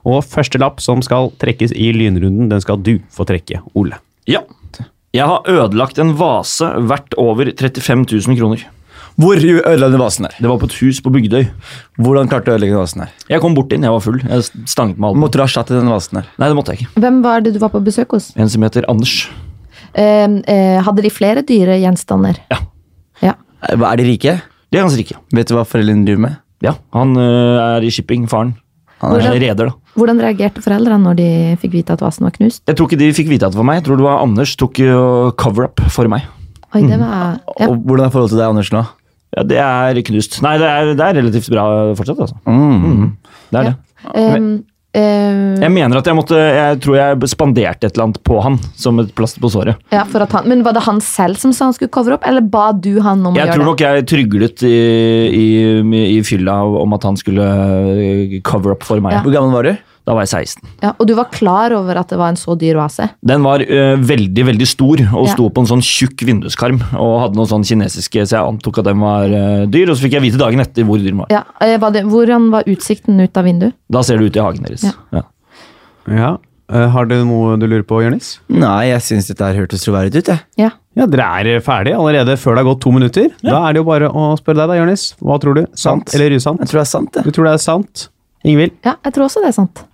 Og 0.02 0.24
første 0.26 0.58
lapp 0.58 0.82
som 0.82 1.04
skal 1.06 1.30
trekkes 1.38 1.76
i 1.78 1.92
lynrunden, 1.94 2.50
den 2.50 2.64
skal 2.64 2.82
du 2.82 2.96
få 3.14 3.28
trekke, 3.30 3.62
Ole. 3.78 4.00
Ja. 4.26 4.42
Jeg 5.14 5.30
har 5.30 5.46
ødelagt 5.46 6.02
en 6.02 6.16
vase 6.18 6.72
verdt 6.90 7.14
over 7.22 7.52
35 7.54 8.08
000 8.10 8.40
kroner. 8.40 8.66
Hvor 9.20 9.38
ødela 9.38 9.90
den 9.92 10.02
vasen 10.02 10.26
her? 10.26 10.34
Det 10.40 10.50
var 10.50 10.58
på 10.62 10.70
et 10.70 10.78
hus 10.80 11.02
på 11.06 11.12
Bygdøy. 11.14 11.50
Hvordan 12.02 12.30
klarte 12.32 12.48
du 12.48 12.54
å 12.54 12.56
ødelegge 12.56 12.80
vasen 12.80 13.04
her? 13.04 13.14
Jeg 13.30 13.44
kom 13.44 13.58
bort 13.58 13.74
inn, 13.76 13.86
jeg 13.86 13.94
var 13.94 14.02
full. 14.06 14.18
Jeg 14.24 14.70
stanget 14.70 14.98
med 14.98 15.12
alt. 15.12 15.22
Måtte 15.22 15.38
du 15.38 15.44
ha 15.44 15.50
satt 15.52 15.70
i 15.70 15.78
den 15.78 15.92
vasen 15.92 16.22
her? 16.22 16.34
Nei, 16.40 16.50
det 16.50 16.58
måtte 16.58 16.74
jeg 16.74 16.86
ikke. 16.88 17.04
Hvem 17.04 17.22
var 17.26 17.46
det 17.46 17.54
du 17.54 17.62
var 17.62 17.74
på 17.74 17.82
besøk 17.84 18.18
hos? 18.18 18.32
En 18.40 18.50
som 18.50 18.66
heter 18.66 18.90
Anders. 18.90 19.28
Eh, 19.93 20.28
eh, 20.54 20.78
hadde 20.86 21.04
de 21.06 21.12
flere 21.13 21.43
dyre 21.45 21.80
gjenstander? 21.82 22.39
Ja. 22.52 22.60
Ja. 23.25 23.34
Er 23.69 23.95
de 23.99 24.08
rike? 24.08 24.39
De 24.69 24.78
er 24.78 24.86
ganske 24.86 25.02
rike. 25.02 25.17
Vet 25.34 25.49
du 25.49 25.56
hva 25.58 25.65
foreldrene 25.67 26.06
driver 26.06 26.25
med? 26.28 26.39
Ja, 26.62 26.73
Han 26.93 27.15
øh, 27.17 27.58
er 27.78 27.86
i 27.88 27.89
shipping, 27.89 28.28
faren. 28.30 28.56
Han 28.99 29.15
er 29.15 29.21
Hvordan- 29.21 29.41
reder, 29.41 29.69
da. 29.69 29.73
Hvordan 29.95 30.19
reagerte 30.21 30.62
foreldrene 30.62 31.04
når 31.04 31.15
de 31.15 31.30
fikk 31.62 31.71
vite 31.73 31.93
at 31.95 32.02
vasen 32.04 32.23
var 32.28 32.32
knust? 32.36 32.62
Jeg 32.67 32.75
tror 32.75 32.88
ikke 32.88 32.99
de 32.99 33.13
fikk 33.15 33.30
vite 33.32 33.47
at 33.47 33.52
det 33.56 33.60
var 33.60 33.67
meg. 33.67 33.80
Jeg 33.80 33.86
tror 33.88 33.97
det 33.97 34.06
var 34.06 34.21
Anders 34.23 34.56
tok 34.60 34.75
cover-up 35.39 35.80
for 35.91 36.08
meg. 36.12 36.28
Oi, 36.75 36.84
det 36.86 36.99
var 36.99 37.39
ja. 37.58 37.67
Og 37.67 37.80
hvordan 37.82 38.06
er 38.06 38.12
forholdet 38.13 38.36
til 38.36 38.39
deg, 38.41 38.49
Anders, 38.52 38.71
nå? 38.75 38.84
Ja, 39.38 39.43
Det 39.43 39.58
er 39.58 40.02
knust. 40.10 40.41
Nei, 40.41 40.58
det 40.58 40.67
er, 40.67 40.93
det 40.97 41.06
er 41.06 41.17
relativt 41.21 41.49
bra 41.54 41.65
fortsatt, 41.97 42.19
altså. 42.19 42.36
Mm. 42.45 43.17
Det 43.52 43.60
er 43.60 43.69
det. 43.69 43.75
Um, 44.13 44.49
eh, 44.97 45.60
Jeg 45.62 45.71
mener 45.73 45.99
at 45.99 46.08
jeg 46.10 46.17
måtte 46.17 46.38
Jeg 46.39 46.80
tror 46.84 46.97
jeg 46.97 47.30
spanderte 47.32 47.88
et 47.88 47.93
eller 47.93 48.08
annet 48.10 48.21
på 48.25 48.39
han 48.45 48.58
som 48.80 48.99
et 49.04 49.12
plaster 49.17 49.43
på 49.43 49.52
såret. 49.54 49.78
ja, 49.93 50.06
for 50.10 50.25
at 50.25 50.32
han, 50.38 50.47
men 50.49 50.63
var 50.65 50.78
det 50.78 50.86
han 50.88 51.02
selv 51.04 51.39
som 51.41 51.54
sa 51.56 51.69
han 51.69 51.75
skulle 51.78 51.93
cover 51.93 52.17
opp, 52.17 52.25
eller 52.28 52.41
ba 52.41 52.71
du 52.73 52.99
han 53.02 53.21
om 53.25 53.34
å 53.34 53.38
gjøre 53.38 53.45
det? 53.45 53.45
Jeg 53.45 53.60
tror 53.60 53.69
nok 53.69 53.84
jeg 53.86 54.08
tryglet 54.13 54.63
i, 54.67 54.78
i, 55.30 56.04
i 56.15 56.19
fylla 56.25 56.62
om 56.63 56.97
at 56.97 57.06
han 57.08 57.19
skulle 57.19 58.41
cover 58.47 58.75
up 58.75 58.84
for 58.88 59.02
meg. 59.04 59.19
Ja. 59.19 59.23
Hvor 59.25 59.36
gammel 59.36 59.56
var 59.56 59.69
du? 59.69 59.88
Da 60.08 60.16
var 60.18 60.26
jeg 60.26 60.48
16. 60.48 60.70
Ja, 60.82 60.94
og 60.98 61.08
du 61.08 61.14
var 61.18 61.28
klar 61.34 61.74
over 61.78 62.00
at 62.02 62.10
det 62.10 62.18
var 62.18 62.32
en 62.34 62.40
så 62.40 62.56
dyr 62.58 62.80
vase? 62.80 63.10
Den 63.26 63.44
var 63.46 63.62
øh, 63.62 63.98
veldig 64.10 64.46
veldig 64.48 64.68
stor 64.68 65.04
og 65.14 65.28
Ja. 65.28 65.34
sto 65.36 65.50
på 65.54 65.62
en 65.66 65.70
sånn 65.70 65.84
tjukk 65.86 66.24
vinduskarm. 66.26 66.80
Og 66.98 67.14
hadde 67.26 67.38
noen 67.38 67.52
sånn 67.52 67.66
kinesiske, 67.68 68.24
så 68.26 68.40
jeg 68.40 68.48
antok 68.48 68.80
at 68.82 68.90
den 68.90 69.00
var 69.04 69.26
øh, 69.30 69.66
dyr. 69.70 69.92
Og 69.92 69.98
så 70.00 70.08
fikk 70.08 70.18
jeg 70.18 70.26
vite 70.30 70.42
dagen 70.42 70.60
etter 70.64 70.84
hvor 70.88 70.98
dyr 70.98 71.12
den 71.12 71.22
var. 71.22 71.28
Ja, 71.34 71.44
eh, 71.62 71.78
var 71.78 71.92
det, 71.94 72.06
Hvordan 72.10 72.50
var 72.54 72.64
utsikten 72.66 73.20
ut 73.22 73.38
av 73.38 73.46
vinduet? 73.46 73.74
Da 73.92 74.02
ser 74.02 74.18
du 74.18 74.26
ut 74.30 74.36
i 74.36 74.42
hagen 74.42 74.64
deres. 74.66 74.84
Ja. 74.88 74.94
Ja. 75.14 75.24
Ja. 76.10 76.32
Eh, 76.70 76.88
Har 76.94 77.06
du 77.10 77.16
noe 77.26 77.56
du 77.58 77.66
lurer 77.68 77.84
på, 77.86 77.98
Jørnis? 78.04 78.40
Nei, 78.50 78.90
jeg 78.92 79.02
syns 79.02 79.28
dette 79.30 79.42
her 79.46 79.58
hørtes 79.58 79.82
troverdig 79.86 80.22
ut, 80.22 80.28
jeg. 80.34 80.40
Ja. 80.58 80.70
Ja, 80.98 81.06
Dere 81.10 81.56
er 81.56 81.62
ferdig 81.64 81.94
allerede 81.96 82.36
før 82.38 82.58
det 82.58 82.64
har 82.66 82.68
gått 82.74 82.82
to 82.84 82.92
minutter. 82.92 83.30
Da 83.42 83.62
er 83.70 83.74
det 83.74 83.80
jo 83.82 83.88
bare 83.88 84.10
å 84.10 84.34
spørre 84.38 84.62
deg, 84.66 84.68
da, 84.74 84.78
Jørnis. 84.82 85.04
Hva 85.22 85.38
tror 85.42 85.56
du? 85.56 85.62
Sant 85.74 86.10
Sant. 86.10 86.16
eller 86.18 86.36
usant? 86.36 86.60
Jeg 86.60 86.68
tror 86.72 86.80
det 86.82 86.86
er 86.88 86.92
sant, 86.92 87.12
det. 87.14 87.24
Du 87.24 87.32
tror 87.32 87.46
det 87.48 87.54
er 87.54 87.62
sant? 87.64 88.10
Ingvild? 88.47 88.75
ja, 88.86 88.95
jeg 89.04 89.15
tror 89.15 89.28
også 89.28 89.41
det 89.43 89.52
er 89.52 89.58
sant. 89.58 89.86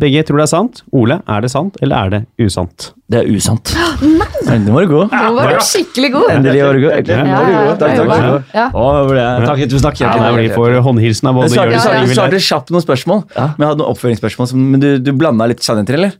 Begge 0.00 0.22
tror 0.24 0.40
det 0.40 0.44
er 0.46 0.48
sant. 0.48 0.78
Ole, 0.96 1.18
er 1.28 1.42
det 1.44 1.50
sant, 1.52 1.74
eller 1.84 2.06
er 2.06 2.12
det 2.14 2.20
usant? 2.40 2.86
Det 3.12 3.18
er 3.20 3.26
usant. 3.28 3.74
Nei, 4.48 4.56
Nå 4.64 4.72
var 4.72 4.86
du 4.86 4.92
god. 4.94 5.12
Nå 5.12 5.32
var 5.36 5.52
du 5.52 5.66
skikkelig 5.68 6.10
god! 6.14 6.30
Endelig 6.32 6.62
var 6.64 6.78
du 6.78 6.84
god. 6.86 7.10
Ja, 7.12 7.18
Ja, 7.28 7.42
ja. 7.52 7.74
Takk, 7.76 7.92
for 7.98 8.12
takk. 8.14 8.54
Ja. 8.56 8.64
Å, 8.72 8.86
ble 9.10 9.68
tusen 9.68 9.84
takk. 9.84 10.00
Ja. 10.00 10.32
Vi 10.38 10.48
får 10.54 10.78
håndhilsen 10.86 11.28
av 11.28 11.36
både 11.36 11.52
Jørgen 11.52 11.76
og 11.76 11.96
Ingvild. 11.98 12.08
Du 12.08 12.16
svarte 12.16 12.40
kjapt 12.48 12.72
noen 12.72 12.86
spørsmål, 12.86 13.24
men 13.36 13.66
jeg 13.66 13.68
hadde 13.68 13.82
noen 13.82 13.90
oppføringsspørsmål. 13.92 14.54
Men 14.72 14.82
du, 14.82 14.88
du 15.04 15.12
blanda 15.12 15.50
litt 15.52 15.60
sannheter, 15.66 16.00
eller? 16.00 16.16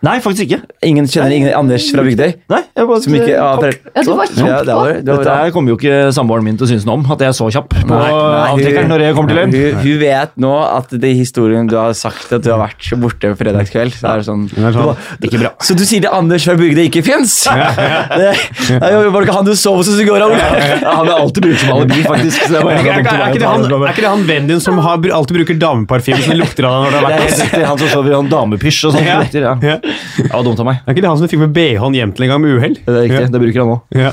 Nei, 0.00 0.14
faktisk 0.24 0.46
ikke. 0.46 0.58
Ingen 0.88 1.04
kjenner 1.12 1.32
ingen 1.36 1.50
Anders 1.52 1.84
fra 1.92 2.00
Bygdøy? 2.06 2.30
Nei, 2.48 2.60
jeg 2.72 2.86
bare, 2.88 3.00
Som 3.04 3.14
ikke 3.18 3.32
ja, 3.34 3.48
for, 3.60 3.74
Ja, 3.90 4.04
du 4.06 4.10
var 4.16 4.30
kjapp 4.30 4.38
Ja, 4.48 4.60
det 4.64 4.76
var, 4.78 4.92
det 4.96 5.12
var 5.12 5.18
Dette 5.20 5.34
her 5.36 5.50
kommer 5.52 5.74
jo 5.74 5.76
ikke 5.76 5.98
samboeren 6.16 6.46
min 6.46 6.56
til 6.56 6.64
å 6.64 6.68
synes 6.70 6.86
noe 6.88 6.96
om, 6.96 7.02
at 7.12 7.20
jeg 7.20 7.28
er 7.28 7.36
så 7.36 7.48
kjapp 7.52 7.68
på 7.74 7.82
Nei, 7.90 7.98
nei, 8.08 8.38
avtrekkeren 8.54 8.88
når 8.94 9.04
jeg 9.04 9.16
kommer 9.18 9.34
til 9.34 9.40
hun, 9.42 9.82
hun 9.82 9.98
vet 10.00 10.32
nå 10.40 10.52
at 10.64 10.94
det 11.02 11.10
i 11.10 11.18
historien 11.18 11.68
du 11.68 11.76
har 11.76 11.92
sagt 11.98 12.32
at 12.32 12.46
du 12.46 12.48
har 12.48 12.62
vært 12.62 12.80
så 12.86 12.96
borte 13.00 13.28
på 13.34 13.38
fredagskveld. 13.42 13.92
Så 13.98 14.08
er 14.08 14.22
det 14.22 14.26
sånn, 14.30 14.46
Det 14.48 14.64
er 14.70 14.76
sånn. 14.78 15.02
Ikke 15.28 15.42
bra. 15.42 15.50
Så 15.68 15.76
du 15.76 15.84
sier 15.84 16.06
det 16.06 16.12
Anders 16.16 16.46
fra 16.48 16.56
Bygdøy 16.60 16.86
ikke 16.88 17.04
fins? 17.06 17.36
Det, 17.50 18.32
var 18.80 19.20
det 19.20 19.26
ikke 19.26 19.36
han 19.36 19.46
du 19.46 19.52
sov 19.58 19.80
hos 19.80 19.88
i 20.00 20.04
går? 20.06 20.24
Ole? 20.24 20.38
Ja, 20.40 20.94
han 21.00 21.08
er 21.08 21.14
alltid 21.18 21.44
brukt 21.44 21.60
som 21.62 21.72
alibi, 21.76 22.00
faktisk. 22.06 22.46
Så 22.46 22.54
det 22.54 22.60
er 22.60 22.68
Er 22.70 22.80
ikke, 22.80 23.14
er, 23.14 23.24
ikke 23.30 23.42
det 23.42 23.48
han, 23.50 23.64
er 23.68 23.92
ikke 23.92 24.04
det 24.04 24.10
han 24.10 24.24
vennen 24.28 24.50
din 24.54 24.62
som 24.62 24.78
har, 24.82 25.00
alltid 25.20 25.40
bruker 25.40 25.58
dameparfyme 25.60 26.20
som 26.24 26.36
lukter 26.38 26.68
av 26.68 26.76
deg 26.76 26.80
når 26.84 26.90
du 26.90 26.96
har 26.96 27.00
Det 27.00 27.00
er 27.00 27.06
vært 27.10 27.20
helt 27.20 27.34
hos? 27.34 27.42
riktig, 27.44 27.64
han 27.70 27.80
som 27.82 27.92
sover 27.94 28.14
i 28.14 28.18
en 28.20 28.30
damepysj 28.32 28.80
og 28.88 28.96
sånt. 28.96 29.36
Ja. 29.40 29.76
Ja. 29.90 29.96
Ja. 30.20 30.24
Det 30.24 30.32
var 30.34 30.44
dumt 30.46 30.60
av 30.62 30.66
meg. 30.68 30.78
Er 30.86 30.94
ikke 30.94 31.02
det 31.04 31.10
han 31.10 31.18
som 31.20 31.26
du 31.26 31.32
fikk 31.32 31.42
med 31.42 31.52
BH-en 31.56 31.96
hjem 31.98 32.12
til 32.16 32.24
en 32.26 32.30
gang 32.32 32.40
med 32.44 32.54
uhell? 32.56 32.74
Det 32.86 32.94
er 32.94 33.04
riktig, 33.08 33.30
det 33.34 33.40
bruker 33.42 33.62
han 33.64 33.72
òg. 33.74 33.98
Ja. 34.00 34.12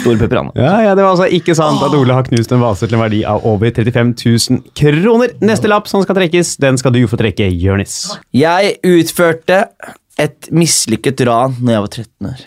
Stor 0.00 0.16
pepper, 0.20 0.40
han. 0.42 0.50
Ja, 0.56 0.74
ja, 0.86 0.94
Det 0.98 1.04
var 1.04 1.12
altså 1.14 1.28
ikke 1.38 1.54
sant 1.58 1.82
at 1.84 1.94
Ole 1.98 2.16
har 2.16 2.26
knust 2.28 2.52
en 2.56 2.62
vase 2.64 2.88
til 2.88 2.96
en 2.98 3.02
verdi 3.04 3.22
av 3.28 3.44
over 3.48 3.70
35 3.74 4.12
000 4.24 4.60
kroner. 4.78 5.34
Neste 5.44 5.70
lapp 5.70 5.88
som 5.90 6.02
skal 6.06 6.18
trekkes, 6.18 6.56
den 6.62 6.78
skal 6.80 6.94
du 6.96 7.02
få 7.10 7.18
trekke, 7.20 7.48
Jørnis. 7.52 7.98
Jeg 8.36 8.76
utførte 8.86 9.64
et 10.18 10.48
mislykket 10.50 11.20
ran 11.28 11.54
når 11.60 11.76
jeg 11.76 11.84
var 11.86 11.92
13 11.94 12.30
år. 12.32 12.44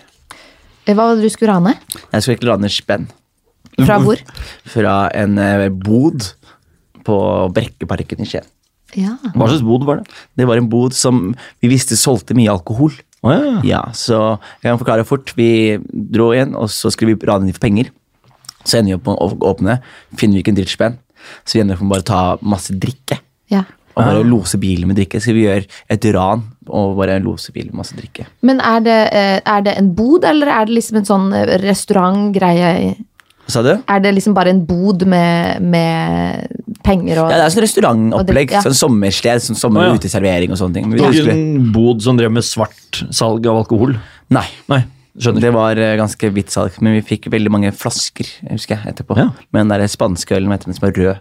Eh, 0.88 0.94
Hva 0.98 1.06
var 1.06 1.16
det 1.20 1.28
du 1.28 1.32
skulle 1.34 1.54
rane? 1.54 1.76
Jeg 2.12 2.24
skulle 2.26 2.40
ikke 2.40 2.50
rane 2.50 2.72
spenn 2.74 3.06
Fra 3.86 4.00
hvor? 4.04 4.20
fra 4.68 4.96
en 5.16 5.38
eh, 5.40 5.68
bod 5.72 6.26
på 7.08 7.16
Brekkeparken 7.56 8.20
i 8.22 8.28
Skien. 8.30 8.48
Ja. 8.98 9.16
Hva 9.36 9.48
slags 9.48 9.64
bod 9.66 9.86
var 9.88 10.02
det? 10.02 10.20
Det 10.40 10.48
var 10.50 10.60
en 10.60 10.70
bod 10.72 10.96
som 10.98 11.32
vi 11.64 11.72
visste 11.72 11.98
solgte 12.00 12.36
mye 12.38 12.52
alkohol. 12.52 12.94
Oh, 13.22 13.34
ja. 13.34 13.58
Ja, 13.64 13.82
så 13.94 14.18
jeg 14.64 14.72
kan 14.72 14.82
forklare 14.82 15.06
fort. 15.06 15.34
Vi 15.38 15.78
dro 15.86 16.32
igjen, 16.34 16.56
og 16.58 16.72
så 16.74 16.90
skulle 16.94 17.14
vi 17.14 17.28
rane 17.30 17.46
dem 17.46 17.58
for 17.58 17.64
penger. 17.68 17.92
Så 18.66 18.80
ender 18.80 18.94
vi 18.94 18.98
opp 19.00 19.10
med 19.10 19.18
å 19.22 19.52
åpne, 19.52 19.78
finner 20.18 20.38
vi 20.38 20.44
ikke 20.44 20.54
en 20.56 20.62
drittspenn. 20.62 20.98
Så 21.46 21.58
vi 21.58 21.64
ender 21.64 21.78
opp 21.78 21.86
med 21.86 21.94
bare 21.96 22.06
å 22.06 22.10
ta 22.12 22.24
masse 22.42 22.74
drikke. 22.82 23.20
Ja. 23.54 23.66
Og 23.92 24.06
bare 24.08 24.24
lose 24.24 24.58
bilen 24.62 24.88
med 24.88 24.98
drikke. 24.98 25.20
Så 25.22 25.36
vi 25.36 25.46
gjør 25.46 25.66
et 25.92 26.06
ran 26.16 26.46
og 26.72 26.96
bare 27.00 27.20
lose 27.24 27.52
bilen 27.54 27.74
med 27.74 27.82
masse 27.82 27.98
drikke. 27.98 28.26
Men 28.48 28.62
er 28.64 28.80
det, 28.86 29.00
eh, 29.12 29.40
er 29.46 29.62
det 29.66 29.78
en 29.78 29.94
bod, 29.94 30.24
eller 30.24 30.48
er 30.48 30.66
det 30.66 30.78
liksom 30.78 31.02
en 31.02 31.10
sånn 31.10 31.34
eh, 31.36 31.58
restaurantgreie? 31.62 32.96
Hva 33.46 33.54
sa 33.56 33.64
du? 33.66 33.72
Er 33.90 34.04
det 34.04 34.14
liksom 34.16 34.36
bare 34.38 34.54
en 34.54 34.62
bod 34.68 35.04
med, 35.10 35.62
med 35.64 36.48
penger 36.86 37.24
og 37.24 37.32
Ja, 37.34 37.42
det 37.42 37.48
er 37.48 37.54
sånn 37.56 37.66
restaurantopplegg. 37.66 38.56
Ja. 38.56 38.62
Sånn 38.66 38.78
sommersted, 38.78 39.44
sånn 39.48 39.60
sommer- 39.60 39.92
og 39.92 40.00
uteservering 40.02 40.54
og 40.54 40.60
sånne 40.62 40.80
ting. 40.80 40.90
Det 40.94 41.04
var 41.04 41.18
ikke 41.18 41.36
en 41.36 41.72
bod 41.76 42.04
som 42.06 42.20
drev 42.20 42.34
med 42.38 42.46
svart 42.48 43.04
salg 43.10 43.48
av 43.50 43.64
alkohol? 43.64 43.98
Nei. 44.32 44.46
Nei, 44.72 44.84
skjønner. 45.18 45.48
Det 45.48 45.54
var 45.58 45.82
eh, 45.82 45.96
ganske 46.00 46.32
hvitt 46.32 46.54
salg, 46.54 46.78
men 46.82 47.00
vi 47.00 47.04
fikk 47.16 47.28
veldig 47.34 47.52
mange 47.54 47.74
flasker 47.76 48.30
jeg 48.30 48.56
husker 48.56 48.78
jeg, 48.78 48.94
etterpå. 48.94 49.18
Ja. 49.20 49.30
Med 49.52 49.66
den 49.66 49.76
der 49.76 49.88
spanske 49.92 50.38
ølen 50.38 50.54
den 50.54 50.78
som 50.78 50.88
er 50.88 50.96
rød. 50.96 51.20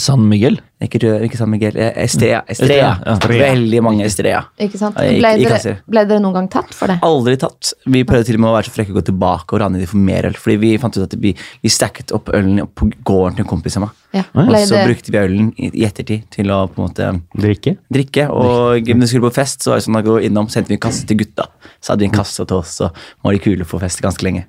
San 0.00 0.22
Miguel? 0.30 0.56
Ikke 0.80 0.96
ikke 1.26 1.36
San 1.36 1.50
Miguel. 1.52 1.76
eh, 1.76 1.92
Estrella. 2.04 2.42
Estrella. 2.48 3.00
Ja, 3.04 3.14
Veldig 3.28 3.82
mange 3.84 4.04
Estrella. 4.06 4.46
Ikke 4.60 4.78
sant? 4.80 4.96
Ble 4.96 5.32
dere, 5.40 5.74
ble 5.86 6.04
dere 6.08 6.20
noen 6.24 6.34
gang 6.38 6.48
tatt 6.52 6.72
for 6.72 6.88
det? 6.88 6.96
Aldri 7.04 7.36
tatt. 7.40 7.72
Vi 7.86 8.02
prøvde 8.08 8.24
til 8.30 8.38
og 8.38 8.40
med 8.40 8.50
å 8.50 8.54
være 8.56 8.68
så 8.70 8.74
frekke 8.76 8.94
å 8.94 8.96
gå 8.96 9.04
tilbake 9.10 9.52
og 9.56 9.60
rane 9.60 9.80
de 9.82 9.88
for 9.90 10.00
mer 10.00 10.28
øl. 10.30 10.36
Fordi 10.40 10.56
vi 10.62 10.70
fant 10.80 10.96
ut 10.96 11.04
at 11.04 11.16
vi, 11.20 11.34
vi 11.62 11.68
stacket 11.72 12.12
opp 12.16 12.30
ølen 12.32 12.62
på 12.74 12.88
gården 13.04 13.36
til 13.36 13.44
en 13.44 13.50
kompis 13.50 13.76
av 13.76 13.86
meg. 13.86 13.90
Ja. 14.14 14.24
Og 14.34 14.54
så 14.68 14.84
brukte 14.86 15.12
vi 15.12 15.18
ølen 15.20 15.50
i, 15.58 15.70
ettertid 15.84 16.28
til 16.32 16.52
å 16.54 16.62
på 16.70 16.80
en 16.80 16.88
måte 16.88 17.10
Drikke? 17.36 17.76
drikke. 17.92 18.28
Og 18.30 18.88
når 18.88 19.04
vi 19.04 19.10
skulle 19.12 19.28
på 19.28 19.34
fest, 19.40 19.64
så 19.64 19.74
var 19.74 19.82
det 19.82 19.88
sånn 19.88 20.00
at 20.00 20.06
gå 20.08 20.20
innom, 20.28 20.48
så 20.48 20.60
hentet 20.62 20.72
vi 20.72 20.78
en 20.80 20.84
kasse 20.86 21.04
til 21.08 21.20
gutta. 21.24 21.48
Så 21.80 21.92
hadde 21.92 22.06
vi 22.06 22.12
en 22.12 22.16
kasse 22.16 22.44
til 22.46 22.56
oss, 22.56 22.80
og 22.80 22.96
var 23.24 23.36
de 23.36 23.42
kule 23.44 23.64
på 23.68 23.80
fest 23.82 24.00
ganske 24.04 24.24
lenge. 24.24 24.46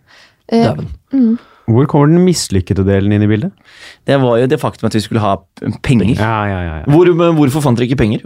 Uh, 0.51 0.61
Dæven. 0.63 1.37
Hvor 1.65 1.87
kommer 1.89 2.11
den 2.11 2.21
mislykkede 2.25 2.85
delen 2.85 3.13
inn 3.15 3.23
i 3.25 3.29
bildet? 3.29 3.53
Det 4.05 4.19
var 4.21 4.37
jo 4.37 4.49
det 4.51 4.59
faktum 4.61 4.85
at 4.85 4.95
vi 4.97 5.01
skulle 5.01 5.23
ha 5.23 5.35
penger. 5.85 6.13
Ja, 6.13 6.39
ja, 6.45 6.59
ja. 6.61 6.75
ja. 6.83 6.89
Hvor, 6.93 7.09
hvorfor 7.39 7.63
fant 7.65 7.79
dere 7.79 7.89
ikke 7.89 8.03
penger? 8.03 8.25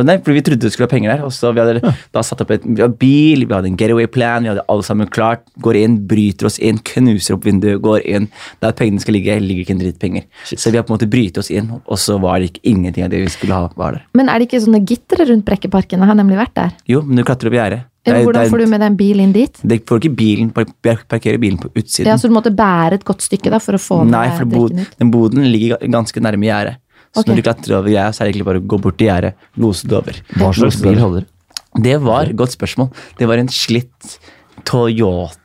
Nei, 0.00 0.16
fordi 0.22 0.36
Vi 0.36 0.42
trodde 0.46 0.66
vi 0.68 0.70
skulle 0.70 0.86
ha 0.86 0.90
penger 0.92 1.10
der. 1.12 1.22
og 1.26 1.32
så 1.34 1.50
Vi 1.54 1.60
hadde 1.62 1.94
da 2.14 2.22
satt 2.22 2.42
opp 2.44 2.50
et, 2.54 2.64
vi 2.64 2.78
hadde 2.82 2.98
bil, 2.98 3.44
vi 3.46 3.54
hadde 3.54 3.70
en 3.72 3.76
getaway 3.78 4.06
plan, 4.06 4.42
vi 4.42 4.50
hadde 4.52 4.64
alle 4.70 4.86
sammen 4.86 5.10
klart. 5.10 5.42
Går 5.62 5.78
inn, 5.80 5.96
bryter 6.10 6.46
oss 6.46 6.58
inn, 6.58 6.78
knuser 6.78 7.36
opp 7.36 7.46
vinduet, 7.46 7.80
går 7.82 8.06
inn. 8.06 8.28
Der 8.62 8.74
pengene 8.78 9.02
skal 9.02 9.14
ligge, 9.18 9.38
ligger 9.42 9.66
ikke 9.66 9.76
en 9.76 9.82
dritt 9.82 10.00
penger. 10.02 10.26
Så 10.50 10.70
vi 10.70 10.78
har 10.78 10.86
på 10.86 10.94
en 10.94 10.98
måte 10.98 11.10
brytet 11.10 11.42
oss 11.42 11.50
inn, 11.50 11.70
og 11.80 11.98
så 11.98 12.18
var 12.22 12.38
det 12.38 12.52
ikke 12.52 12.66
ingenting 12.74 13.06
av 13.06 13.14
det 13.14 13.22
vi 13.22 13.30
skulle 13.34 13.54
ha. 13.54 13.70
var 13.76 13.98
der. 13.98 14.06
men 14.14 14.28
er 14.28 14.38
det 14.38 14.48
ikke 14.48 14.62
sånne 14.66 14.82
gittere 14.86 15.26
rundt 15.30 15.46
Brekkeparken? 15.46 16.00
Jeg 16.02 16.10
har 16.10 16.18
nemlig 16.18 16.38
vært 16.38 16.54
der. 16.58 16.74
Jo, 16.90 17.02
men 17.06 17.18
du 17.18 17.24
klatrer 17.26 17.50
opp 17.50 17.58
gjerdet. 17.58 17.86
Det 18.04 18.14
er- 18.14 18.24
Hvordan 18.24 18.48
får 18.48 18.58
du 18.58 18.66
med 18.66 18.80
deg 18.80 18.86
en 18.86 18.96
bil 18.96 19.20
inn 19.20 19.32
dit? 19.32 19.58
Det 19.62 19.84
får 19.86 20.00
ikke 20.00 20.16
bilen, 20.16 20.50
par- 20.54 20.64
parkere 21.08 21.38
bilen 21.38 21.58
på 21.60 21.68
utsiden. 21.74 22.06
Ja, 22.06 22.16
Så 22.16 22.28
du 22.28 22.34
måtte 22.34 22.54
bære 22.54 22.94
et 22.94 23.04
godt 23.04 23.20
stykke 23.20 23.50
da 23.50 23.58
for 23.58 23.72
å 23.76 23.78
få 23.78 24.04
med 24.04 24.12
Nei, 24.12 24.30
for 24.38 24.44
bod, 24.46 24.70
drikken 24.70 24.86
ut? 24.86 24.96
den 24.98 25.10
boden 25.10 25.44
ligger 25.52 25.76
ganske 25.78 26.16
nærme 26.20 26.46
gjerdet. 26.48 26.76
Så 27.12 27.20
okay. 27.20 27.34
når 27.34 27.36
du 27.36 27.42
klatrer 27.42 27.76
over 27.76 27.90
gjerdet, 27.90 28.14
så 28.14 28.20
er 28.22 28.24
det 28.24 28.34
egentlig 28.34 28.46
bare 28.46 28.60
å 28.60 28.66
gå 28.66 28.80
bort 28.80 28.96
til 28.96 29.08
gjerdet, 29.08 29.34
lose 29.56 29.82
det 29.86 29.92
over. 29.98 30.14
Hva 30.38 30.54
slags 30.54 30.80
bil 30.80 30.94
holder? 30.96 31.00
hadde 31.00 31.26
dere? 31.26 31.82
Det 31.82 32.00
var 32.02 32.26
godt 32.32 32.56
spørsmål. 32.56 32.90
Det 33.18 33.28
var 33.28 33.36
en 33.38 33.48
slitt 33.48 34.18
Toyota 34.64 35.36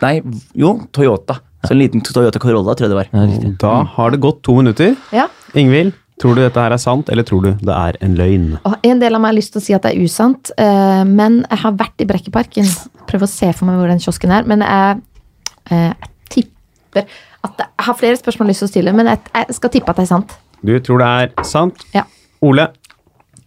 Nei, 0.00 0.20
jo, 0.54 0.86
Toyota. 0.94 1.40
Så 1.64 1.72
en 1.74 1.80
liten 1.80 2.00
Toyota 2.00 2.38
Corolla, 2.38 2.74
tror 2.78 2.86
jeg 2.86 2.92
det 2.92 2.98
var. 3.00 3.08
Ja. 3.12 3.50
Da 3.58 3.72
har 3.96 4.10
det 4.14 4.20
gått 4.22 4.44
to 4.46 4.54
minutter. 4.54 4.96
Ja. 5.10 5.26
Ingvild, 5.58 5.92
tror 6.18 6.34
du 6.34 6.40
dette 6.42 6.60
her 6.60 6.74
er 6.74 6.80
sant, 6.82 7.08
eller 7.12 7.22
tror 7.26 7.42
du 7.44 7.50
det 7.62 7.74
er 7.74 7.98
en 8.04 8.14
løgn? 8.18 8.46
Og 8.66 8.74
en 8.90 8.98
del 9.02 9.14
av 9.14 9.20
meg 9.22 9.32
har 9.32 9.36
lyst 9.38 9.52
til 9.54 9.60
å 9.62 9.64
si 9.64 9.74
at 9.76 9.82
det 9.86 9.92
er 9.94 10.02
usant, 10.04 10.50
eh, 10.58 11.04
men 11.06 11.40
jeg 11.50 11.58
har 11.62 11.76
vært 11.78 12.02
i 12.04 12.08
Brekkeparken. 12.10 12.68
Prøv 13.08 13.24
å 13.26 13.30
se 13.30 13.52
for 13.56 13.68
meg 13.70 13.78
hvor 13.80 13.88
den 13.92 14.02
kiosken 14.02 14.32
er, 14.34 14.42
men 14.50 14.64
jeg, 14.66 14.98
eh, 15.70 15.92
jeg 15.92 16.10
tipper 16.34 17.06
at 17.44 17.54
det, 17.60 17.66
Jeg 17.78 17.84
har 17.86 17.94
flere 17.94 18.16
spørsmål 18.18 18.48
jeg 18.48 18.48
har 18.48 18.54
lyst 18.56 18.64
til 18.64 18.68
å 18.68 18.72
stille, 18.74 18.92
men 18.98 19.06
jeg, 19.06 19.18
jeg 19.34 19.54
skal 19.60 19.70
tippe 19.70 19.90
at 19.94 19.96
det 20.00 20.02
er 20.08 20.10
sant. 20.10 20.36
Du 20.66 20.74
tror 20.82 20.98
det 21.04 21.06
er 21.06 21.44
sant? 21.46 21.84
Ja. 21.94 22.02
Ole, 22.42 22.68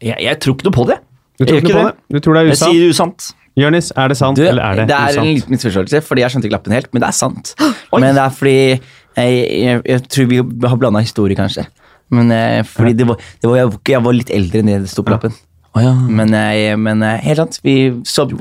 Jeg, 0.02 0.16
jeg 0.24 0.40
tror 0.42 0.56
ikke 0.56 0.70
noe 0.70 0.78
på 0.80 0.86
det. 0.88 0.98
du 1.38 1.44
tror 1.46 1.56
Jeg 1.58 1.64
ikke 1.66 1.76
det? 1.76 1.84
det? 1.92 2.16
Du 2.16 2.20
tror 2.24 2.34
det 2.34 2.42
er 2.42 2.46
Jeg 2.54 2.58
usant? 2.58 2.72
sier 2.72 2.90
usant. 2.96 3.28
Jonis, 3.60 3.92
er 4.00 4.08
det 4.08 4.16
sant, 4.18 4.38
Du, 4.40 4.46
eller 4.48 4.64
er 4.64 4.76
det, 4.80 4.86
det 4.88 4.96
er 4.96 5.10
en 5.12 5.12
usant? 5.12 5.28
liten 5.28 5.52
misforståelse, 5.58 6.00
fordi 6.08 6.22
jeg 6.24 6.32
skjønte 6.32 6.48
ikke 6.48 6.56
lappen 6.56 6.72
helt, 6.78 6.88
men 6.96 7.04
det 7.04 7.08
er 7.10 7.18
sant. 7.20 7.52
Men 7.92 8.16
det 8.16 8.24
er 8.24 8.30
fordi 8.32 8.56
jeg, 8.56 8.82
jeg, 9.18 9.82
jeg 9.92 10.04
tror 10.08 10.30
vi 10.32 10.38
har 10.72 10.78
blanda 10.80 11.02
historie, 11.04 11.36
kanskje. 11.36 11.66
Men 12.12 12.32
eh, 12.36 12.60
fordi 12.68 12.94
det 13.00 13.08
var, 13.08 13.22
det 13.42 13.50
var, 13.50 13.58
jeg, 13.62 13.72
var 13.72 13.96
jeg 13.96 14.06
var 14.08 14.18
litt 14.18 14.34
eldre 14.36 14.62
enn 14.62 14.72
det 14.72 14.82
det 14.86 14.92
sto 14.92 15.06
på 15.08 15.14
lappen. 15.16 15.36
Men, 15.76 16.34
ja. 16.36 16.76
men 16.76 17.00
men, 17.00 17.04
helt 17.24 17.40
sant. 17.40 17.60
Vi 17.64 17.76
som, 18.08 18.32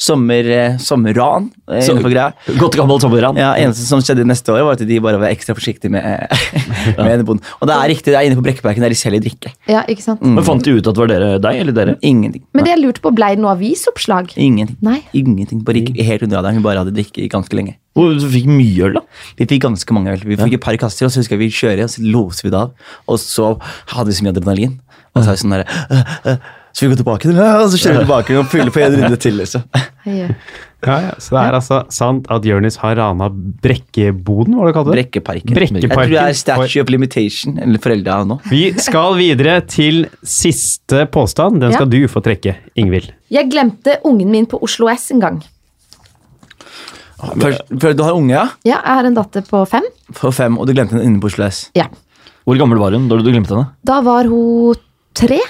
sommer, 0.00 0.48
eh, 0.50 0.78
sommerran 0.82 1.50
eh, 1.70 1.82
Så- 1.86 1.96
Godt 2.58 2.76
gammelt 2.76 3.04
sommerran. 3.04 3.38
Ja, 3.38 3.52
eneste 3.54 3.86
som 3.86 4.02
skjedde 4.02 4.26
neste 4.26 4.50
år, 4.52 4.64
var 4.66 4.78
at 4.78 4.82
de 4.86 4.98
bare 5.00 5.20
var 5.20 5.30
ekstra 5.30 5.54
forsiktige 5.54 5.90
med, 5.90 6.26
med 6.98 7.24
bonden. 7.24 7.44
Og 7.60 7.68
det 7.70 7.76
er 7.76 7.92
riktig, 7.92 8.10
det 8.10 8.18
er 8.18 8.26
inne 8.28 8.38
på 8.38 8.44
Brekkeparken 8.46 8.82
der 8.82 8.90
de 8.90 8.98
selger 8.98 9.22
drikke. 9.22 9.52
Ja, 9.70 9.84
ikke 9.86 10.02
sant? 10.02 10.22
Men 10.22 10.44
Fant 10.46 10.64
de 10.66 10.74
ut 10.74 10.82
at 10.86 10.96
det 10.96 11.02
var 11.04 11.12
dere, 11.12 11.30
deg 11.42 11.60
eller 11.62 11.76
dere? 11.76 11.96
Ingenting. 12.02 12.44
Men 12.54 12.66
det 12.66 12.74
jeg 12.74 12.82
lurte 12.82 13.04
på, 13.04 13.14
ble 13.14 13.32
det 13.36 13.44
noe 13.44 13.54
avisoppslag? 13.54 14.34
Ingenting. 14.36 14.78
Nei. 14.84 15.00
Ingenting. 15.16 15.62
Bare 15.66 15.84
ikke 15.84 16.06
helt 16.06 16.26
under 16.26 16.40
radaren. 16.40 16.58
Vi 16.58 16.66
bare 16.66 16.82
hadde 16.82 16.96
drikke 16.96 17.30
ganske 17.30 17.54
lenge. 17.58 17.76
Og 17.98 18.20
du 18.22 18.28
fikk 18.30 18.46
mye 18.50 18.86
øl, 18.86 18.98
da? 19.00 19.02
Vi 19.38 19.46
fikk 19.50 19.64
ganske 19.66 19.94
mange 19.94 20.14
øl. 20.14 20.22
Vi 20.26 20.38
fikk 20.38 20.58
et 20.58 20.62
par 20.62 20.78
kasser, 20.80 21.06
og 21.08 21.14
så 21.14 21.22
husker 21.22 21.36
jeg 21.36 21.42
vi 21.46 21.50
kjører, 21.54 21.84
og 21.86 21.92
så 21.94 22.04
låser 22.06 22.46
vi 22.46 22.54
det 22.54 22.60
av. 22.60 22.94
Og 23.10 23.18
så 23.22 23.52
hadde 23.94 24.10
vi 24.10 24.18
så 24.18 24.26
mye 24.26 24.34
adrenalin. 24.34 24.78
Og 25.10 25.24
så 25.24 25.32
er 25.32 25.36
vi 25.36 25.42
sånn 25.42 25.54
derre 25.56 25.78
«Øh, 25.90 26.16
øh, 26.30 26.50
så 26.72 26.86
vi 26.86 26.90
går 26.92 27.00
tilbake 27.02 27.26
til 27.28 27.38
og 27.40 27.68
så 27.72 27.78
kjører 27.80 27.98
vi 27.98 28.04
tilbake 28.04 28.36
og 28.38 28.50
fyller 28.52 28.74
på 28.74 28.82
en 28.84 28.96
runde 29.00 29.18
til. 29.20 29.36
liksom. 29.40 29.64
Ja, 30.06 30.94
ja. 31.04 31.12
Så 31.20 31.34
det 31.34 31.40
er 31.42 31.56
altså 31.58 31.78
sant 31.92 32.28
at 32.32 32.46
Jonis 32.48 32.78
har 32.80 32.94
rana 32.96 33.26
Brekkeboden, 33.30 34.54
var 34.56 34.70
det 34.70 34.72
du 34.72 34.76
kalte 34.78 34.94
det? 34.94 34.96
Brekkeparken. 34.96 35.54
Brekkeparken. 35.58 35.84
Jeg 35.84 35.92
tror 35.92 36.14
det 36.14 36.22
er 36.22 36.38
Statue 36.38 36.84
of 36.84 36.92
Limitation, 36.94 37.58
eller 37.60 37.82
foreldre 37.84 38.18
nå. 38.30 38.38
Vi 38.48 38.62
skal 38.80 39.18
videre 39.18 39.58
til 39.68 40.06
siste 40.24 41.04
påstand. 41.12 41.60
Den 41.60 41.74
skal 41.76 41.90
du 41.92 41.98
få 42.08 42.22
trekke, 42.24 42.56
Ingvild. 42.80 43.10
Jeg 43.34 43.50
glemte 43.52 43.98
ungen 44.08 44.30
min 44.32 44.48
på 44.48 44.62
Oslo 44.64 44.88
S 44.94 45.10
en 45.12 45.20
gang. 45.20 45.42
Først, 47.20 47.66
før 47.82 47.92
du 47.92 48.02
har 48.06 48.16
unge, 48.16 48.32
ja? 48.32 48.46
Ja, 48.64 48.78
jeg 48.78 48.96
har 49.02 49.10
en 49.10 49.18
datter 49.18 49.44
på 49.44 49.60
fem. 49.68 49.84
På 50.16 50.32
fem, 50.32 50.56
og 50.56 50.64
du 50.64 50.72
glemte 50.72 50.96
henne 50.96 51.04
inne 51.10 51.20
på 51.20 51.28
Oslo 51.28 51.44
S. 51.50 51.66
Ja. 51.76 51.90
Hvor 52.48 52.56
gammel 52.56 52.80
var 52.80 52.96
hun 52.96 53.10
da 53.10 53.18
du 53.20 53.28
glemte 53.28 53.52
henne? 53.52 53.68
Da 53.84 54.00
var 54.06 54.24
hun 54.30 54.80
tre. 55.12 55.42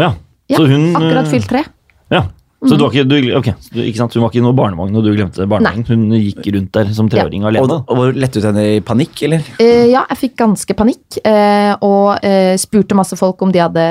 Ja, 0.00 0.16
Ja, 0.52 0.60
så 0.60 0.68
hun 0.68 0.92
akkurat 0.98 1.32
fylt 1.32 1.50
tre. 1.50 1.64
Ja, 2.12 2.26
så 2.62 2.76
du 2.78 2.84
var 2.84 2.92
ikke, 2.94 3.08
du, 3.10 3.16
okay. 3.34 3.54
du, 3.74 3.80
ikke 3.82 3.98
sant? 3.98 4.14
Hun 4.14 4.22
var 4.22 4.30
ikke 4.30 4.38
i 4.38 4.44
noe 4.44 4.54
barnevogn 4.54 4.92
når 4.94 5.06
du 5.06 5.10
glemte 5.16 5.46
barnevognen. 5.50 5.86
Hun 5.88 6.18
gikk 6.20 6.46
rundt 6.54 6.70
der 6.76 6.92
som 6.94 7.08
treåring 7.10 7.42
ja. 7.42 7.50
alene? 7.50 7.78
og 7.80 7.90
og 7.90 8.18
lette 8.18 8.38
ut 8.38 8.46
henne 8.46 8.66
i 8.76 8.82
panikk, 8.86 9.24
eller? 9.26 9.48
Eh, 9.62 9.88
ja, 9.90 10.04
jeg 10.12 10.20
fikk 10.20 10.36
ganske 10.44 10.76
panikk, 10.78 11.18
eh, 11.26 11.72
og 11.82 12.22
eh, 12.22 12.54
spurte 12.62 12.98
masse 12.98 13.18
folk 13.18 13.42
om 13.42 13.54
de 13.54 13.64
hadde 13.64 13.86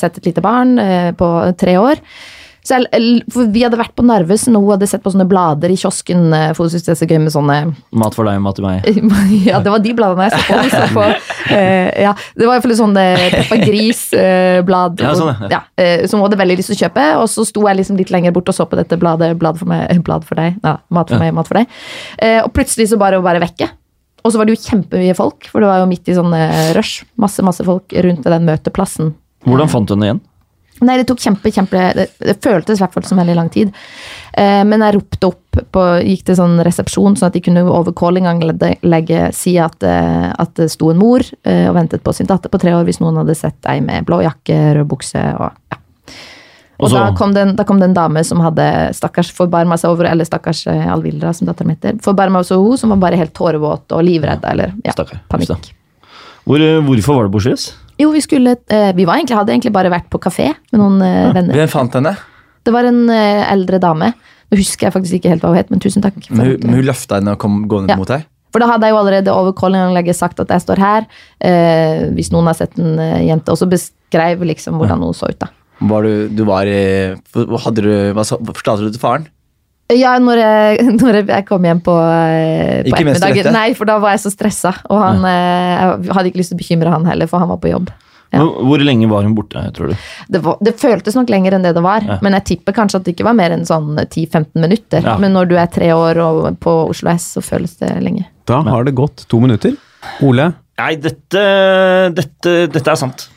sett 0.00 0.18
et 0.18 0.26
lite 0.26 0.42
barn 0.42 0.74
eh, 0.82 1.12
på 1.14 1.30
tre 1.60 1.76
år. 1.78 2.02
Så 2.66 2.74
jeg, 2.80 3.20
for 3.30 3.46
vi 3.54 3.60
hadde 3.62 3.78
vært 3.78 3.92
på 3.94 4.02
Narvesen, 4.02 4.56
og 4.58 4.64
hun 4.66 4.72
hadde 4.74 4.88
sett 4.90 5.02
på 5.04 5.12
sånne 5.14 5.26
blader 5.30 5.70
i 5.70 5.76
kiosken. 5.78 6.24
eh, 6.34 6.48
For 6.56 6.66
hun 6.66 6.72
synes 6.72 6.86
det 6.88 6.92
er 6.96 6.98
så 6.98 7.06
gøy 7.06 7.20
med 7.22 7.30
sånne 7.34 7.58
Mat 7.94 8.16
for 8.18 8.26
deg, 8.26 8.40
mat 8.42 8.58
til 8.58 8.66
meg. 8.66 8.88
Ja, 9.46 9.60
det 9.62 9.70
var 9.70 9.84
de 9.84 9.92
bladene 9.94 10.26
jeg 10.26 10.34
så 10.34 10.42
på. 10.48 10.64
Så 10.74 10.82
på 10.96 11.04
eh, 11.54 11.92
ja, 12.02 12.12
det 12.34 12.48
var 12.48 12.56
iallfall 12.58 12.74
sånne 12.80 13.04
Peppa 13.36 13.60
Gris-blad. 13.62 15.00
Ja, 15.04 15.14
sånn, 15.18 15.32
ja. 15.46 15.50
ja, 15.56 15.60
eh, 15.78 16.04
som 16.10 16.20
hun 16.20 16.26
hadde 16.28 16.40
veldig 16.42 16.58
lyst 16.58 16.72
til 16.72 16.78
å 16.78 16.80
kjøpe. 16.84 17.06
Og 17.22 17.30
så 17.30 17.46
sto 17.48 17.64
jeg 17.68 17.80
liksom 17.80 18.00
litt 18.00 18.10
lenger 18.14 18.34
bort 18.36 18.50
og 18.50 18.56
så 18.58 18.66
på 18.68 18.78
dette 18.80 18.98
bladet. 19.00 19.32
Blad 19.40 19.58
for 19.60 19.70
meg, 19.70 20.02
blad 20.06 20.26
for 20.26 20.38
deg. 20.40 20.58
Ja, 20.66 20.76
mat 20.90 21.12
for 21.12 21.22
meg, 21.22 21.34
mat 21.36 21.48
for 21.50 21.60
deg. 21.60 21.70
Eh, 22.18 22.40
og 22.42 22.50
plutselig 22.56 22.90
så 22.92 22.98
bare 23.00 23.20
hun 23.20 23.26
bare 23.26 23.42
vekke. 23.42 23.70
Og 24.26 24.32
så 24.34 24.40
var 24.40 24.48
det 24.48 24.56
jo 24.56 24.62
kjempemye 24.64 25.14
folk, 25.14 25.46
for 25.52 25.62
det 25.62 25.68
var 25.70 25.84
jo 25.84 25.90
midt 25.90 26.08
i 26.10 26.16
sånn 26.16 26.32
eh, 26.34 26.72
rush. 26.74 27.04
Masse, 27.22 27.44
masse 27.46 27.62
folk 27.66 27.94
rundt 27.94 28.24
ved 28.26 28.34
den 28.34 28.48
møteplassen. 28.48 29.12
Hvordan 29.46 29.70
fant 29.70 29.86
du 29.86 29.94
henne 29.94 30.08
igjen? 30.10 30.24
Nei, 30.84 30.98
det 31.00 31.06
tok 31.08 31.22
kjempe, 31.22 31.52
kjempe 31.54 31.80
Det, 31.96 32.04
det 32.20 32.36
føltes 32.44 32.78
i 32.78 32.84
hvert 32.84 32.92
fall 32.92 33.06
som 33.08 33.20
veldig 33.20 33.36
lang 33.38 33.48
tid. 33.52 33.72
Eh, 34.36 34.62
men 34.68 34.84
jeg 34.84 34.96
ropte 34.98 35.30
opp 35.30 35.60
på 35.72 35.84
Gikk 36.04 36.26
til 36.28 36.36
sånn 36.36 36.58
resepsjon, 36.66 37.16
sånn 37.16 37.30
at 37.30 37.36
de 37.38 37.42
kunne 37.46 37.64
over 37.64 37.94
callinganlegget 37.96 39.36
si 39.36 39.56
at, 39.62 39.80
eh, 39.86 40.28
at 40.36 40.52
det 40.60 40.68
sto 40.72 40.90
en 40.92 41.00
mor 41.00 41.24
eh, 41.24 41.64
og 41.70 41.78
ventet 41.78 42.04
på 42.04 42.12
sin 42.16 42.28
datter 42.28 42.52
på 42.52 42.60
tre 42.60 42.74
år 42.76 42.84
hvis 42.88 43.00
noen 43.00 43.22
hadde 43.22 43.38
sett 43.38 43.70
ei 43.72 43.80
med 43.84 44.04
blå 44.08 44.20
jakke, 44.26 44.58
rød 44.76 44.90
bukse 44.90 45.22
og 45.40 45.48
ja. 45.72 45.80
Og 46.76 46.90
Og 46.90 46.92
da, 46.92 47.06
kom 47.16 47.32
det 47.32 47.40
en, 47.40 47.54
da 47.56 47.64
kom 47.64 47.78
det 47.80 47.88
en 47.88 47.96
dame 47.96 48.20
som 48.26 48.42
hadde 48.44 48.66
stakkars 48.96 49.30
forbarma 49.32 49.78
seg 49.80 49.94
over 49.94 50.10
Eller 50.10 50.28
stakkars 50.28 50.66
eh, 50.68 50.84
Alvildra, 50.92 51.32
som 51.32 51.48
datteren 51.48 51.72
heter. 51.72 51.96
Forbarma 52.04 52.42
over 52.44 52.68
hun 52.68 52.80
som 52.80 52.92
var 52.92 53.00
bare 53.06 53.20
helt 53.20 53.32
tårevåt 53.32 53.96
og 53.96 54.04
livredd. 54.04 54.44
Eller 54.44 54.74
ja, 54.84 54.92
panikk. 55.32 55.70
Hvor, 56.44 56.60
eh, 56.60 56.82
hvorfor 56.84 57.16
var 57.16 57.28
det 57.28 57.32
på 57.32 57.40
Oslo 57.40 57.56
S? 57.56 57.70
Jo, 58.00 58.10
vi 58.12 58.20
skulle 58.24 58.56
eh, 58.68 58.92
Vi 58.96 59.06
var 59.08 59.16
egentlig, 59.18 59.36
hadde 59.38 59.54
egentlig 59.54 59.72
bare 59.74 59.92
vært 59.92 60.08
på 60.12 60.20
kafé 60.22 60.50
med 60.72 60.80
noen 60.80 61.02
eh, 61.04 61.32
venner. 61.36 61.56
Hvem 61.56 61.70
fant 61.72 61.98
henne? 61.98 62.12
Det 62.66 62.74
var 62.74 62.88
en 62.88 63.04
eh, 63.12 63.42
eldre 63.52 63.80
dame. 63.82 64.12
Nå 64.50 64.58
husker 64.60 64.88
jeg 64.88 64.94
faktisk 64.94 65.18
ikke 65.18 65.32
helt 65.32 65.44
hva 65.44 65.52
hun 65.54 65.60
het, 65.60 65.70
men 65.72 65.82
tusen 65.82 66.04
takk. 66.04 66.18
Men 66.30 66.42
hun, 66.52 66.56
men 66.66 66.78
hun 66.80 66.86
løfta 66.86 67.20
henne 67.20 67.34
og 67.36 67.40
kom 67.42 67.62
gående 67.70 67.94
Ja. 67.96 68.00
mot 68.00 68.10
deg? 68.12 68.26
for 68.56 68.62
da 68.64 68.70
hadde 68.70 68.86
jeg 68.88 68.94
jo 68.94 68.98
allerede 69.02 69.32
over 69.36 69.52
callinganlegget 69.52 70.16
sagt 70.16 70.38
at 70.40 70.48
jeg 70.48 70.62
står 70.64 70.78
her, 70.80 71.04
eh, 71.44 72.06
hvis 72.16 72.30
noen 72.32 72.46
har 72.48 72.54
sett 72.56 72.78
en 72.80 72.94
jente. 73.26 73.52
Og 73.52 73.58
så 73.60 73.66
beskrev 73.68 74.40
liksom 74.48 74.78
hvordan 74.80 75.02
hun 75.04 75.12
så 75.12 75.28
ut, 75.28 75.36
da. 75.42 75.50
Var 75.84 76.06
du, 76.06 76.12
du 76.32 76.40
var 76.48 76.64
i 76.64 76.78
Hadde 77.36 77.82
du, 77.84 77.90
Fortalte 78.16 78.86
du 78.86 78.94
til 78.94 79.02
faren? 79.02 79.26
Ja, 79.94 80.16
når 80.18 80.40
jeg, 80.40 80.86
når 81.02 81.20
jeg 81.28 81.44
kom 81.46 81.62
hjem 81.68 81.80
på, 81.86 81.94
eh, 81.94 82.80
på 82.88 82.96
ettermiddagen. 82.96 83.52
Nei, 83.54 83.68
for 83.78 83.86
da 83.86 83.98
var 84.02 84.16
jeg 84.16 84.24
så 84.24 84.32
stressa. 84.34 84.72
Og 84.90 84.98
han, 85.02 85.22
eh, 85.30 85.76
jeg 86.02 86.16
hadde 86.16 86.32
ikke 86.32 86.40
lyst 86.42 86.50
til 86.54 86.58
å 86.58 86.62
bekymre 86.64 86.90
han 86.96 87.06
heller, 87.06 87.30
for 87.30 87.42
han 87.44 87.52
var 87.52 87.60
på 87.62 87.70
jobb. 87.70 87.92
Ja. 88.34 88.40
Hvor 88.42 88.66
hvor 88.66 88.82
lenge 88.82 89.06
var 89.08 89.22
hun 89.22 89.36
borte, 89.36 89.60
tror 89.76 89.92
du? 89.92 90.00
Det, 90.34 90.40
var, 90.42 90.56
det 90.66 90.72
føltes 90.80 91.14
nok 91.14 91.30
lenger 91.30 91.54
enn 91.54 91.62
det 91.62 91.70
det 91.76 91.82
var, 91.84 92.02
Ja. 92.02 92.16
men 92.26 92.34
jeg 92.34 92.44
tipper 92.50 92.74
kanskje 92.74 92.98
at 92.98 93.04
det 93.06 93.14
ikke 93.14 93.28
var 93.28 93.36
mer 93.38 93.54
enn 93.54 93.62
sånn 93.64 93.94
10-15 94.02 94.58
minutter. 94.64 95.06
Ja. 95.06 95.14
Men 95.22 95.32
når 95.38 95.46
du 95.52 95.54
er 95.62 95.70
tre 95.70 95.92
år 95.94 96.18
og 96.24 96.48
på 96.60 96.74
Oslo 96.90 97.12
S, 97.14 97.28
så 97.36 97.44
føles 97.46 97.78
det 97.78 97.92
lenge. 98.02 98.26
Da 98.50 98.58
har 98.66 98.84
det 98.84 98.96
gått 98.98 99.22
to 99.30 99.38
minutter. 99.40 99.76
Ole, 100.26 100.50
Nei, 100.76 100.90
dette, 101.00 101.42
dette, 102.12 102.56
dette 102.74 102.90
er 102.92 102.98
sant. 103.00 103.28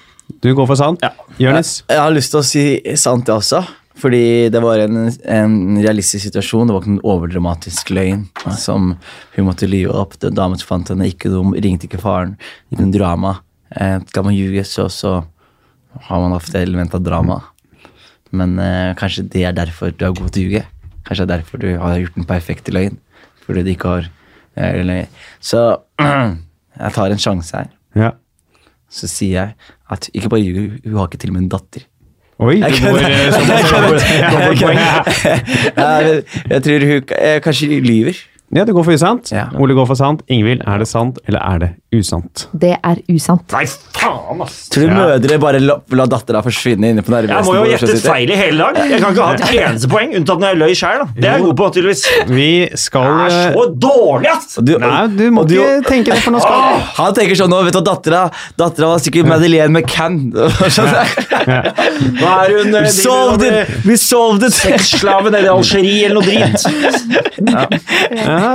du 0.43 0.49
går 0.57 0.67
for 0.67 0.75
sant. 0.75 0.99
Ja. 1.05 1.13
Jonis? 1.39 1.83
Jeg 1.87 2.01
har 2.01 2.11
lyst 2.11 2.33
til 2.33 2.41
å 2.41 2.45
si 2.45 2.63
sant, 2.99 3.29
jeg 3.29 3.37
også. 3.39 3.61
Fordi 3.99 4.47
det 4.53 4.61
var 4.63 4.79
en, 4.79 5.09
en 5.09 5.55
realistisk 5.83 6.29
situasjon. 6.29 6.69
Det 6.69 6.75
var 6.75 6.83
ikke 6.85 6.93
en 6.93 7.03
overdramatisk 7.11 7.91
løgn 7.91 8.25
som 8.55 8.93
hun 9.35 9.47
måtte 9.47 9.67
lyve 9.67 9.95
opp. 9.95 10.15
Den 10.23 10.37
damen 10.37 10.59
som 10.59 10.69
fant 10.71 10.91
henne, 10.93 11.09
ikke 11.11 11.31
dum, 11.33 11.51
ringte 11.55 11.89
ikke 11.89 12.01
faren. 12.01 12.37
Ikke 12.71 12.85
noe 12.85 12.95
drama. 12.95 13.33
Eh, 13.75 13.97
skal 14.09 14.25
man 14.25 14.37
ljuge, 14.37 14.63
så, 14.67 14.87
så 14.93 15.17
har 16.07 16.23
man 16.23 16.37
ofte 16.37 16.61
element 16.61 16.95
av 16.95 17.03
drama. 17.03 17.41
Men 18.31 18.55
eh, 18.61 18.93
kanskje 18.99 19.27
det 19.33 19.43
er 19.49 19.57
derfor 19.57 19.91
du 19.91 20.05
er 20.07 20.15
god 20.15 20.31
til 20.31 20.45
å 20.45 20.47
ljuge. 20.47 20.63
Kanskje 21.07 21.25
det 21.25 21.35
er 21.35 21.43
derfor 21.43 21.63
du 21.63 21.69
har 21.81 21.99
gjort 21.99 22.17
den 22.21 22.29
perfekte 22.29 22.75
løgn. 22.75 22.97
Fordi 23.43 23.65
du 23.65 23.73
ikke 23.73 23.95
har 23.97 24.09
eh, 24.55 24.81
løgn. 24.85 25.21
Så 25.43 25.65
jeg 26.79 26.95
tar 26.95 27.11
en 27.11 27.23
sjanse 27.27 27.57
her. 27.57 27.71
Ja. 27.97 28.13
Så 28.89 29.09
sier 29.11 29.35
jeg 29.35 29.71
at 29.91 30.09
ikke 30.13 30.31
bare 30.31 30.45
ljuger, 30.45 30.77
hun 30.85 31.01
har 31.01 31.09
ikke 31.09 31.19
til 31.21 31.33
og 31.33 31.39
med 31.39 31.47
en 31.47 31.55
datter. 31.57 31.88
Oi, 32.39 32.55
Jeg 32.61 32.77
går 32.79 33.01
eh, 33.03 33.33
sånn 33.35 33.49
jeg, 35.75 36.21
jeg 36.53 36.61
tror 36.63 36.85
hun 36.87 37.11
eh, 37.17 37.39
kanskje 37.43 37.79
lyver. 37.83 38.21
Ja, 38.51 38.63
det 38.65 38.73
går 38.73 38.83
for 38.87 38.95
usant. 38.97 39.29
Ja. 39.31 39.47
Ole 39.61 39.75
går 39.77 39.85
for 39.91 39.95
sant. 39.99 40.23
Ingvild, 40.27 40.63
er 40.65 40.79
det 40.81 40.87
sant, 40.89 41.19
eller 41.29 41.39
er 41.45 41.59
det 41.61 41.67
usant? 41.93 42.47
Det 42.57 42.71
er 42.81 42.97
usant. 43.13 43.45
Nei, 43.53 43.65
faen, 43.69 44.41
ass! 44.41 44.55
Tror 44.73 44.87
du 44.87 44.89
Ja. 44.89 44.95
mødre 44.97 45.37
bare 45.41 45.59
la, 45.61 45.75
la 45.93 46.05
dattera 46.09 46.41
forsvinne 46.45 46.89
inne 46.93 47.03
på 47.05 47.13
Narvesen? 47.13 47.35
Jeg 47.35 47.45
må 47.45 47.53
jo 47.59 47.63
gjette 47.69 47.97
feil 48.01 48.29
i 48.33 48.37
hele 48.39 48.57
dag. 48.73 48.89
Jeg 48.89 49.01
kan 49.03 49.13
ikke 49.13 49.27
ha 49.27 49.33
et 49.37 49.53
eneste 49.67 49.89
poeng, 49.93 50.15
unntatt 50.17 50.41
når 50.41 50.47
jeg 50.53 50.59
løy 50.63 50.73
sjøl. 50.81 51.03
Det 51.15 51.25
er 51.29 51.37
jeg 51.37 51.45
god 51.45 51.55
på, 51.61 51.69
tydeligvis. 51.77 52.03
Vi 52.29 52.49
skal 52.75 53.05
Det 53.05 53.27
er 53.27 53.37
eh, 53.37 53.53
så 53.53 53.65
dårlig, 53.85 54.31
ass! 54.33 54.57
Du, 54.65 54.73
Nei, 54.81 55.07
du 55.19 55.25
må 55.37 55.45
du- 55.49 55.55
ikke 55.59 55.85
tenke 55.89 56.13
det, 56.15 56.19
for 56.25 56.31
nå 56.33 56.41
skal 56.41 56.57
Åh, 56.59 56.89
Han 57.03 57.13
tenker 57.17 57.35
sånn 57.43 57.53
nå, 57.53 57.61
vet 57.69 57.77
du, 57.77 57.81
dattera 57.85 58.23
Dattera 58.57 58.89
var 58.95 58.99
sikkert 59.05 59.29
Madeleine 59.29 59.69
McCann. 59.77 60.31
Hva 62.19 62.33
er 62.45 62.55
hun 62.57 62.73
We 62.79 62.89
solved 62.93 63.45
it! 63.45 63.73
We 63.85 63.95
solved 63.99 64.43
it! 64.47 64.53
Sexslave 64.57 65.29
nede 65.33 65.47
i 65.47 65.53
Algerie 65.53 66.09
eller 66.09 66.17
noe 66.17 66.25
drit. 66.25 66.65
Ja, 67.49 67.65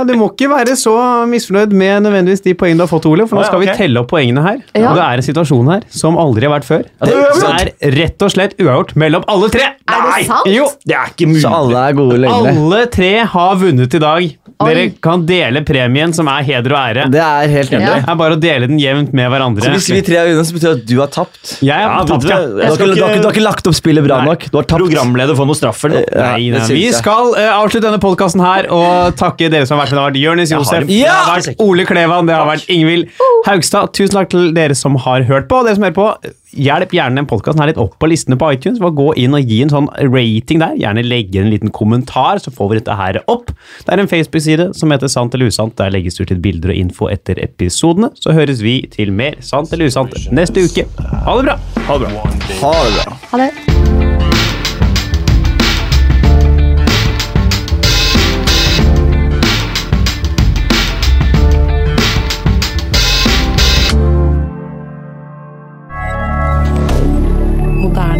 Du 0.07 0.13
må 0.19 0.29
ikke 0.33 0.49
være 0.51 0.75
så 0.79 0.93
misfornøyd 1.29 1.73
med 1.75 2.05
nødvendigvis 2.07 2.43
de 2.45 2.55
poengene 2.57 2.83
du 2.83 2.85
har 2.85 2.91
fått, 2.91 3.07
Ole, 3.09 3.27
for 3.29 3.39
nå 3.39 3.45
skal 3.47 3.63
vi 3.63 3.69
telle 3.77 4.01
opp 4.01 4.11
poengene 4.11 4.43
her. 4.45 4.61
Ja. 4.75 4.91
Og 4.91 4.99
det 4.99 5.05
er 5.05 5.21
en 5.21 5.27
situasjon 5.29 5.71
her 5.73 5.85
som 5.93 6.19
aldri 6.21 6.47
har 6.49 6.55
vært 6.57 6.69
før. 6.69 6.87
det 7.05 7.13
er 7.15 7.35
det 7.45 7.73
er 7.89 7.95
rett 7.99 8.25
og 8.25 8.33
slett 8.33 8.55
uavgjort 8.59 8.95
mellom 8.99 9.25
alle 9.31 9.51
tre. 9.53 9.67
Er 9.85 10.07
det 10.07 10.25
sant? 10.29 10.49
Jo, 10.49 10.69
Det 10.85 10.95
er 10.97 11.13
ikke 11.13 11.29
mulig. 11.29 11.43
Så 11.45 11.53
alle 11.53 11.83
er 11.89 11.97
gode 11.97 12.17
lenger. 12.23 12.49
alle 12.55 12.81
tre 12.93 13.13
har 13.35 13.61
vunnet 13.61 13.93
i 13.93 14.01
dag. 14.01 14.33
Dere 14.55 14.83
Oi. 14.85 14.91
kan 15.03 15.25
dele 15.27 15.59
premien, 15.67 16.13
som 16.15 16.29
er 16.31 16.45
heder 16.47 16.71
og 16.71 16.79
ære. 16.79 17.07
Det 17.11 17.19
er 17.19 17.49
helt 17.51 17.73
Ja. 17.75 17.79
Det 17.79 18.07
er 18.07 18.15
bare 18.15 18.35
å 18.37 18.39
dele 18.39 18.69
den 18.69 18.79
jevnt 18.79 19.11
med 19.11 19.27
hverandre. 19.29 19.65
Så 19.65 19.71
hvis 19.73 19.89
vi 19.91 20.01
tre 20.01 20.15
er 20.21 20.31
unna, 20.31 20.45
så 20.47 20.55
betyr 20.55 20.69
det 20.69 20.77
at 20.79 20.85
du 20.87 20.95
har 21.01 21.09
tapt. 21.11 21.57
Jeg 21.59 21.75
har 21.75 21.91
ja, 21.91 22.05
tapt, 22.07 22.23
ja. 22.23 22.37
Du 22.39 22.61
har, 22.61 22.71
ikke, 22.71 22.85
du, 22.85 22.93
ikke, 22.95 23.19
du 23.19 23.27
har 23.27 23.35
ikke 23.35 23.43
lagt 23.43 23.67
opp 23.67 23.75
spillet 23.75 24.05
bra 24.05 24.21
Nei. 24.21 24.31
nok. 24.31 24.47
Du 24.47 24.55
har 24.57 24.63
tapt. 24.63 24.79
programleder 24.79 25.35
får 25.35 25.49
noe 25.49 25.59
straff 25.59 25.83
eller 25.83 26.05
noe. 26.05 26.07
Ja, 26.07 26.31
Nei, 26.37 26.47
nei. 26.55 26.67
Vi 26.71 26.87
skal 26.95 27.33
uh, 27.35 27.51
avslutte 27.59 27.83
denne 27.89 27.99
podkasten 27.99 28.43
her 28.45 28.69
og 28.71 29.17
takke 29.19 29.51
dere 29.51 29.67
som 29.67 29.74
har 29.75 29.83
vært 29.83 29.91
med. 29.91 29.97
Det 29.97 30.01
har 30.01 30.09
vært 30.11 30.21
Jonis 30.23 30.51
Josef, 30.55 30.87
det 30.87 30.97
Ja! 31.01 31.13
har 31.27 31.41
vært 31.43 31.61
Ole 31.65 31.85
Klevan, 31.85 32.25
det 32.29 32.35
har 32.35 32.47
vært 32.49 32.69
Ingvild 32.73 33.09
Haugstad. 33.45 33.93
Tusen 33.93 34.15
takk 34.17 34.29
til 34.33 34.49
dere 34.55 34.75
som 34.75 34.95
har 35.05 35.23
hørt 35.27 35.47
på. 35.51 35.59
Og 35.61 35.67
dere 35.69 35.75
som 35.77 35.83
hører 35.85 35.95
på, 35.99 36.07
hjelp 36.55 36.93
gjerne 36.95 37.19
den 37.19 37.27
podkasten 37.27 37.65
litt 37.67 37.77
opp 37.81 37.97
på 37.99 38.07
listene 38.07 38.37
på 38.39 38.49
iTunes. 38.55 38.79
Bare 38.79 38.95
gå 38.95 39.09
inn 39.19 39.35
og 39.35 39.43
gi 39.51 39.61
en 39.65 39.73
sånn 39.73 39.89
rating 40.07 40.63
der. 40.63 40.77
Gjerne 40.79 41.03
legge 41.05 41.41
en 41.43 41.51
liten 41.51 41.71
kommentar, 41.75 42.39
så 42.39 42.53
får 42.55 42.71
vi 42.71 42.79
dette 42.79 42.95
her 42.95 43.19
opp. 43.27 43.51
Det 43.85 43.93
er 43.93 43.99
en 44.05 44.07
Facebook-side 44.11 44.69
som 44.79 44.91
heter 44.95 45.11
Sant 45.11 45.35
eller 45.35 45.51
usant. 45.51 45.75
Der 45.77 45.91
legges 45.93 46.15
det 46.17 46.29
ut 46.31 46.41
bilder 46.41 46.71
og 46.73 46.81
info 46.85 47.11
etter 47.11 47.39
episodene. 47.43 48.11
Så 48.15 48.33
høres 48.37 48.63
vi 48.65 48.81
til 48.95 49.11
mer 49.11 49.35
Sant 49.45 49.73
eller 49.75 49.91
usant 49.91 50.15
neste 50.31 50.63
uke. 50.65 50.87
Ha 51.27 51.37
det 51.41 51.47
bra! 51.51 51.59
Ha 51.89 51.97
det 52.01 52.11
bra. 52.15 52.27
Ha 52.63 52.75
det 52.87 52.99
bra. 52.99 53.17
Ha 53.31 53.43
det. 53.45 53.64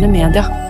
Moderne 0.05 0.29
media. 0.29 0.64